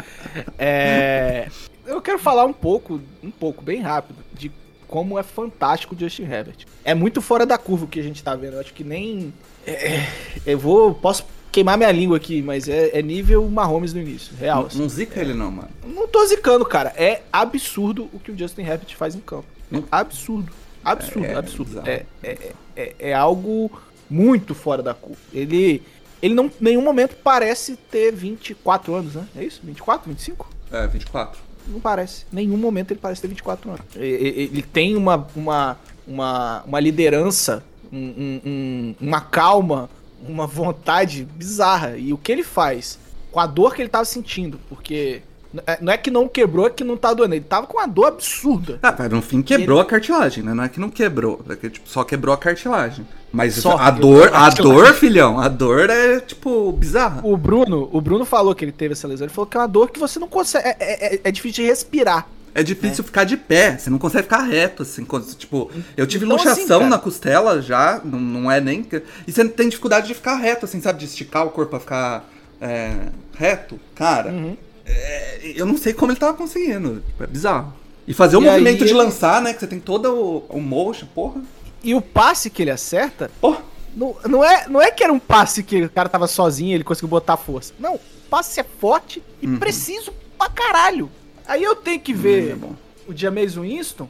[0.58, 1.50] É,
[1.86, 4.52] eu quero falar um pouco, um pouco, bem rápido, de
[4.88, 6.66] como é fantástico o Justin Herbert.
[6.86, 8.54] É muito fora da curva o que a gente tá vendo.
[8.54, 9.34] Eu acho que nem.
[9.66, 10.08] é,
[10.46, 10.94] eu vou.
[10.94, 14.36] Posso queimar minha língua aqui, mas é, é nível Mahomes no início.
[14.38, 14.68] Real.
[14.68, 14.80] assim.
[14.80, 15.70] Não zica ele não, mano.
[15.86, 16.94] Não tô zicando, cara.
[16.96, 19.46] É absurdo o que o Justin Herbert faz em campo.
[19.92, 20.52] Absurdo.
[20.86, 21.70] Absurdo, É, absurdo.
[21.70, 21.88] bizarro.
[21.90, 23.72] É, é, é, é algo
[24.10, 25.20] muito fora da curva.
[25.34, 25.82] Ele,
[26.22, 29.26] ele não, em nenhum momento parece ter 24 anos, né?
[29.36, 29.62] É isso?
[29.64, 30.50] 24, 25?
[30.72, 31.40] É, 24.
[31.68, 32.26] Não parece.
[32.32, 33.82] Em nenhum momento ele parece ter 24 anos.
[33.96, 35.78] Ele tem uma, uma,
[36.08, 39.90] uma, uma liderança, um- um- um- uma calma,
[40.28, 41.98] uma vontade bizarra.
[41.98, 43.00] E o que ele faz
[43.32, 45.22] com a dor que ele tava sentindo, porque
[45.82, 47.36] não é que não quebrou, é que não tá doendo.
[47.36, 48.80] Ele tava com uma dor absurda.
[48.82, 50.54] Ah, mas no fim quebrou a cartilagem, né?
[50.54, 53.06] Não é que não quebrou, é que tipo, só quebrou a cartilagem.
[53.32, 57.22] Mas Só a dor, a dor, filhão, a dor é tipo bizarra.
[57.24, 59.26] O Bruno, o Bruno falou que ele teve essa lesão.
[59.26, 60.68] Ele falou que é uma dor que você não consegue.
[60.68, 62.28] É, é- é- é difícil de respirar.
[62.56, 65.04] É difícil ficar de pé, você não consegue ficar reto, assim,
[65.40, 68.86] tipo, eu tive Então, assim, luxação cara- na costela já, não, não é nem...
[69.26, 72.30] E você tem dificuldade de ficar reto, assim, sabe, de esticar o corpo pra ficar
[72.62, 72.94] é,
[73.36, 74.56] reto, cara, Uhum.
[74.86, 77.74] É, eu não sei como ele tava conseguindo, tipo, é bizarro.
[78.08, 80.38] E fazer o E aí movimento de ele- lançar, né, que você tem todo o,
[80.58, 81.42] o motion, porra,
[81.84, 83.62] E o passe que ele acerta porra,
[83.96, 86.74] Não, não, é, não é que era um passe que o cara tava sozinho e
[86.74, 87.74] ele conseguiu botar força.
[87.80, 88.00] Não, o
[88.30, 91.10] passe é forte e preciso pra caralho.
[91.46, 92.76] Aí eu tenho que ver Hum,
[93.08, 94.10] é o James Winston,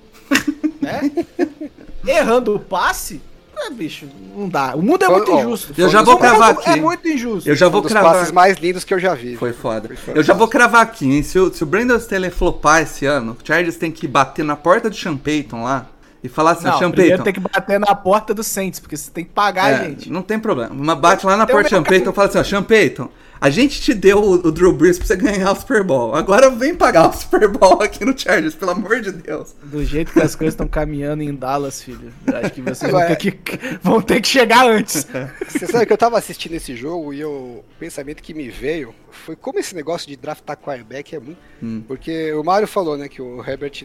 [0.81, 1.11] né?
[2.07, 3.21] errando o passe.
[3.55, 4.75] É, bicho, não dá.
[4.75, 5.73] O mundo é Foi- muito ó, injusto.
[5.77, 6.81] eu já O vou mundo cravar É aqui.
[6.81, 7.49] muito injusto.
[7.49, 8.13] eu já Um vou dos cravar...
[8.13, 9.35] passes mais lindos que eu já vi.
[9.37, 9.89] Foi foda.
[9.95, 11.23] Foi Eu já vou cravar aqui, hein?
[11.23, 14.55] Se o, se o Brandon Staley flopar esse ano, o Chargers tem que bater na
[14.55, 15.87] porta do Sean Payton lá
[16.23, 17.23] e falar assim, Não, Sean primeiro Payton...
[17.23, 20.09] tem que bater na porta do Saints, porque você tem que pagar, É, gente.
[20.09, 20.73] Não tem problema.
[20.73, 23.09] Mas bate lá na porta do Sean Payton e fala assim, ó, Sean Payton,
[23.41, 26.15] a gente te deu o, o Drew Brees pra você ganhar o Super Bowl.
[26.15, 29.53] Agora vem pagar o Super Bowl aqui no Chargers, pelo amor de Deus.
[29.63, 32.13] Do jeito que as coisas estão caminhando em Dallas, filho.
[32.33, 33.37] Acho que vocês vão ter que,
[33.83, 35.05] vão ter que chegar antes.
[35.49, 38.95] Você sabe que eu tava assistindo esse jogo e eu- o pensamento que me veio
[39.11, 41.37] foi como esse negócio de draftar quarterback é muito.
[41.61, 41.83] Hum.
[41.85, 43.83] Porque o Mário falou, né, que o Herbert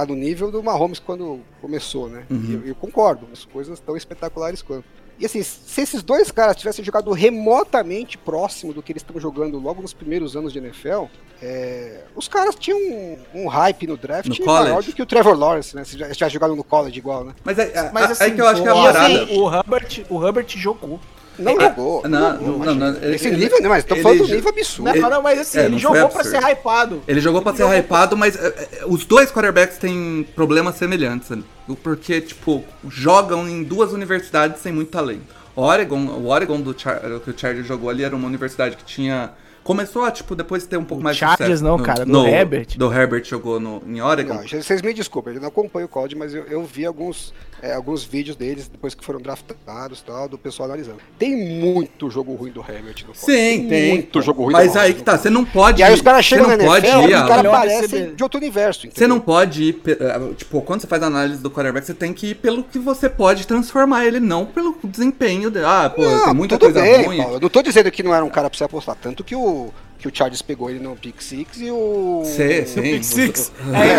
[0.00, 2.24] tá- no nível do Mahomes quando começou, né?
[2.30, 2.44] Uhum.
[2.48, 4.84] E eu, eu concordo, as coisas tão espetaculares quanto.
[5.18, 9.58] E assim, se esses dois caras tivessem jogado remotamente próximo do que eles estão jogando
[9.58, 11.04] logo nos primeiros anos de NFL,
[11.40, 14.90] é, os caras tinham um, um hype no draft No maior college.
[14.90, 15.84] do que o Trevor Lawrence, né?
[15.84, 17.32] Se já, já jogaram no college igual, né?
[17.42, 19.22] Mas é, Mas é- assim, é que eu acho que é a o, parada.
[19.22, 21.00] assim, o Herbert, o Herbert jogou.
[21.38, 22.08] Não É, jogou.
[22.08, 23.68] não, Esse nível, né?
[23.68, 24.84] Mas tô ele falando do nível absurdo.
[24.88, 27.02] Não, Ele- não, mas assim, é, ele jogou pra ser hypado.
[27.06, 31.30] Ele jogou pra ser hypado, mas é, os dois quarterbacks têm problemas semelhantes.
[31.30, 31.42] né?
[31.82, 35.34] Porque, tipo, jogam em duas universidades sem muito talento.
[35.54, 38.84] O Oregon, o Oregon do Char que o Chargers jogou ali era uma universidade que
[38.84, 39.30] tinha.
[39.66, 41.64] Começou a, tipo, depois ter um pouco O mais de Chargers sucesso.
[41.64, 42.78] não, cara, do Herbert.
[42.78, 44.34] Do Herbert jogou no, em Oregon.
[44.34, 47.72] Não, vocês me desculpem, eu não acompanho o college, mas eu, eu vi alguns, é,
[47.74, 50.98] alguns vídeos deles depois que foram draftados e tal, do pessoal analisando.
[51.18, 53.18] Tem muito jogo ruim do Herbert no college.
[53.24, 53.88] Sim, tem.
[53.90, 55.80] Muito jogo ruim Mas do aí que no tá, você não pode.
[55.80, 57.36] E aí os caras chegam na pode NFL ir, e o cara Alan.
[57.42, 58.14] Melhor parece receber.
[58.14, 58.88] de outro universo.
[58.94, 62.12] Você não pode ir, eh, tipo, quando você faz a análise do quarterback, você tem
[62.12, 65.66] que ir pelo que você pode transformar ele, não pelo desempenho dele.
[65.66, 67.16] Ah, pô, Não, tem muita tudo coisa bem, ruim.
[67.18, 67.34] Paulo.
[67.34, 68.96] Eu não tô dizendo que não era um cara pra você apostar.
[69.02, 69.55] Tanto que o,
[69.98, 72.22] que o Chargers pegou ele no Pick Six e o.
[72.24, 72.82] Sim, sim.
[72.82, 73.52] Pick Six.
[73.72, 73.96] É,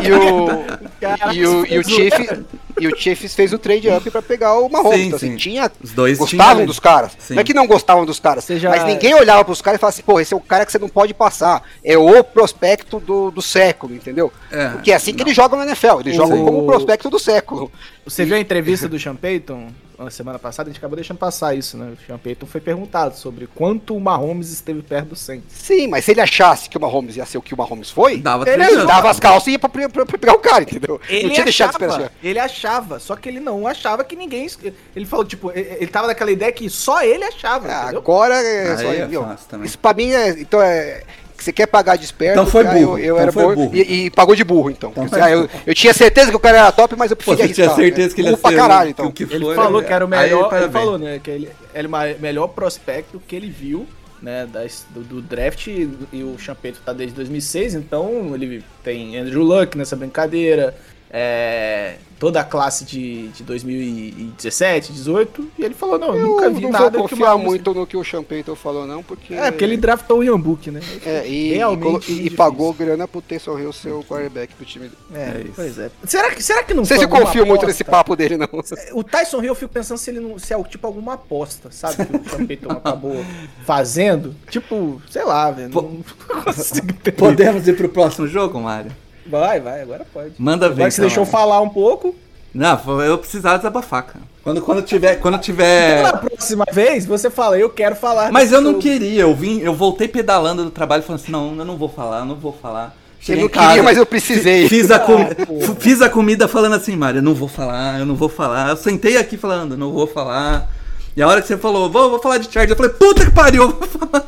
[0.06, 2.38] E o, e o, e o Chiefs,
[2.80, 4.98] e o Chiefs fez o trade up pra pegar o Mahomes.
[5.00, 5.36] Sim, então, assim, sim.
[5.36, 7.12] tinha, Os dois gostavam tinham- dos caras.
[7.18, 7.34] Sim.
[7.34, 9.94] Não é que não gostavam dos caras, já- mas ninguém olhava pros caras e falava
[9.94, 11.62] assim, pô, esse é o cara que você não pode passar.
[11.84, 14.32] É o prospecto do, do século, entendeu?
[14.50, 16.00] É, Porque é assim que eles jogam na NFL.
[16.00, 17.70] Eles O- jogam como o prospecto do século.
[18.04, 19.68] Você viu a entrevista do Sean Payton
[20.04, 20.68] na semana passada?
[20.68, 21.92] A gente acabou deixando passar isso, né?
[21.92, 25.42] O Sean Payton foi perguntado sobre quanto o Mahomes esteve perto do 100.
[25.48, 28.18] Sim, mas se ele achasse que o Mahomes ia ser o que o Mahomes foi,
[28.18, 28.86] Dava Ele anos.
[28.86, 31.00] dava as calças e ia pra, pra- pra pegar o cara, entendeu?
[31.08, 32.12] Ele não tinha deixado de achava, esperar.
[32.22, 34.48] ele achava, só que ele não achava que ninguém.
[34.94, 38.76] Ele falou, tipo, ele, ele tava naquela ideia que só ele achava, Ah, agora é
[38.76, 39.64] só é.
[39.64, 40.30] Isso pra mim é.
[40.30, 41.02] Então é.
[41.40, 42.32] Que Você quer pagar de esperto?
[42.38, 43.76] Então foi ah, burro, Eu, eu então era foi bom burro.
[43.76, 44.92] E, e pagou de burro, então.
[44.96, 47.48] Então ah, eu, eu tinha certeza que o cara era top, mas eu Pô, preferia
[47.48, 48.14] você tinha certeza né?
[48.14, 49.10] que ele ia Burro ser caralho, então.
[49.10, 49.86] que Ele foi, falou né?
[49.86, 50.40] que era o Aí, melhor.
[50.40, 50.72] Ele parabéns.
[50.72, 51.20] falou, né?
[51.22, 53.86] Que ele era o ma- melhor prospecto que ele viu,
[54.22, 54.46] né?
[54.52, 55.66] das- do, do draft.
[55.66, 60.76] E, e o Champeto tá desde 2006, então ele tem Andrew Luck nessa brincadeira.
[61.12, 65.48] É, toda a classe de, de 2017, 18.
[65.58, 67.86] E ele falou: Não, eu nunca vi não nada vou que confiar Mahomes- muito no
[67.86, 69.34] que o Champeyton falou, não, porque.
[69.34, 70.80] É, porque ele draftou o Ian Book, né?
[71.04, 74.90] É, e, Realmente e e pagou grana pro Taysom Hill ser o quarterback do time.
[75.14, 75.52] É, É isso.
[75.56, 75.90] pois é.
[76.04, 78.48] Será que, será que não foi se confio muito nesse papo dele, não.
[78.94, 81.70] O Tyson Hill, eu fico pensando se ele não se é o tipo alguma aposta,
[81.70, 82.06] sabe?
[82.06, 83.24] Que o Champeyton acabou
[83.64, 84.34] fazendo.
[84.48, 85.70] Tipo, sei lá, velho.
[85.70, 86.02] Não
[86.44, 87.12] consigo entender.
[87.12, 88.92] Podemos ir pro próximo jogo, Mário?
[89.30, 90.32] Vai, vai, agora pode.
[90.38, 90.74] Manda ver.
[90.74, 91.32] Agora que você então, deixou Mário.
[91.32, 92.14] falar um pouco.
[92.52, 94.24] Não, eu precisava desabafar, cara.
[94.42, 95.16] Quando, quando tiver.
[95.16, 96.02] Quando tiver.
[96.02, 98.32] Na próxima vez, você fala, eu quero falar.
[98.32, 98.82] Mas eu não jogo.
[98.82, 102.20] queria, eu vim, eu voltei pedalando do trabalho falando assim, não, eu não vou falar,
[102.20, 102.86] eu não vou falar.
[103.20, 104.66] Eu Cheguei não em casa, queria, mas eu precisei.
[104.68, 108.06] Fiz a, com- Ah, fiz a comida falando assim, Mário, eu não vou falar, eu
[108.06, 108.70] não vou falar.
[108.70, 110.68] Eu sentei aqui falando, eu não vou falar.
[111.16, 113.32] E a hora que você falou, vou, vou falar de Charge, eu falei, puta que
[113.32, 114.26] pariu, vou falar.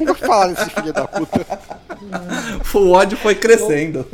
[0.00, 1.46] Não vou falar desse filho da puta.
[2.74, 4.06] O ódio foi crescendo.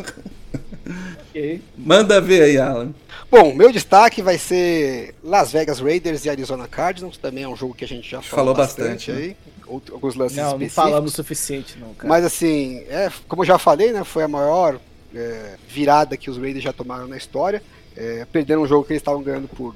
[1.30, 1.62] Ok.
[1.76, 2.92] Manda ver aí, Alan.
[3.30, 7.16] Bom, meu destaque vai ser Las Vegas Raiders e Arizona Cardinals.
[7.16, 9.18] Também é um jogo que a gente já falou, Falou bastante, né?
[9.18, 9.36] aí.
[9.66, 10.74] Outro- alguns lances Não, não específicos.
[10.84, 12.08] falamos o suficiente, não, cara.
[12.08, 14.78] Mas assim, é, como eu já falei, né, foi a maior
[15.14, 17.62] é, virada que os Raiders já tomaram na história.
[17.96, 19.74] É, perderam um jogo que eles estavam ganhando por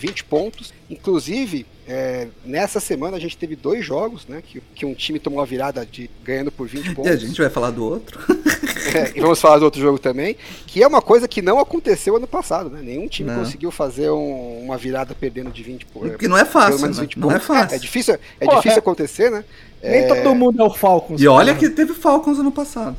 [0.00, 0.72] 20 pontos.
[0.88, 5.40] Inclusive, é, nessa semana a gente teve dois jogos, né, que, que um time tomou
[5.40, 7.12] a virada de ganhando por 20 E pontos.
[7.12, 8.18] a gente vai falar do outro.
[8.92, 10.36] É, e vamos falar do outro jogo também,
[10.66, 12.80] que é uma coisa que não aconteceu ano passado, né?
[12.82, 13.38] Nenhum time Não.
[13.40, 16.10] conseguiu fazer um- uma virada perdendo de 20 pontos.
[16.10, 17.02] Porque não é fácil, pelo menos né?
[17.04, 17.76] 20 Não é fácil.
[17.76, 18.78] É, difícil, é Porra, difícil é.
[18.80, 19.44] acontecer, né?
[19.82, 21.20] Nem É, todo mundo é o Falcons.
[21.20, 21.58] E olha cara.
[21.68, 22.96] que teve Falcons ano passado.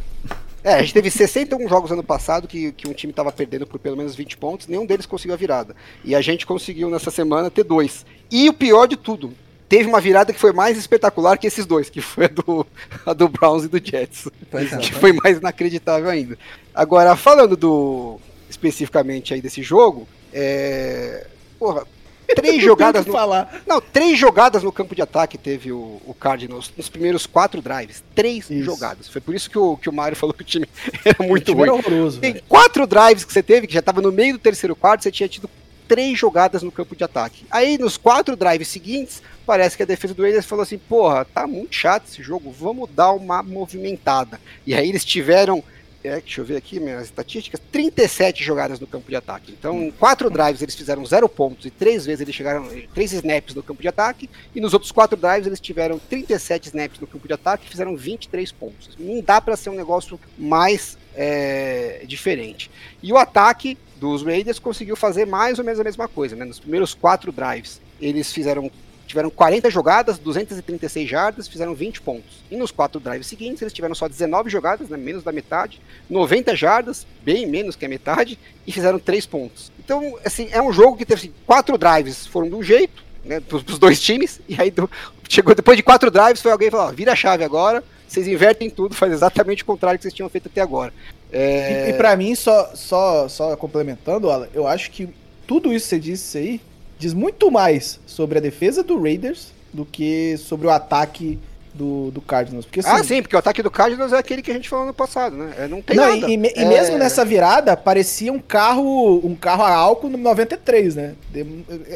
[0.63, 3.79] É, a gente teve 61 jogos ano passado que, que um time estava perdendo por
[3.79, 5.75] pelo menos 20 pontos, nenhum deles conseguiu a virada.
[6.03, 8.05] E a gente conseguiu nessa semana ter dois.
[8.29, 9.33] E o pior de tudo,
[9.71, 12.67] teve uma virada que foi mais espetacular que esses dois, que foi a do,
[13.05, 14.27] a do Browns e do Jets.
[14.51, 14.77] Pois é.
[14.79, 16.37] que foi mais inacreditável ainda.
[16.75, 18.19] Agora, falando do
[18.49, 21.25] especificamente aí desse jogo, é.
[21.57, 21.87] Porra,
[22.35, 23.61] três jogadas no, falar.
[23.67, 28.03] não, três jogadas no campo de ataque teve o, o Cardinals nos primeiros quatro drives.
[28.15, 28.63] Três Isso.
[28.63, 29.07] jogadas.
[29.07, 30.67] Foi por isso que o, que o Mário falou que o time
[31.05, 31.63] era muito time ruim.
[31.63, 32.19] era horroroso.
[32.19, 35.11] Tem quatro drives que você teve, que já estava no meio do terceiro quarto, você
[35.11, 35.49] tinha tido
[35.87, 37.45] três jogadas no campo de ataque.
[37.51, 41.45] Aí nos quatro drives seguintes, parece que a defesa do Raiders falou assim: porra, tá
[41.45, 44.39] muito chato esse jogo, vamos dar uma movimentada.
[44.65, 45.63] E aí eles tiveram.
[46.03, 49.51] É, deixa eu ver aqui minhas estatísticas: 37 jogadas no campo de ataque.
[49.57, 52.67] Então, em quatro drives eles fizeram zero pontos e três vezes eles chegaram.
[52.93, 54.29] três snaps no campo de ataque.
[54.55, 57.95] E nos outros quatro drives eles tiveram 37 snaps no campo de ataque e fizeram
[57.95, 58.89] 23 pontos.
[58.99, 62.71] Não dá para ser um negócio mais é, diferente.
[63.01, 66.43] E o ataque dos Raiders conseguiu fazer mais ou menos a mesma coisa, né?
[66.43, 68.71] Nos primeiros quatro drives, eles fizeram
[69.11, 72.43] tiveram 40 jogadas, 236 jardas, fizeram 20 pontos.
[72.49, 76.55] E nos quatro drives seguintes, eles tiveram só 19 jogadas, né, menos da metade, 90
[76.55, 79.71] jardas, bem menos que a metade, e fizeram 3 pontos.
[79.79, 83.39] Então, assim, é um jogo que teve assim, quatro drives foram de um jeito, né,
[83.39, 84.89] pros, pros dois times, e aí do,
[85.27, 88.95] chegou depois de quatro drives, foi alguém ó, vira a chave agora, vocês invertem tudo,
[88.95, 90.93] faz exatamente o contrário que vocês tinham feito até agora.
[91.31, 91.89] É...
[91.89, 95.09] E, e para mim, só, só, só complementando, Alan, eu acho que
[95.45, 96.61] tudo isso que você disse aí
[97.01, 101.39] diz muito mais sobre a defesa do Raiders do que sobre o ataque
[101.73, 102.65] do, do Cardinals.
[102.65, 104.85] Porque, assim, ah, sim, porque o ataque do Cardinals é aquele que a gente falou
[104.85, 105.53] no passado, né?
[105.57, 106.29] É, não tem não, nada.
[106.29, 106.61] E, e, é...
[106.61, 111.15] e, mesmo nessa virada, parecia um carro um carro a álcool no 93, né?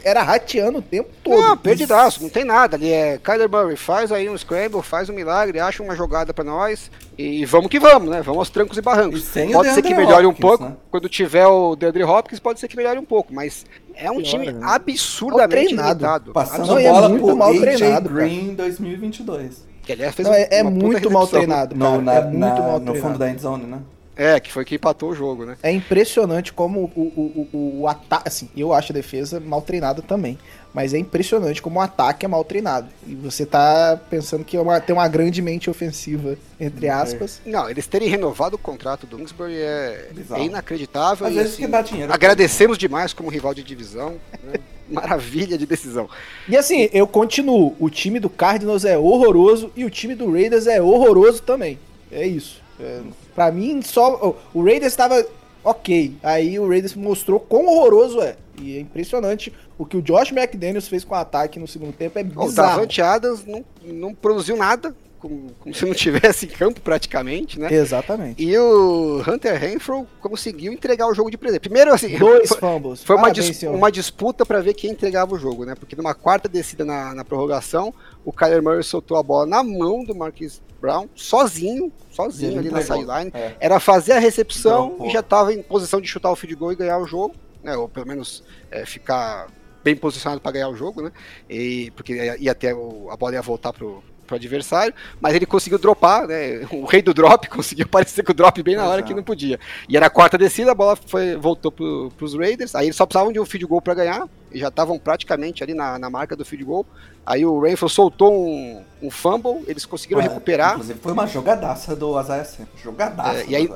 [0.04, 1.42] Era rateando o tempo todo.
[1.42, 2.78] Não, perdidaço, não tem nada.
[2.78, 6.44] Ali é Kyler Murray, faz aí um scramble, faz um milagre, acha uma jogada para
[6.44, 8.22] nós e vamos que vamos, né?
[8.22, 9.36] Vamos aos trancos e barrancos.
[9.36, 10.64] E pode ser que melhore Hopkins, um pouco.
[10.66, 10.76] Né?
[10.90, 13.66] Quando tiver o DeAndre Hopkins, pode ser que melhore um pouco, mas
[13.96, 14.60] é um time né?
[14.64, 16.32] absurdamente limitado.
[16.32, 18.10] Passando não, bola é muito mal treinado.
[18.10, 19.66] Green 2022.
[19.84, 21.76] Que aliás fez não, é, é muito mal treinado.
[21.76, 23.02] No, na, é muito na, mal no treinado.
[23.02, 23.80] fundo da endzone, né?
[24.18, 25.58] É, que foi que empatou o jogo, né?
[25.62, 28.28] É impressionante como o, o, o, o ataque.
[28.28, 30.38] Assim, eu acho a defesa mal treinada também.
[30.76, 32.90] Mas é impressionante como o ataque é mal treinado.
[33.08, 37.40] E você tá pensando que é uma, tem uma grande mente ofensiva, entre aspas.
[37.46, 41.26] Não, eles terem renovado o contrato do Kingsbury é, é inacreditável.
[41.26, 42.12] Às e, vezes assim, que dá dinheiro.
[42.12, 44.20] Agradecemos demais como rival de divisão.
[44.44, 44.56] Né?
[44.92, 46.10] Maravilha de decisão.
[46.46, 47.74] E assim, eu continuo.
[47.80, 51.80] O time do Cardinals é horroroso e o time do Raiders é horroroso também.
[52.12, 52.62] É isso.
[52.82, 53.00] É,
[53.34, 54.36] pra mim, só.
[54.54, 55.26] O Raiders estava
[55.64, 56.18] ok.
[56.22, 58.36] Aí o Raiders mostrou quão horroroso é.
[58.62, 62.18] E é impressionante o que o Josh McDaniels fez com o ataque no segundo tempo.
[62.20, 62.84] É bizarro.
[62.84, 64.96] O Adams não, não produziu nada
[65.28, 67.74] como, como, se não tivesse em campo praticamente, né?
[67.74, 68.44] Exatamente.
[68.44, 71.62] E o Hunter Renfro conseguiu entregar o jogo de presente.
[71.62, 73.04] Primeiro, assim, dois foi, fumbles.
[73.04, 75.74] Foi uma, dis uma disputa para ver quem entregava o jogo, né?
[75.76, 80.04] Porque numa quarta descida na, na prorrogação, o Kyler Murray soltou a bola na mão
[80.04, 83.32] do Marquis Brown, sozinho, sozinho ali na sideline.
[83.34, 83.56] É.
[83.60, 86.76] Era fazer a recepção e já estava em posição de chutar o field goal e
[86.76, 87.34] ganhar o jogo,
[87.66, 87.76] né?
[87.76, 89.48] Ou pelo menos é, ficar
[89.84, 91.12] bem posicionado para ganhar o jogo, né?
[91.50, 95.78] E, porque ia até o, a bola ia voltar pro pro adversário, mas ele conseguiu
[95.78, 96.68] dropar, né?
[96.76, 99.08] O rei do drop conseguiu aparecer com o drop bem na hora Exato.
[99.08, 99.60] que não podia.
[99.88, 103.06] E era a quarta descida, a bola foi, voltou pro, pros Raiders, aí eles só
[103.06, 106.36] precisavam de um field goal para ganhar, e já estavam praticamente ali na, na marca
[106.36, 106.86] do field goal.
[107.26, 110.74] Aí o Rainford soltou um, um fumble, eles conseguiram recuperar.
[110.74, 112.48] Inclusive foi uma jogadaça do Azaia
[112.82, 113.42] Jogadaça.
[113.42, 113.70] É, e aí,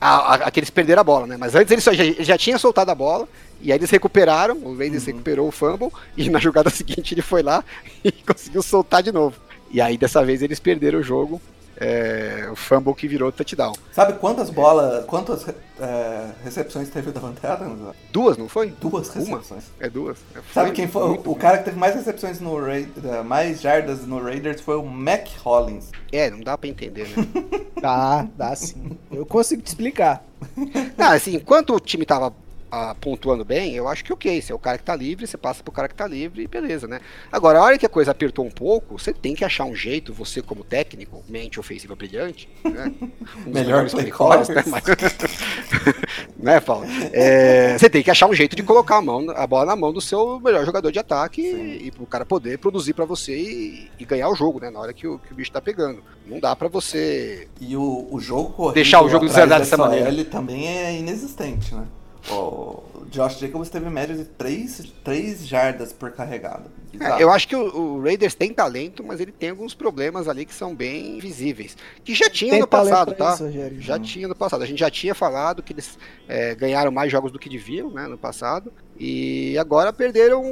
[0.00, 1.36] a, a, eles perderam a bola, né?
[1.36, 3.28] Mas antes eles já, já tinham soltado a bola,
[3.60, 5.12] e aí eles recuperaram, o Raiders uhum.
[5.12, 7.64] recuperou o fumble, e na jogada seguinte ele foi lá
[8.04, 9.45] e conseguiu soltar de novo.
[9.70, 11.40] E aí dessa vez eles perderam o jogo.
[11.78, 13.74] É, o fumble que virou touchdown.
[13.92, 15.46] Sabe quantas bolas, quantas
[15.78, 17.94] é, recepções teve o Davante Adams?
[18.10, 18.72] Duas, não foi?
[18.80, 19.50] Duas recepções.
[19.50, 19.86] Uma?
[19.86, 20.16] É duas.
[20.34, 21.02] É, Sabe quem foi?
[21.02, 24.82] O, o cara que teve mais recepções no Raiders, mais jardas no Raiders foi o
[24.86, 25.90] Mac Hollins.
[26.10, 27.26] É, não dá pra entender, né?
[27.78, 28.96] dá, dá sim.
[29.12, 30.24] Eu consigo te explicar.
[30.96, 32.32] Não, assim, enquanto o time tava
[32.70, 34.40] a, pontuando bem, eu acho que ok.
[34.40, 36.46] Se é o cara que tá livre, você passa pro cara que tá livre e
[36.46, 37.00] beleza, né?
[37.30, 40.12] Agora, a hora que a coisa apertou um pouco, você tem que achar um jeito,
[40.12, 42.92] você como técnico, mente ofensiva brilhante, né?
[43.46, 44.62] Um Melhor play callers, né?
[44.66, 44.84] Mas...
[46.38, 46.86] né, Paulo?
[47.12, 49.92] É, você tem que achar um jeito de colocar a, mão, a bola na mão
[49.92, 53.90] do seu melhor jogador de ataque e, e pro cara poder produzir para você e,
[53.98, 54.70] e, ganhar o jogo, né?
[54.70, 56.02] Na hora que o, que o bicho tá pegando.
[56.26, 57.48] Não dá para você.
[57.60, 60.08] E o, o jogo corrido deixar o jogo desandar dessa maneira.
[60.08, 61.86] Ele também é inexistente, né?
[62.30, 66.70] O Josh Jacobs teve média de 3, 3 jardas por carregado.
[66.98, 70.44] É, eu acho que o, o, Raiders tem talento, mas ele tem alguns problemas ali
[70.44, 71.76] que são bem visíveis.
[72.02, 73.34] Que já tinha tem no passado, tá?
[73.34, 73.50] Isso,
[73.80, 74.62] já tinha no passado.
[74.62, 78.06] A gente já tinha falado que eles é, ganharam mais jogos do que deviam, né,
[78.06, 78.72] no passado.
[78.98, 80.42] E agora perderam,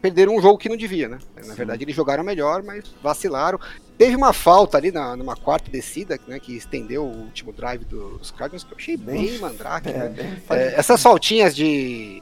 [0.00, 1.18] perderam um jogo que não devia, né?
[1.36, 1.54] Na Sim.
[1.54, 3.60] verdade, eles jogaram melhor, mas vacilaram.
[4.02, 8.32] Teve uma falta ali na, numa quarta descida, né, que estendeu o último drive dos
[8.32, 9.90] Cardinals, que eu achei bem, bem mandrake.
[9.90, 10.42] É, né?
[10.50, 12.20] é, essas faltinhas de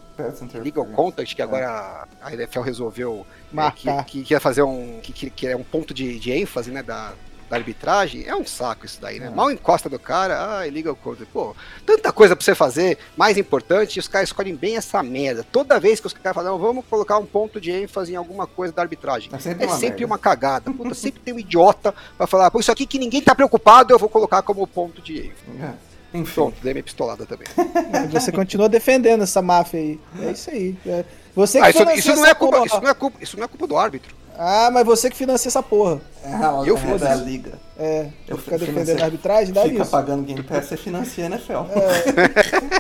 [0.63, 3.27] legal contact, que agora a NFL resolveu
[3.57, 5.01] é, que, que, que, ia fazer um.
[5.03, 7.15] Que, que, é um ponto de, de ênfase, né, da,
[7.51, 9.27] da arbitragem, é um saco isso daí, né?
[9.27, 9.31] É.
[9.31, 11.27] Mal encosta do cara, ah, liga o contra.
[11.27, 11.55] Pô,
[11.85, 15.45] tanta coisa pra você fazer, mais importante, e os caras escolhem bem essa merda.
[15.51, 18.73] Toda vez que os caras falam, vamos colocar um ponto de ênfase em alguma coisa
[18.73, 19.29] da arbitragem.
[19.33, 20.71] É sempre, é uma, sempre uma, cagada.
[20.71, 23.99] Puta, sempre tem um idiota pra falar, pô, isso aqui que ninguém tá preocupado, eu
[23.99, 25.45] vou colocar como ponto de ênfase.
[25.61, 25.91] É.
[26.13, 26.35] Enfim.
[26.35, 27.47] Pronto, dei minha pistolada também.
[28.11, 30.01] Você continua defendendo essa máfia aí.
[30.21, 30.77] É isso aí.
[30.87, 31.05] É.
[31.35, 33.67] Você ah, isso, isso, não é culpa, isso, não é culpa, isso não é culpa
[33.67, 34.20] do árbitro.
[34.43, 36.01] Ah, mas você que financia essa porra.
[36.25, 37.25] Ah, Eu é fiz da isso.
[37.25, 37.53] liga.
[37.79, 38.75] É, Eu eu ficar financei.
[38.75, 39.91] defendendo a arbitragem, dá Fica isso.
[39.91, 41.53] pagando Game Pass, você financia a NFL.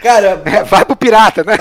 [0.00, 1.56] Cara, É, vai pro pirata, né?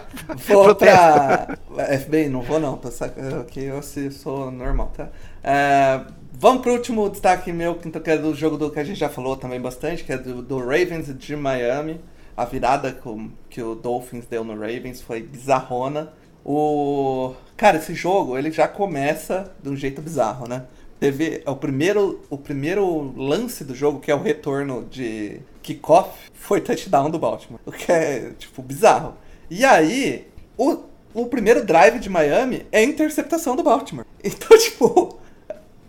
[0.48, 1.56] vou pra...
[1.98, 5.08] FBI, não vou não, tô sacando aqui, eu se- sou normal, tá?
[5.42, 6.00] É,
[6.32, 9.36] vamos pro último destaque meu, que é do jogo do que a gente já falou
[9.36, 12.00] também bastante, que é do, do Ravens de Miami.
[12.36, 16.12] A virada com- que o Dolphins deu no Ravens foi bizarrona.
[16.44, 17.32] O...
[17.56, 20.64] Cara, esse jogo, ele já começa de um jeito bizarro, né?
[20.98, 26.60] Teve o primeiro, o primeiro lance do jogo, que é o retorno de kickoff, foi
[26.60, 27.60] touchdown do Baltimore.
[27.66, 29.14] O que é, tipo, bizarro.
[29.50, 30.26] E aí,
[30.56, 30.78] o,
[31.12, 34.06] o primeiro drive de Miami é interceptação do Baltimore.
[34.26, 35.18] Então, tipo,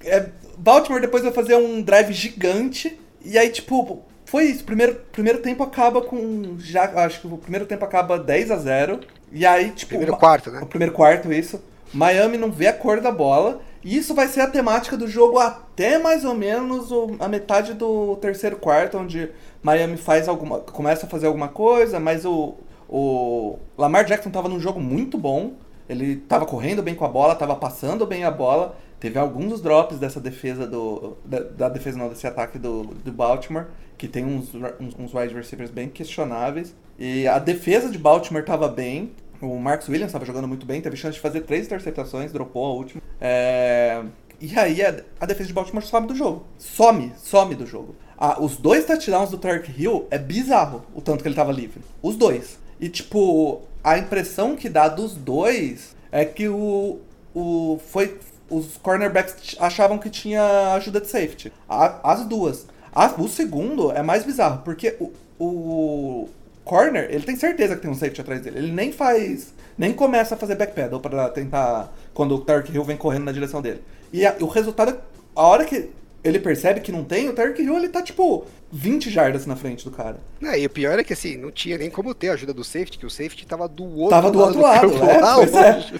[0.03, 2.99] é, Baltimore depois vai fazer um drive gigante.
[3.23, 4.65] E aí, tipo, foi isso.
[4.65, 6.57] Primeiro, primeiro tempo acaba com.
[6.59, 8.99] Já, acho que o primeiro tempo acaba 10 a 0
[9.35, 9.89] E aí, tipo.
[9.89, 10.61] Primeiro quarto, né?
[10.61, 11.61] O primeiro quarto, isso.
[11.93, 13.59] Miami não vê a cor da bola.
[13.83, 17.73] E isso vai ser a temática do jogo até mais ou menos o- a metade
[17.73, 19.29] do terceiro quarto, onde
[19.61, 20.59] Miami faz alguma.
[20.59, 22.55] começa a fazer alguma coisa, mas o.
[22.87, 25.53] O Lamar Jackson tava num jogo muito bom.
[25.89, 28.75] Ele tava correndo bem com a bola, tava passando bem a bola.
[28.99, 31.17] Teve alguns drops dessa defesa do.
[31.25, 33.65] Da, da defesa não, desse ataque do, do Baltimore,
[33.97, 36.73] que tem uns, uns, uns wide receivers bem questionáveis.
[36.97, 39.11] E a defesa de Baltimore tava bem.
[39.41, 42.73] O Marcus Williams estava jogando muito bem, teve chance de fazer três interceptações, dropou a
[42.73, 43.01] última.
[43.19, 44.01] É,
[44.39, 46.45] E aí a, a defesa de Baltimore some do jogo.
[46.57, 47.95] Some, some do jogo.
[48.39, 51.81] Os dois touchdowns do Tark Hill é bizarro o tanto que ele tava livre.
[52.01, 52.57] Os dois.
[52.79, 56.99] E tipo, a impressão que dá dos dois é que o.
[57.33, 58.17] o foi.
[58.49, 61.51] Os cornerbacks achavam que tinha ajuda de safety.
[61.67, 62.67] A- as duas.
[62.93, 66.29] A- o segundo é mais bizarro, porque o, o
[66.65, 68.57] corner, ele tem certeza que tem um safety atrás dele.
[68.57, 69.53] Ele nem faz.
[69.77, 71.93] Nem começa a fazer backpedal pra tentar.
[72.13, 73.81] Quando o Tark Hill vem correndo na direção dele.
[74.11, 74.97] E a- o resultado, é-
[75.35, 75.89] a hora que
[76.23, 79.85] ele percebe que não tem, o Tark Hill ele tá tipo 20 jardas na frente
[79.85, 80.17] do cara.
[80.41, 82.63] É, e o pior é que assim, não tinha nem como ter a ajuda do
[82.63, 85.19] safety, que o safety tava do outro Tava do outro lado, campo, é,
[85.69, 85.99] é.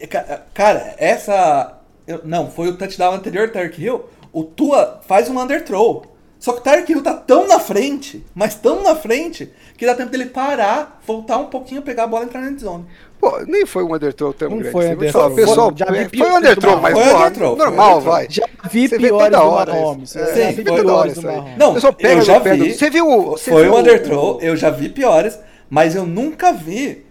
[0.00, 1.78] E, ca- cara, essa.
[2.06, 4.04] eu- não, foi o touchdown anterior do Tark Hill.
[4.32, 6.06] O Tua faz um underthrow.
[6.42, 9.48] Só que o Tark Hill tá tão na frente, mas tão na frente,
[9.78, 12.84] que dá tempo dele parar, voltar um pouquinho, pegar a bola e entrar na endzone.
[13.20, 14.72] Pô, nem foi um underthrow tão Não grande.
[14.72, 15.22] foi assim, underthrow.
[15.22, 17.90] falar, Pessoal, Já vi é, foi piores um underthrow, mas Foi porra, underthrow, foi normal,
[17.92, 18.12] underthrow.
[18.12, 18.26] vai.
[18.28, 20.16] Já vi Você piores do hora Mahomes.
[20.16, 21.22] É, Sim, já vi foi toda hora piores do.
[21.22, 21.58] Mahomes.
[21.58, 22.74] Não, pessoal pega eu já vi.
[22.74, 23.06] Você viu.
[23.22, 25.38] Você Foi viu um o- underthrow, eu já vi piores,
[25.70, 27.06] mas eu nunca vi.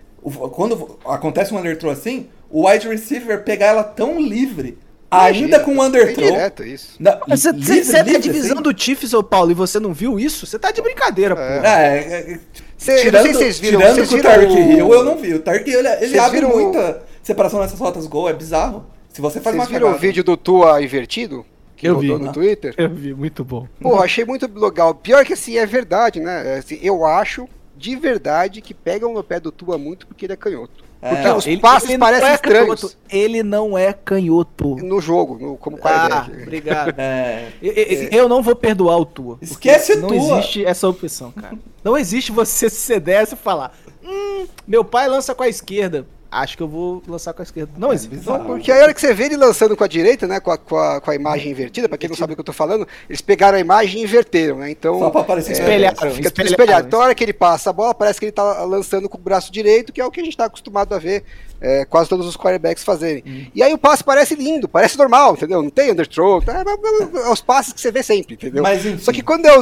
[0.52, 4.78] Quando acontece um underthrow assim, o wide receiver pegar ela tão livre,
[5.12, 6.32] ainda com Tem underthrow.
[6.32, 6.98] direto isso.
[7.28, 8.64] Você, você é da livre, divisão assim.
[8.64, 10.46] do Chiefs, ô Paulo, e você não viu isso?
[10.46, 11.42] Você tá de brincadeira, pô.
[11.42, 12.40] É, é, é,
[12.78, 14.94] Cê- tirando, não sei se vocês viram- tirando vocês com o viram Tark o- Hill,
[14.94, 15.34] eu não vi.
[15.36, 18.34] O Tark Hill, ele, ele Vocês abre viram o- muita separação nessas rotas gol, é
[18.34, 18.86] bizarro.
[19.10, 21.46] Se você faz Vocês uma viram o cagada- vídeo do Tua invertido?
[21.76, 22.08] Que Eu vi.
[22.08, 22.74] no Twitter?
[22.78, 23.68] Eu vi, muito bom.
[23.82, 24.94] Pô, achei muito legal.
[24.96, 26.56] Pior que assim, é verdade, né?
[26.60, 30.38] Assim, eu acho de verdade que pegam no pé do Tua muito porque ele é
[30.38, 30.84] canhoto.
[31.02, 31.10] É.
[31.16, 32.98] Porque os Ele- passes ele não parecem é estranhos canhoto.
[33.10, 34.76] Ele não é canhoto.
[34.76, 36.44] no jogo, no, como Ah, quarterback.
[36.44, 36.94] obrigado.
[37.00, 39.38] É, Eu, eu- eu não vou perdoar o Tua.
[39.42, 40.38] Esquece o não Tua.
[40.40, 41.58] existe essa opção, cara.
[41.84, 46.06] Não existe você se desse e falar: Hum, meu pai lança com a esquerda.
[46.32, 47.74] Acho que eu vou lançar com a esquerda.
[47.78, 48.16] Não existe.
[48.16, 48.46] bizarro.
[48.46, 50.40] Porque a hora que você vê ele lançando com a direita, né?
[50.40, 52.46] Com a, com a, com a imagem invertida, pra quem não sabe o que eu
[52.46, 54.72] tô falando, eles pegaram a imagem e inverteram, né?
[54.72, 54.98] Então.
[54.98, 56.88] Só pra aparecer Espelharam, Fica tudo espelharam espelhado.
[56.88, 59.22] Então, a hora que ele passa a bola, parece que ele tá lançando com o
[59.22, 61.26] braço direito, que é o que a gente tá acostumado a ver
[61.60, 63.24] é, quase todos os quarterbacks fazerem.
[63.28, 63.46] Hum.
[63.54, 65.62] E aí o passe parece lindo, parece normal, entendeu?
[65.62, 66.64] Não tem underthrow, tá?
[66.66, 68.64] é, é os passes que você vê sempre, entendeu?
[68.64, 68.82] Mas.
[69.04, 69.62] Só que quando, é o,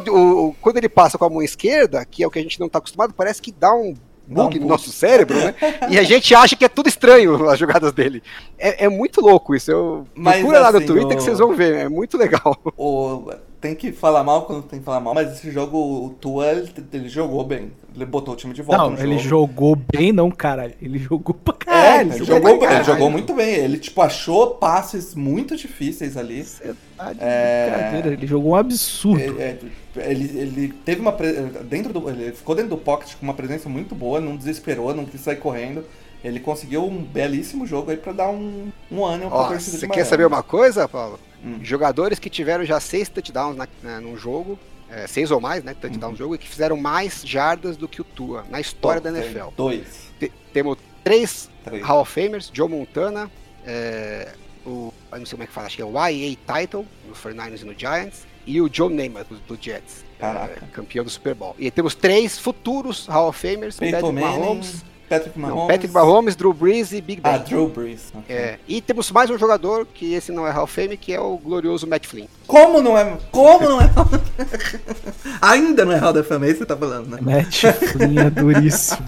[0.49, 2.69] o- quando ele passa com a mão esquerda, que é o que a gente não
[2.69, 3.95] tá acostumado, parece que dá um
[4.29, 5.55] Um bug no nosso cérebro, né?
[5.89, 8.21] e a gente acha que é tudo estranho as jogadas dele.
[8.57, 9.71] É, é muito louco isso.
[9.71, 12.55] Eu, Mas, procura lá no assim, Twitter o- que vocês vão ver, é muito legal.
[12.77, 13.31] o-
[13.61, 16.71] tem que falar mal quando tem que falar mal, mas esse jogo, o Tua, ele,
[16.93, 17.71] ele jogou bem.
[17.95, 19.29] Ele botou o time de volta Não, no ele jogo.
[19.47, 20.73] jogou bem, não, caralho.
[20.81, 22.13] Ele jogou pra É, caralho.
[22.13, 22.85] ele jogou pra ele caralho.
[22.85, 23.49] jogou muito bem.
[23.55, 26.43] Ele, tipo, achou passes muito difíceis ali.
[26.43, 27.69] Você tá de É.
[27.71, 28.07] brincadeira.
[28.13, 29.41] Ele jogou um absurdo.
[29.41, 29.57] É,
[29.97, 31.11] é, Ele, ele teve uma.
[31.11, 31.33] pre-
[31.63, 35.03] Dentro do, ele ficou dentro do pocket com uma presença muito boa, não desesperou, não
[35.03, 35.83] quis sair correndo.
[36.23, 39.87] Ele conseguiu um belíssimo jogo aí pra dar um, um ânimo pra torcida de você
[39.87, 41.19] quer saber uma coisa, Paulo?
[41.43, 41.59] Hum.
[41.63, 44.59] Jogadores que tiveram já seis touchdowns na, na, num jogo,
[44.89, 45.73] é, seis ou mais, né?
[45.73, 46.11] Touchdowns Uhum.
[46.11, 49.21] no jogo, e que fizeram mais jardas do que o Tua na história da Tem
[49.21, 49.49] NFL.
[49.55, 50.11] Dois.
[50.19, 51.83] Te- temos três Três.
[51.85, 53.29] Hall of Famers, Joe Montana,
[53.65, 54.33] é,
[54.65, 57.61] o, não sei como é que fala, acho que é o YA Title, no 49ers
[57.61, 60.65] e no Giants, e o Joe Namath, do, do Jets, Caraca.
[60.65, 61.55] é, campeão do Super Bowl.
[61.59, 64.39] E temos três futuros Hall of Famers, Peyton Patrick Manning.
[64.39, 65.59] Mahomes, Patrick Mahomes.
[65.61, 67.33] Não, Patrick Mahomes, Drew Brees e Big Ben.
[67.33, 68.11] Ah, Drew Brees.
[68.13, 68.35] Ok.
[68.35, 71.19] É, e temos mais um jogador, que esse não é Hall of Fame, que é
[71.19, 72.27] o glorioso Matt Flynn.
[72.45, 73.17] Como não é.
[73.31, 73.89] Como não é.
[75.41, 77.17] Ainda não é Hall da Fama, é isso que você tá falando, né?
[77.21, 78.99] Matt Flynn é duríssimo.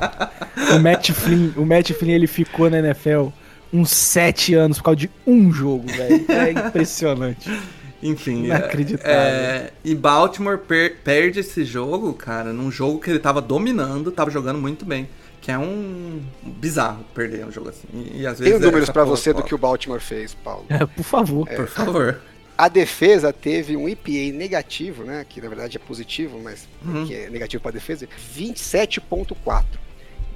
[0.76, 3.28] O Matt Flynn, o Matt Flynn ele ficou na NFL
[3.74, 6.26] uns sete anos por causa de um jogo, velho.
[6.30, 7.50] É impressionante.
[8.04, 8.46] Enfim.
[8.46, 9.12] Inacreditável.
[9.16, 14.32] é, e Baltimore per- perde esse jogo, cara, num jogo que ele tava dominando, tava
[14.32, 15.08] jogando muito bem.
[15.42, 17.88] Que é um bizarro perder um jogo assim.
[17.94, 18.54] E, e às vezes.
[18.54, 20.66] Tenho números porra você do que o Baltimore fez, Paulo.
[20.70, 21.48] É, por favor.
[21.50, 22.22] Por favor.
[22.58, 25.26] A defesa teve um EPA negativo, né?
[25.28, 27.08] Que na verdade é positivo, mas Uhum.
[27.08, 28.08] que é negativo para defesa,
[28.38, 29.66] 27.4.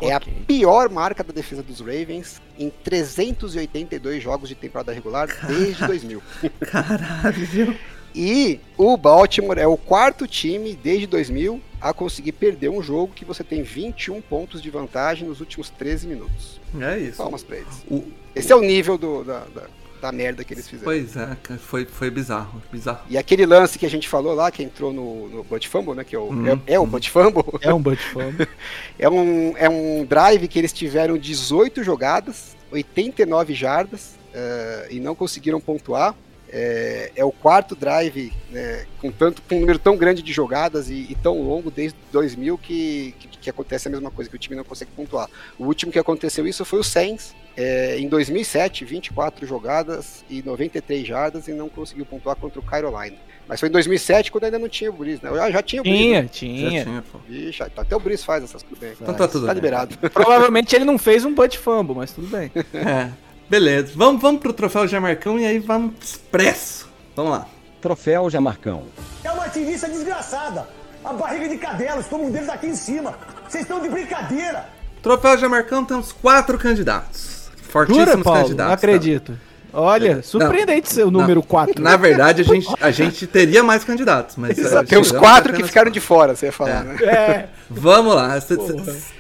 [0.01, 5.85] É a pior marca da defesa dos Ravens em 382 jogos de temporada regular desde
[5.85, 6.21] 2000.
[6.69, 7.77] Caralho.
[8.13, 13.23] E o Baltimore é o quarto time desde 2000 a conseguir perder um jogo que
[13.23, 16.59] você tem 21 pontos de vantagem nos últimos 13 minutos.
[16.81, 17.17] É isso.
[17.17, 17.85] Palmas pra eles.
[17.89, 18.03] O-
[18.33, 19.63] Esse é o nível do- da, da,
[20.01, 20.85] da merda que eles fizeram.
[20.85, 22.59] Pois é, foi, foi bizarro.
[22.71, 23.01] Bizarro.
[23.07, 26.03] E aquele lance que a gente falou lá, que entrou no, no Butt Fumble, né?
[26.03, 26.47] Que é o, Uhum.
[26.65, 27.43] é, é o Butt Fumble.
[27.61, 28.47] É um Bud Fumble.
[28.97, 35.13] É um, é um drive que eles tiveram 18 jogadas, 89 jardas, eh, e não
[35.13, 36.15] conseguiram pontuar.
[36.57, 40.89] É, é o quarto drive né, com, tanto, com um número tão grande de jogadas
[40.89, 44.39] e, e tão longo desde 2000 que, que, que acontece a mesma coisa, que o
[44.39, 45.27] time não consegue pontuar.
[45.59, 51.05] O último que aconteceu isso foi o Saints, é, em 2007, 24 jogadas e 93
[51.05, 53.17] jardas e não conseguiu pontuar contra o Carolina.
[53.47, 55.29] Mas foi em 2007 quando ainda não tinha o Breeze, né?
[55.35, 56.29] Já, já tinha o Breeze.
[56.29, 56.77] Tinha, né?
[56.79, 57.03] Já tinha.
[57.11, 57.19] pô.
[57.29, 58.93] Ixi, até o Breeze faz essas coisas bem.
[58.99, 59.55] Então tá tudo Tá bem.
[59.61, 59.97] liberado.
[60.09, 62.49] Provavelmente ele não fez um Bud Fumble, mas tudo bem.
[62.73, 63.11] É.
[63.49, 63.93] Beleza.
[63.95, 66.89] Vamos, vamos pro troféu Jamarcão e aí vamos expresso.
[67.15, 67.45] Vamos lá.
[67.81, 68.83] Troféu Jamarcão.
[69.23, 70.67] É uma tirista desgraçada.
[71.03, 73.13] A barriga de cadela, os um deles aqui em cima.
[73.47, 74.67] Vocês estão de brincadeira.
[75.03, 77.49] Troféu Jamarcão temos quatro candidatos.
[77.69, 78.41] Fortíssimos Jura, Paulo?
[78.41, 78.67] candidatos.
[78.67, 79.37] Não acredito.
[79.75, 81.81] Olha, surpreendente ser o número 4.
[81.83, 84.57] Na verdade, a gente, a gente teria mais candidatos, mas.
[84.57, 86.83] Eh, tem os quatro que ficaram de fora, você ia falar, É.
[86.83, 86.95] né?
[87.03, 87.45] É.
[87.69, 88.39] Vamos lá.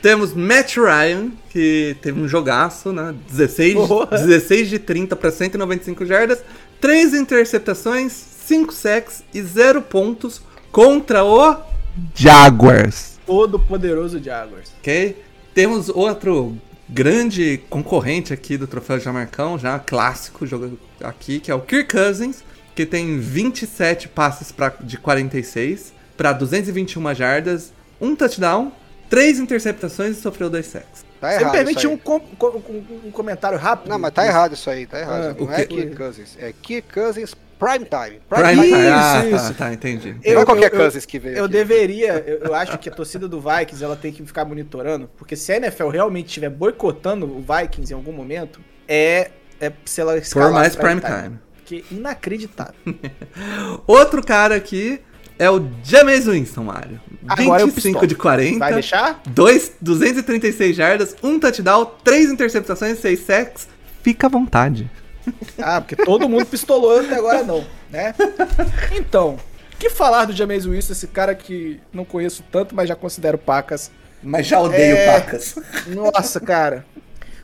[0.01, 3.13] Temos Matt Ryan, que teve um jogaço, né?
[3.29, 4.17] 16, Porra.
[4.17, 6.43] 16 de 30 para 195 jardas,
[6.79, 8.11] 3 interceptações,
[8.45, 10.41] 5 sacks e 0 pontos
[10.71, 11.55] contra o
[12.13, 13.17] Jaguars.
[13.25, 14.71] Todo poderoso Jaguars.
[14.79, 15.21] Ok?
[15.53, 16.55] Temos outro
[16.89, 22.43] grande concorrente aqui do troféu Jamarcão, já clássico jogo aqui, que é o Kirk Cousins,
[22.75, 28.71] que tem 27 passes pra, de 46 para 221 jardas, um touchdown,
[29.09, 31.03] três interceptações e sofreu dois sacks.
[31.19, 31.51] Tá Você me errado.
[31.53, 33.89] permite um, com- com- um- um comentário rápido?
[33.89, 35.23] Não, mas tá errado isso aí, tá errado.
[35.23, 35.75] Ah, não o é quê?
[35.75, 38.19] Kirk Cousins, é Kirk Cousins Prime Time.
[38.29, 38.87] Prime Isso, time.
[38.87, 39.53] Ah, isso.
[39.53, 40.15] tá, tá, entendi.
[40.23, 41.53] Eu- não é qualquer eu- Cousins que veio Eu aqui.
[41.53, 45.35] deveria, eu, eu acho que a torcida do Vikings ela tem que ficar monitorando, porque
[45.35, 50.13] se a NFL realmente estiver boicotando o Vikings em algum momento, é, é se ela
[50.13, 51.39] Por escalar mais o prime time.
[51.55, 52.75] Porque inacreditável.
[53.87, 54.99] Outro cara aqui
[55.39, 56.99] é o James Winston, Mário.
[57.27, 58.07] Agora eu 25 pistola.
[58.07, 58.59] de 40.
[58.59, 59.21] Vai deixar?
[59.27, 63.67] Dois, 236 jardas, um touchdown, três interceptações, seis sacks.
[64.03, 64.89] Fica à vontade.
[65.61, 68.13] Ah, porque todo mundo pistolou até agora não, né?
[68.93, 69.37] Então,
[69.73, 73.37] o que falar do James Winston, esse cara que não conheço tanto, mas já considero
[73.37, 73.91] pacas.
[74.21, 75.05] Mas já odeio É.
[75.05, 75.55] pacas.
[75.87, 76.85] Nossa, cara.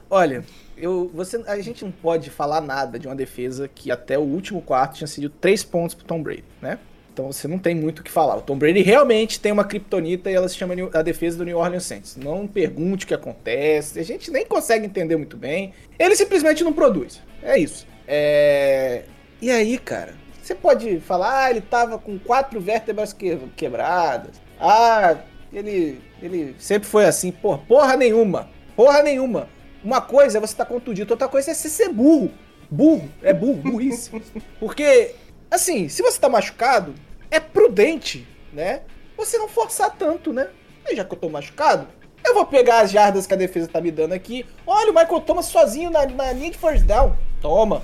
[0.09, 0.43] Olha,
[0.77, 4.61] eu, você, a gente não pode falar nada de uma defesa que até o último
[4.61, 6.79] quarto tinha sido três pontos pro Tom Brady, né?
[7.13, 8.37] Então você não tem muito o que falar.
[8.37, 11.57] O Tom Brady realmente tem uma kriptonita e ela se chama a defesa do New
[11.57, 12.15] Orleans Saints.
[12.15, 15.73] Não pergunte o que acontece, a gente nem consegue entender muito bem.
[15.99, 17.21] Ele simplesmente não produz.
[17.41, 17.87] É isso.
[18.07, 19.03] É...
[19.41, 24.41] E aí, cara, você pode falar, ah, ele tava com quatro vértebras que- quebradas.
[24.59, 25.17] Ah,
[25.51, 27.31] ele, ele sempre foi assim.
[27.31, 28.49] Porra, porra nenhuma.
[28.75, 29.49] Porra nenhuma.
[29.83, 32.31] Uma coisa é você estar tá contundido, outra coisa é você ser burro.
[32.69, 34.11] Burro, é burro, burrice.
[34.59, 35.15] Porque,
[35.49, 36.93] assim, se você tá machucado,
[37.29, 38.81] é prudente, né?
[39.17, 40.49] Você não forçar tanto, né?
[40.89, 41.87] E já que eu tô machucado,
[42.23, 44.45] eu vou pegar as jardas que a defesa tá me dando aqui.
[44.65, 47.15] Olha, o Michael Thomas sozinho na, na linha de first down.
[47.41, 47.83] Toma.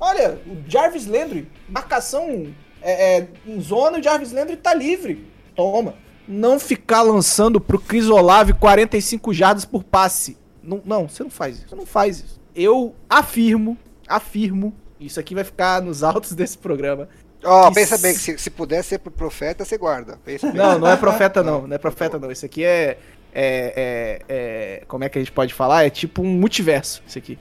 [0.00, 2.48] Olha, o Jarvis Landry, marcação
[2.82, 5.26] é, é, em zona, o Jarvis Landry tá livre.
[5.54, 5.94] Toma.
[6.26, 10.36] Não ficar lançando pro Chris Olave 45 jardas por passe.
[10.62, 11.68] Não, não, você não faz isso.
[11.68, 12.40] Você não faz isso.
[12.54, 17.08] Eu afirmo, afirmo, isso aqui vai ficar nos altos desse programa.
[17.44, 20.18] Ó, que pensa bem que se, se puder ser pro profeta, você guarda.
[20.24, 20.56] Pensa bem.
[20.56, 22.30] Não, não é profeta não, não é profeta não.
[22.30, 22.98] Isso aqui é,
[23.40, 25.84] é, é, é- como é que a gente pode falar?
[25.84, 27.38] É tipo um multiverso, isso aqui.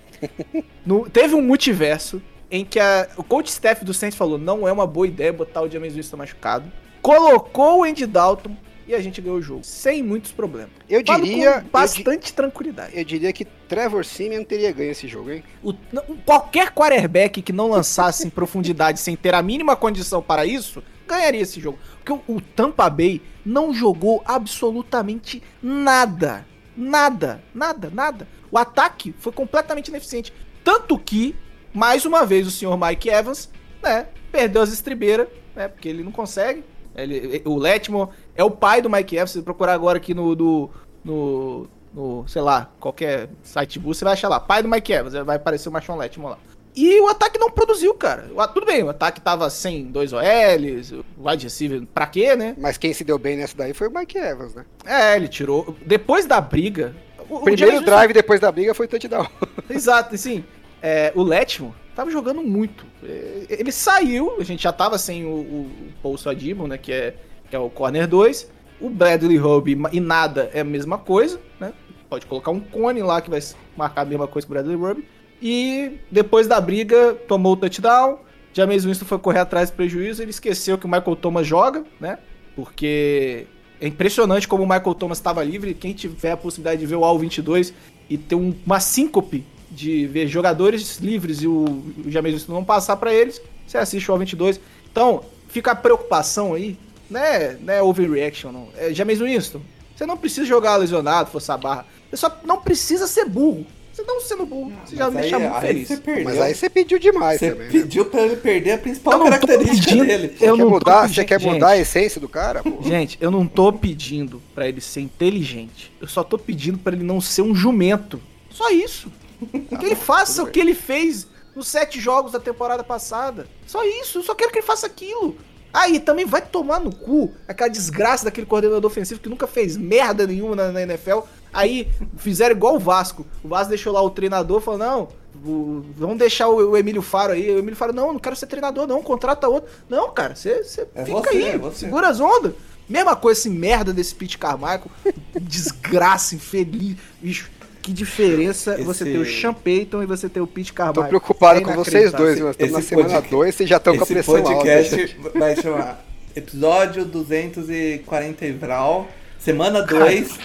[0.85, 2.21] No- teve um multiverso
[2.51, 5.61] em que a- o coach staff do Saints falou, não é uma boa ideia botar
[5.61, 6.71] o James Winston machucado.
[7.01, 8.55] Colocou o Andy Dalton
[8.87, 9.63] e a gente ganhou o jogo.
[9.63, 10.71] Sem muitos problemas.
[10.89, 11.53] Eu Falo diria.
[11.53, 12.97] com eu bastante tranquilidade.
[12.97, 15.43] Eu diria que Trevor Simeon teria ganho esse jogo, hein?
[15.63, 20.45] O- não- qualquer quarterback que não lançasse em profundidade sem ter a mínima condição para
[20.45, 21.77] isso, ganharia esse jogo.
[22.03, 26.45] Porque o, o Tampa Bay não jogou absolutamente nada.
[26.75, 28.27] Nada, nada, nada.
[28.51, 30.33] O ataque foi completamente ineficiente.
[30.63, 31.35] Tanto que,
[31.73, 33.49] mais uma vez, o senhor Mike Evans,
[33.81, 36.63] né, perdeu as estribeiras, né, porque ele não consegue.
[36.93, 39.31] Ele, o Letmore é o pai do Mike Evans.
[39.31, 40.69] Se você procurar agora aqui no, do-
[41.03, 45.37] no, no, sei lá, qualquer site você vai achar lá, pai do Mike Evans, vai
[45.37, 46.39] aparecer o Machon Letmore lá.
[46.77, 48.29] E o ataque não produziu, cara.
[48.35, 52.55] O- tudo bem, o ataque tava sem dois OLs, o wide receiver, pra quê, né?
[52.57, 54.63] Mas quem se deu bem nessa daí foi o Mike Evans, né?
[54.85, 55.75] É, ele tirou.
[55.85, 56.95] Depois da briga.
[57.29, 59.27] o- o Primeiro James drive depois da briga foi touchdown.
[59.69, 60.45] Exato, assim,
[60.81, 62.85] é, o Letmo tava jogando muito.
[63.03, 66.93] É, Ele saiu, a gente já tava sem o, o, o Paul Adibon, né, que
[66.93, 67.15] é,
[67.49, 68.49] que é o corner 2.
[68.79, 71.73] O Bradley Hub e nada é a mesma coisa, né?
[72.07, 73.39] Pode colocar um cone lá que vai
[73.75, 75.03] marcar a mesma coisa que o Bradley Hub.
[75.41, 78.19] E depois da briga, tomou o touchdown.
[78.53, 80.21] James Winston foi correr atrás do prejuízo.
[80.21, 82.17] Ele esqueceu que o Michael Thomas joga, né?
[82.55, 83.45] Porque
[83.79, 85.73] é impressionante como o Michael Thomas estava livre.
[85.75, 87.73] Quem tiver a possibilidade de ver o All 22
[88.09, 91.65] e ter um- uma síncope de ver jogadores livres e o,
[92.05, 94.59] o James Winston não passar para eles, você assiste o All 22.
[94.91, 96.75] Então, fica a preocupação aí,
[97.09, 97.57] né?
[97.61, 98.69] Não é overreaction, não.
[98.75, 99.61] É, James Winston,
[99.95, 101.85] você não precisa jogar lesionado, forçar a barra.
[102.09, 103.67] Você só não precisa ser burro.
[104.07, 105.87] Você não sendo burro, você já me deixa muito feliz.
[105.89, 106.23] você.
[106.23, 107.65] Mas aí você pediu demais Você também.
[107.65, 107.71] né?
[107.71, 110.37] pediu pra ele perder a principal Eu não tô característica pedindo- dele.
[110.39, 111.53] eu Quer mudar, pedindo- você quer gente.
[111.53, 112.63] mudar a essência do cara?
[112.63, 112.81] Pô?
[112.81, 115.91] Gente, eu não tô pedindo pra ele ser inteligente.
[115.99, 118.21] Eu só tô pedindo pra ele não ser um jumento.
[118.49, 119.11] Só isso.
[119.79, 123.45] que ele faça o que ele fez nos sete jogos da temporada passada.
[123.65, 124.19] Só isso.
[124.19, 125.35] Eu só quero que ele faça aquilo.
[125.73, 130.25] Aí também vai tomar no cu aquela desgraça daquele coordenador ofensivo que nunca fez merda
[130.25, 131.19] nenhuma na, na NFL.
[131.53, 131.87] Aí
[132.17, 133.25] fizeram igual o Vasco.
[133.43, 135.07] O Vasco deixou lá o treinador falou: não,
[135.45, 137.49] o- vamos deixar o, o Emílio Faro aí.
[137.55, 139.69] O Emílio Faro, não, não quero ser treinador, não, contrata outro.
[139.89, 140.61] Não, cara, você
[140.95, 142.53] É fica você, aí, é segura as ondas.
[142.89, 144.85] Mesma coisa, esse merda desse Pete Carmichael.
[145.41, 146.95] Desgraça, infeliz.
[147.21, 147.49] Bicho,
[147.81, 151.07] que diferença Esse- você ter o Sean Peyton e você ter o Pete Tô Carmichael.
[151.09, 153.93] preocupado É com vocês dois, nós estamos na Esse semana podcast- 2, vocês já estão
[153.95, 155.39] com a Esse pressão podcast alta.
[155.39, 156.05] vai chamar
[156.35, 159.07] Episódio 240 e Vral,
[159.39, 160.39] Semana 2, pis-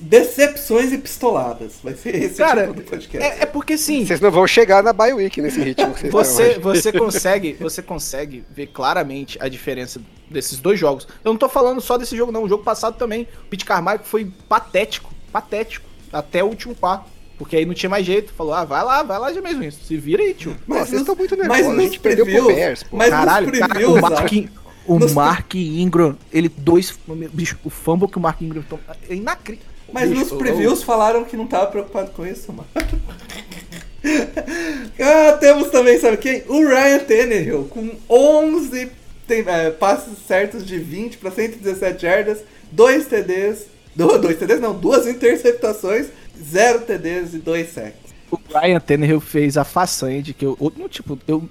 [0.00, 1.74] Decepções e Pistoladas.
[1.82, 3.26] Vai ser esse Cara, o tipo do podcast.
[3.26, 4.06] é, é porque sim.
[4.06, 8.44] Vocês não vão chegar na week nesse ritmo que vocês Você, você consegue, você consegue
[8.50, 11.06] ver claramente a diferença desses dois jogos.
[11.24, 12.44] Eu não tô falando só desse jogo, não.
[12.44, 13.26] O jogo passado também.
[13.44, 17.16] O Pete Carmichael foi patético, patético, até o último quarto.
[17.38, 18.32] Porque aí não tinha mais jeito.
[18.32, 19.80] Falou, ah, vai lá, vai lá já mesmo isso.
[19.84, 20.56] Se vira aí, tio.
[20.66, 22.96] Pô, vocês estão muito mas nervosos, a nos gente perdeu pro previews- Bears, pô.
[22.96, 24.65] mas- Caralho, nos cara, previews, o ó.
[24.86, 26.98] O Nos- Mark Ingram, ele dois.
[27.32, 28.82] Bicho, o fumble que o Mark Ingram toma.
[29.08, 29.76] É inacreditável.
[29.92, 32.68] Mas Bicho, nos previews falaram que não tava preocupado com isso, mano.
[35.00, 36.42] ah, temos também, sabe quem?
[36.48, 38.90] O Ryan Tannehill, com 11
[39.26, 42.42] tem- é, passes certos de 20 para 117 jardas,
[42.72, 46.08] 2 TDs, 2 TDs não, duas interceptações,
[46.40, 48.06] 0 TDs e 2 sacks.
[48.30, 50.56] O Ryan Tannehill fez a façanha de que eu.
[50.90, 51.48] tipo, eu.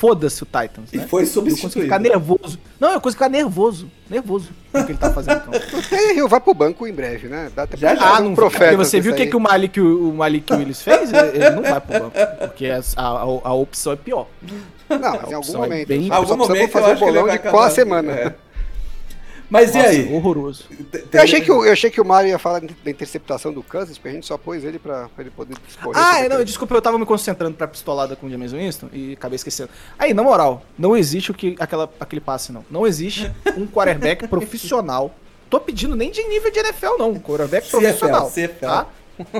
[0.00, 1.06] Foda-se o Titans, E né?
[1.06, 1.82] foi Eu consigo substituído.
[1.84, 2.58] ficar nervoso.
[2.80, 3.86] Não, eu consigo ficar nervoso.
[4.08, 5.42] Nervoso com o que ele tá fazendo.
[5.46, 6.24] Então.
[6.28, 7.50] Vai pro banco em breve, né?
[7.54, 8.16] Dá até Já, pra já.
[8.16, 10.80] Ah, um não profeta Porque você viu o que, que o Malik, o Malik Willis
[10.80, 11.12] fez?
[11.12, 12.12] Ele, não vai pro banco.
[12.40, 14.26] Porque a, a, a opção é pior.
[14.88, 15.88] Não, mas em algum é momento.
[15.88, 17.70] bem- Só Algum momento eu fazer um acho que ele bolão vai de qual a
[17.70, 18.12] semana.
[18.12, 18.34] É.
[19.50, 20.14] Mas e Nossa, aí?
[20.14, 20.64] Horroroso.
[21.12, 23.98] Eu achei, que o, eu achei que o Mario ia falar da interceptação do Kansas,
[23.98, 26.00] porque a gente só pôs ele pra, pra ele poder discorrer.
[26.00, 28.88] Ah, é, não, aquele- desculpa, eu tava me concentrando pra pistolada com o James Winston
[28.92, 29.68] e acabei esquecendo.
[29.98, 32.64] Aí, na moral, não existe o que aquela, aquele passe, não.
[32.70, 35.12] Não existe um quarterback profissional.
[35.50, 37.10] Tô pedindo nem de nível de NFL, não.
[37.10, 38.30] Um quarterback CFL, profissional.
[38.30, 38.60] CFL.
[38.60, 38.86] Tá?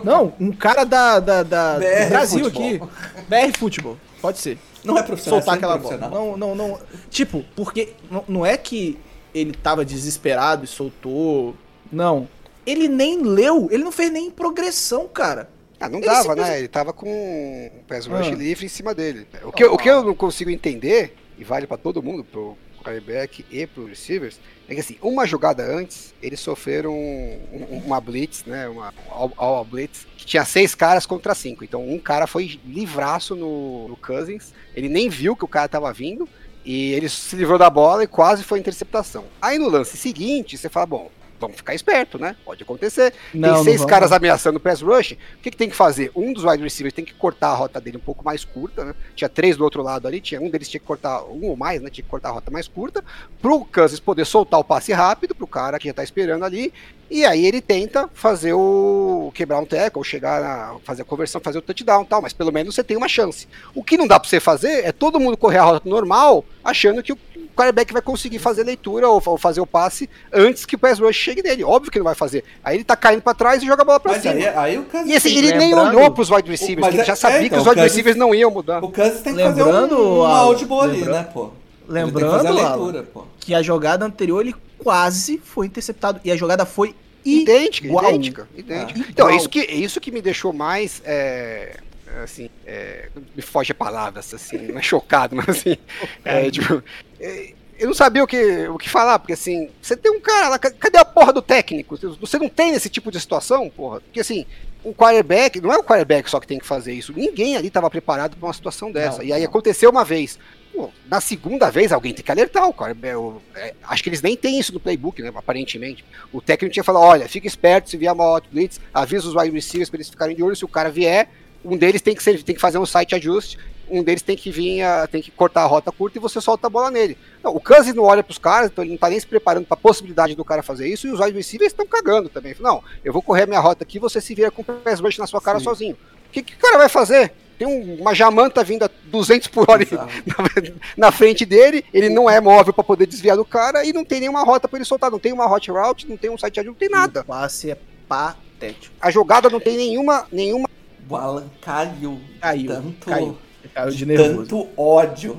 [0.05, 2.89] Não, um cara da, da, da- do BR Brasil Futebol.
[2.89, 3.25] aqui.
[3.29, 3.97] BR Futebol.
[4.21, 4.59] Pode ser.
[4.85, 6.11] Não é profissional, soltar é aquela profissional.
[6.11, 6.37] bola.
[6.37, 6.79] Não, não, não.
[7.11, 8.99] Tipo, porque não, não é que
[9.35, 11.55] ele tava desesperado e soltou.
[11.91, 12.29] Não.
[12.67, 15.49] Ele nem leu, ele não fez nem progressão, cara.
[15.79, 16.59] Ah, não Ele dava, simplesmente- né?
[16.59, 18.31] Ele tava com um pass rush Ah.
[18.35, 19.27] livre em cima dele.
[19.45, 23.45] O que, o que eu não consigo entender, e vale pra todo mundo, pro quarterback
[23.51, 24.39] e pro receivers,
[24.69, 28.69] é que assim, uma jogada antes, eles sofreram um- um- uma blitz, né?
[28.69, 31.65] Uma all blitz, que tinha seis caras contra cinco.
[31.65, 35.91] Então um cara foi livraço no, no Cousins, ele nem viu que o cara tava
[35.93, 36.29] vindo,
[36.65, 39.25] e ele se livrou da bola e quase foi interceptação.
[39.41, 41.11] Aí no lance seguinte, você fala, bom,
[41.41, 42.37] vamos ficar esperto, né?
[42.45, 43.13] Pode acontecer.
[43.33, 45.13] Não, tem seis caras ameaçando o pass rush.
[45.13, 46.13] O que, que tem que fazer?
[46.15, 48.95] Um dos wide receivers tem que cortar a rota dele um pouco mais curta, né?
[49.17, 51.81] Tinha três do outro lado ali, tinha um deles tinha que cortar, um ou mais,
[51.81, 51.89] né?
[51.91, 53.03] Tinha que cortar a rota mais curta,
[53.41, 56.73] pro Kansas poder soltar o passe rápido pro cara que já tá esperando ali.
[57.11, 61.41] E aí ele tenta fazer o quebrar um tackle, ou chegar a fazer a conversão,
[61.41, 63.49] fazer o touchdown e tal, mas pelo menos você tem uma chance.
[63.75, 67.03] O que não dá pra você fazer é todo mundo correr a rota normal, achando
[67.03, 67.19] que o
[67.51, 71.17] quarterback vai conseguir fazer leitura ou, ou fazer o passe antes que o pass rush
[71.17, 71.63] chegue nele.
[71.65, 72.45] Óbvio que não vai fazer.
[72.65, 74.35] Aí ele tá caindo pra trás e joga a bola pra Mas cima.
[74.35, 77.03] aí, aí o Kansas E assim, ele nem lembrando- olhou pros wide receivers, que ele
[77.03, 78.83] é- já sabia é, que então, os wide o Kansas- receivers não iam mudar.
[78.85, 81.43] O Kansas tem que fazer Lembrando, um, um Alan, audible ali, né, pô?
[81.45, 81.51] Ele
[81.87, 83.25] que Lembrando, fazer a Alan, leitura, pô.
[83.41, 86.21] que a jogada anterior ele quase foi interceptado.
[86.25, 86.95] E a jogada foi
[87.25, 88.05] Idêntica, igual.
[88.09, 89.01] idêntica, idêntica.
[89.01, 89.41] Ah, Então, é igual.
[89.41, 91.77] isso que, é isso que me deixou mais, é,
[92.23, 95.77] assim, é, me foge a palavra, assim, não é chocado, mas assim,
[96.25, 96.83] é, tipo,
[97.21, 100.49] é, eu não sabia o que, o que falar, porque assim, você tem um cara
[100.51, 101.97] lá, ca- cadê a porra do técnico?
[102.21, 104.01] Você não tem esse tipo de situação, porra?
[104.01, 104.45] Porque assim,
[104.85, 107.89] o quarterback, não é o quarterback só que tem que fazer isso, ninguém ali estava
[107.91, 109.49] preparado para uma situação dessa, Não, e aí não.
[109.49, 110.39] aconteceu uma vez.
[110.73, 112.97] Pô, na segunda vez, alguém tem que alertar o cara.
[113.03, 115.33] é, o- é, acho que eles nem têm isso no playbook, né?
[115.35, 116.05] Aparentemente.
[116.33, 119.51] O técnico tinha falado: olha, fica esperto se vier uma hot blitz, avisa os wide
[119.51, 120.55] receivers para eles ficarem de olho.
[120.55, 121.29] Se o cara vier,
[121.65, 123.59] um deles tem que, ser, tem que fazer um site ajuste,
[123.91, 126.69] um deles tem que vir, a- tem que cortar a rota curta e você solta
[126.69, 127.19] a bola nele.
[127.43, 129.75] Não, o Kansas não olha pros caras, então ele não tá nem se preparando para
[129.75, 132.55] a possibilidade do cara fazer isso, e os wide receivers estão cagando também.
[132.61, 135.19] Não, eu vou correr a minha rota aqui, você se vira com o pass rush
[135.19, 135.65] na sua cara Sim.
[135.65, 135.97] sozinho.
[136.29, 137.33] O que, que o cara vai fazer?
[137.59, 139.85] Tem um- uma jamanta vindo a 200 por hora
[140.25, 144.05] na, na frente dele, ele não é móvel para poder desviar do cara e não
[144.05, 146.61] tem nenhuma rota para ele soltar, não tem uma hot route, não tem um site
[146.61, 147.21] ajuste, não tem nada.
[147.21, 147.77] O passe é
[148.09, 148.95] patético.
[149.01, 150.69] A jogada não tem nenhuma, nenhuma
[151.11, 152.21] O Alan caiu.
[152.41, 153.37] Caiu, Tanto, caiu.
[153.75, 154.39] Caiu de nervoso.
[154.39, 155.37] tanto ódio.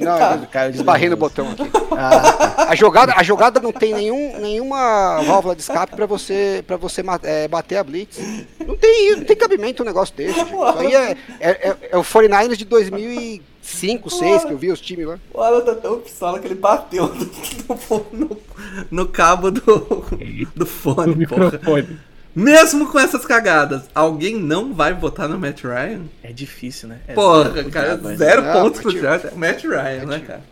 [0.00, 1.34] não, Ele caiu de esbarrei no nervoso.
[1.44, 1.70] botão aqui.
[1.96, 6.76] Ah, A jogada, a jogada não tem nenhum, nenhuma válvula de escape para você, pra
[6.76, 8.18] você é, bater a blitz.
[8.66, 10.38] Não tem, não tem cabimento um negócio desse.
[10.40, 14.80] Isso aí é, é, é- é o 49ers de 2005, 2006 que eu vi os
[14.80, 15.18] times lá.
[15.34, 18.36] O Alan tá tão pistola que ele bateu no, no-
[18.90, 20.04] no cabo do,
[20.56, 21.44] do fone, porra.
[21.50, 21.98] microfone.
[22.38, 26.02] Mesmo com essas cagadas, alguém não vai votar no Matt Ryan?
[26.22, 26.98] É difícil, né?
[27.08, 28.16] É Porra, cara, Jaguars.
[28.16, 29.34] zero Não, pontos pro Matt-.
[29.34, 30.42] Matt Ryan, né, cara?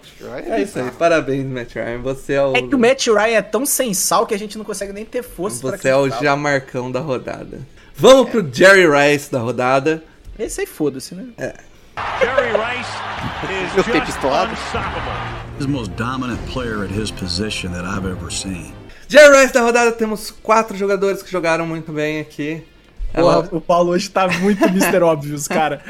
[0.51, 1.99] É isso aí, parabéns, Matt Ryan.
[2.03, 2.57] Você é o.
[2.57, 5.05] É que o Matt Ryan é tão sem sal que a gente não consegue nem
[5.05, 6.11] ter força pra Você é o.
[6.11, 7.61] Jamarcão da rodada.
[7.95, 10.03] Vamos pro Jerry Rice da rodada.
[10.37, 11.29] Esse aí foda-se, né?
[11.39, 12.91] Jerry Rice
[13.49, 14.51] Eu is just pistolado.
[14.51, 15.13] unstoppable.
[15.57, 18.73] He's the most dominant player at his position that I've ever seen.
[19.09, 22.62] Jerry Rice da rodada, temos quatro jogadores que jogaram muito bem aqui.
[23.15, 25.01] Ela- Porra, o Paulo hoje tá muito Mr.
[25.03, 25.81] Óbvios, cara.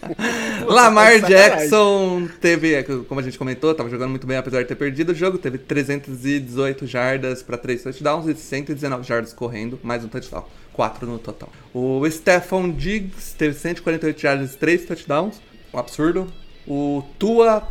[0.66, 1.20] Lamar.
[1.20, 5.14] Jackson teve, como a gente comentou, tava jogando muito bem apesar de ter perdido o
[5.14, 11.06] jogo, teve 318 jardas para 3 touchdowns e 119 jardas correndo, mais um touchdown, 4
[11.06, 11.50] no total.
[11.74, 15.36] O Stephon Diggs teve 148 jardas e 3 touchdowns,
[15.72, 16.26] um absurdo.
[16.66, 17.62] O Tua,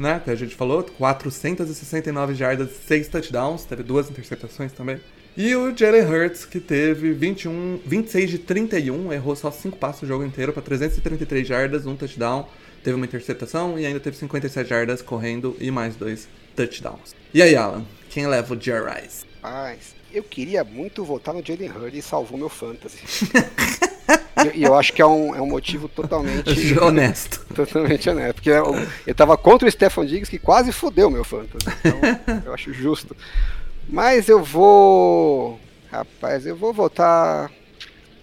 [0.00, 4.98] né, que a gente falou, 469 jardas e 6 touchdowns, teve duas interceptações também.
[5.36, 10.06] E o Jalen Hurts, que teve 21, 26 de 31, errou só 5 passos o
[10.06, 12.48] jogo inteiro para 333 jardas, um touchdown,
[12.82, 17.14] teve uma interceptação e ainda teve 57 jardas correndo e mais dois touchdowns.
[17.32, 19.24] E aí, Alan, quem leva o Jerry Rice?
[19.42, 22.98] Mas eu queria muito votar no Jalen Hurd e salvou meu fantasy.
[24.54, 26.48] E eu, acho que é um, é um motivo totalmente,
[26.78, 27.44] Honesto.
[27.54, 28.34] totalmente honesto.
[28.34, 28.74] Porque eu,
[29.06, 31.66] eu tava contra o Stefan Diggs que quase fudeu meu fantasy.
[31.84, 33.16] Então eu acho justo.
[33.88, 35.58] Mas eu vou.
[35.90, 37.50] Rapaz, eu vou votar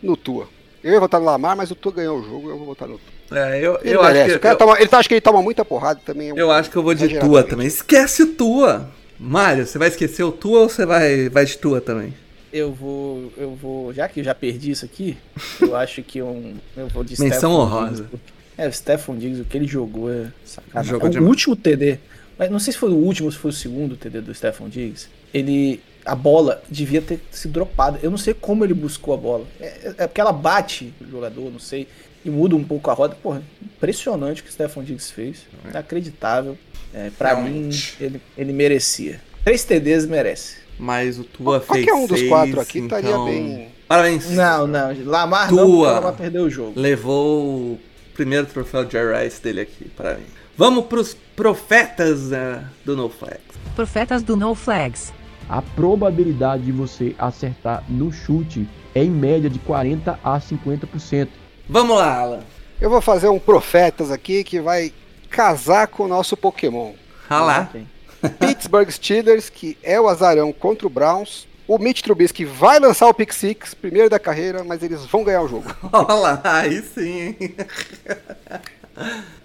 [0.01, 0.47] no Tua.
[0.83, 2.97] Eu ia votar no Lamar, mas o Tua ganhou o jogo, eu vou votar no
[2.97, 3.37] Tua.
[3.37, 5.65] É, eu, Ele eu acho que eu, toma- ele tá, acho que ele toma muita
[5.65, 6.29] porrada também.
[6.29, 7.67] é um- eu acho que eu vou de Tua também.
[7.67, 8.89] Esquece o Tua.
[9.19, 12.13] Mário, você vai esquecer o Tua ou você vai, vai de Tua também?
[12.51, 13.31] Eu vou.
[13.37, 13.93] Eu vou.
[13.93, 15.17] Já que eu já perdi isso aqui,
[15.61, 16.55] eu acho que um.
[16.75, 18.03] Eu vou de Menção honrosa.
[18.03, 18.19] Diggs.
[18.57, 20.91] É, o Stephon Diggs, o que ele jogou é sacanagem.
[20.91, 21.29] Jogou o demais.
[21.29, 21.99] último TD.
[22.37, 24.69] Mas não sei se foi o último ou se foi o segundo TD do Stephon
[24.69, 25.07] Diggs.
[25.33, 25.81] Ele.
[26.05, 27.99] A bola devia ter sido dropada.
[28.01, 29.45] Eu não sei como ele buscou a bola.
[29.59, 31.85] É, é porque ela bate o jogador, não sei.
[32.23, 33.15] E muda um pouco a roda.
[33.21, 35.45] Porra, impressionante o que o Stephon Diggs fez.
[35.69, 36.57] Inacreditável.
[36.93, 37.97] É, pra mim, Realmente.
[37.99, 39.19] ele, ele merecia.
[39.43, 40.55] Três TDs merece.
[40.79, 42.99] Mas o Tua fez Qualquer um dos seis, quatro aqui então...
[42.99, 43.67] estaria bem.
[43.87, 44.29] Parabéns.
[44.29, 44.95] Não, não.
[45.05, 45.57] Lamar Tua.
[45.57, 46.73] não, Lamar perdeu o jogo.
[46.75, 47.79] levou o
[48.13, 50.25] primeiro troféu Jerry Rice dele aqui para mim.
[50.57, 53.41] Vamos pros profetas eh, do No Flags.
[53.75, 55.13] Profetas do No Flags.
[55.47, 61.27] A probabilidade de você acertar no chute é em média de 40 a 50%.
[61.69, 62.39] Vamos lá, Alan.
[62.81, 64.91] Eu vou fazer um Profetas aqui que vai
[65.29, 66.93] casar com o nosso Pokémon.
[67.29, 67.67] Ralá.
[67.69, 67.83] Ok.
[68.39, 71.47] Pittsburgh Steelers, que é o azarão contra o Browns.
[71.67, 75.41] O Mitch Trubisky vai lançar o Pick Six, primeiro da carreira, mas eles vão ganhar
[75.41, 75.65] o jogo.
[75.91, 77.55] Olha lá, aí sim, hein?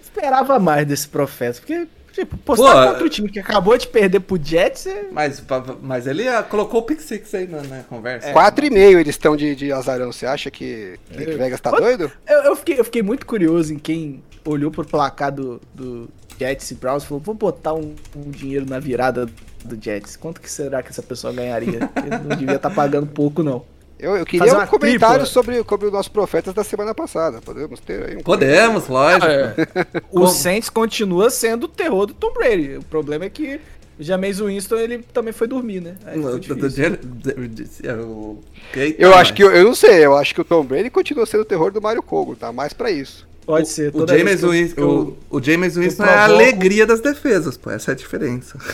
[0.01, 4.21] Esperava mais desse profeta, porque, tipo, postar Pô, contra o time que acabou de perder
[4.21, 5.07] pro Jets é...
[5.11, 5.43] Mas,
[5.81, 8.31] mas ele ah, colocou o Pick Six aí na, na conversa.
[8.31, 10.11] Quatro e meio eles estão de, de azarão.
[10.11, 12.11] Você acha que, que Vegas tá doido?
[12.27, 16.09] Eu, eu fiquei, eu fiquei muito curioso em quem olhou pro placar do, do
[16.39, 19.27] Jets e Browns e falou, vou botar um, um dinheiro na virada
[19.63, 20.15] do Jets.
[20.15, 21.89] Quanto que será que essa pessoa ganharia?
[21.95, 23.65] Ele não devia estar pagando pouco, não.
[24.03, 25.25] Eu, eu queria um comentário tripla.
[25.25, 27.39] sobre, sobre os nossos profetas da semana passada.
[27.41, 29.25] Podemos ter aí um Podemos, lógico.
[30.11, 32.77] O Como- Saints continua sendo o terror do Tom Brady.
[32.77, 33.59] O problema é que
[33.99, 35.95] o Jameis Winston, ele também foi dormir, né?
[36.97, 37.29] Do-
[37.87, 38.39] é, o-
[38.97, 41.25] Eu mas- acho que, eu, eu não sei, eu acho que o Tom Brady continua
[41.25, 42.51] sendo o terror do Mario Kogo, tá?
[42.51, 43.25] Mais pra isso.
[43.45, 43.91] Pode ser.
[43.93, 47.55] O James, eu- Winston, eu- o, o James Winston eu é a alegria das defesas,
[47.57, 47.69] pô.
[47.71, 48.57] Essa é a diferença.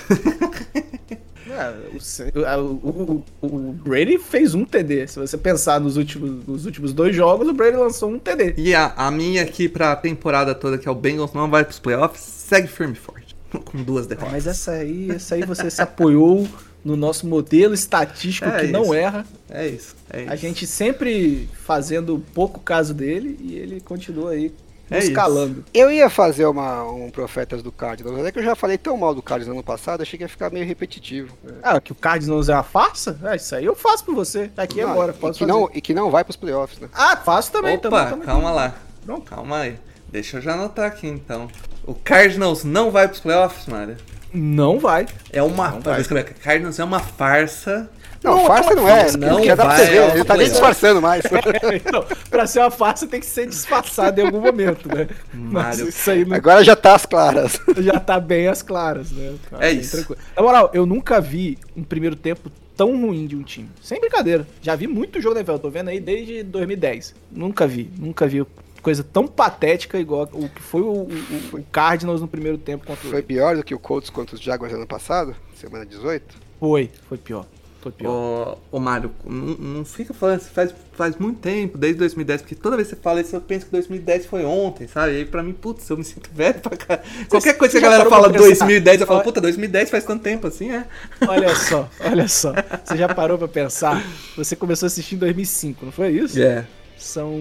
[1.51, 5.07] Ah, o o, o- Brady fez um TD.
[5.07, 8.55] Se você pensar nos últimos, nos últimos dois jogos, o Brady lançou um TD.
[8.57, 11.79] E a, a minha aqui pra temporada toda, que é o Bengals, não vai pros
[11.79, 13.35] playoffs, segue firme e forte.
[13.65, 14.31] Com duas derrotas.
[14.31, 16.47] Mas essa aí, essa aí você se apoiou
[16.85, 18.93] no nosso modelo estatístico É que não isso.
[18.93, 19.25] erra.
[19.49, 19.95] É isso.
[20.09, 20.31] É isso.
[20.31, 24.53] A gente sempre fazendo pouco caso dele e ele continua aí
[24.89, 25.13] É nos isso.
[25.13, 25.63] calando.
[25.73, 28.97] Eu ia fazer uma, um Profetas do Cardinals, mas é que eu já falei tão
[28.97, 31.35] mal do Cardinals ano passado, achei que ia ficar meio repetitivo.
[31.61, 33.19] Ah, que o Cardinals é uma farsa?
[33.23, 34.47] É, isso aí eu faço por você.
[34.47, 35.51] Tá aqui Não, agora, e, posso que fazer.
[35.51, 36.89] não, e que não vai pros playoffs, né?
[36.93, 37.75] Ah, faço também.
[37.77, 38.25] Opa, também, também.
[38.25, 38.75] calma lá.
[39.05, 39.29] Pronto.
[39.29, 39.77] Calma aí.
[40.11, 41.47] Deixa eu já anotar aqui então.
[41.85, 43.97] O Cardinals não vai pros playoffs, Mário?
[44.33, 45.07] Não vai.
[45.31, 45.71] É uma.
[45.71, 46.03] Não vai.
[46.03, 47.89] Cardinals é uma farsa.
[48.23, 50.23] Não, Não, farsa aquela não é, não já dá pra vai você ver, ao ele
[50.25, 51.23] tá nem disfarçando mais.
[51.91, 55.07] não, pra ser uma farsa tem que ser disfarçado em algum momento, né?
[55.33, 57.59] Mas isso aí não Agora já tá as claras.
[57.77, 59.35] já tá bem às claras, né?
[59.49, 59.91] Tá É bem isso.
[59.97, 60.19] tranquilo.
[60.35, 63.69] Na moral, eu nunca vi um primeiro tempo tão ruim de um time.
[63.81, 64.45] Sem brincadeira.
[64.61, 67.15] Já vi muito jogo da NFL, tô vendo aí desde 2010.
[67.31, 68.45] Nunca vi, nunca vi
[68.81, 71.09] coisa tão patética igual o que foi o, o-
[71.57, 74.41] o Cardinals no primeiro tempo contra o Foi pior do que o Colts contra os
[74.41, 76.35] Jaguars ano passado, semana 18?
[76.59, 77.45] Foi, foi pior.
[77.81, 78.57] Foi pior.
[78.71, 82.75] Ô, ô Mário, não, não fica falando faz, faz muito tempo, desde 2010, porque toda
[82.75, 85.13] vez que você fala isso, eu penso que 2010 foi ontem, sabe?
[85.13, 86.99] E aí pra mim, putz, eu me sinto velho pra cá.
[87.29, 88.65] Qualquer coisa que a galera fala pra pensar?
[88.65, 90.85] 2010, eu falo, puta, 2010 faz tanto tempo assim, é?
[91.25, 92.53] Olha só, olha só.
[92.83, 94.03] Você já parou pra pensar?
[94.35, 96.41] Você começou a assistir em 2005, não foi isso?
[96.41, 96.65] É.
[96.99, 97.39] São.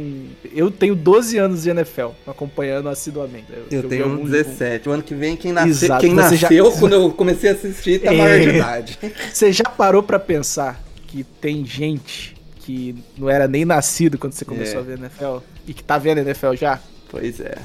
[0.54, 3.46] Eu tenho 12 anos de NFL, acompanhando assiduamente.
[3.70, 4.88] Eu vi tenho um alguns- 17.
[4.88, 7.52] O ano que vem, quem, nasce, Exato, quem você já- nasceu quando eu comecei a
[7.52, 8.16] assistir tá É.
[8.16, 8.98] maior de idade.
[9.32, 14.44] Você já parou pra pensar que tem gente que não era nem nascido quando você
[14.44, 14.78] começou É.
[14.78, 16.78] a ver NFL e que tá vendo NFL já?
[17.10, 17.56] Pois é.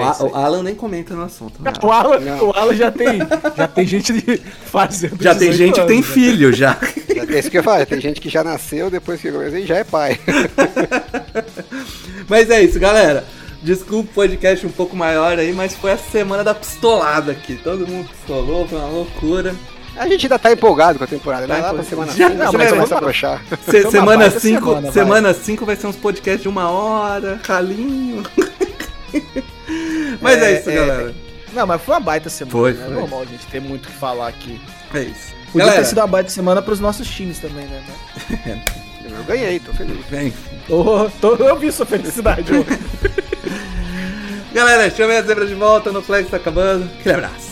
[0.00, 1.62] É o, Alan nem comenta no assunto.
[1.62, 1.72] né?
[1.82, 2.48] O Alan, Não.
[2.48, 3.18] o Alan já tem,
[3.56, 5.16] já tem gente de fazendo.
[5.22, 6.14] Já tem 18 gente que tem anos, né?
[6.14, 6.76] filho já.
[7.28, 9.76] É isso que eu falei, tem gente que já nasceu depois que eu comecei já
[9.76, 10.18] é pai.
[12.28, 13.24] Mas é isso, galera.
[13.62, 17.60] Desculpa o podcast um pouco maior aí, mas foi a semana da pistolada aqui.
[17.62, 19.54] Todo mundo pistolou, foi uma loucura.
[19.96, 21.56] A gente ainda tá empolgado com a temporada, né?
[21.56, 23.42] Tá Lá pra semana Já- 5, não, mas vai começar a broxar.
[23.68, 24.92] Se- semana baita 5 semana, vai.
[24.92, 28.22] semana 5 vai ser uns podcasts de uma hora, calinho.
[30.20, 31.14] mas é, É, isso, é, galera.
[31.52, 32.52] Não, mas foi uma baita semana.
[32.52, 32.80] Foi, né?
[32.80, 32.94] É foi.
[32.94, 34.60] normal a gente ter muito o que falar aqui.
[34.94, 35.32] É isso.
[35.46, 37.82] Podia galera, ter sido uma baita semana pros nossos times também, né?
[39.02, 39.98] Eu ganhei, tô feliz.
[40.08, 40.32] vem.
[41.20, 42.52] Tô- eu vi sua felicidade.
[44.54, 46.88] Galera, chamei a zebra de volta, no Flex tá acabando.
[46.98, 47.49] Aquele abraço.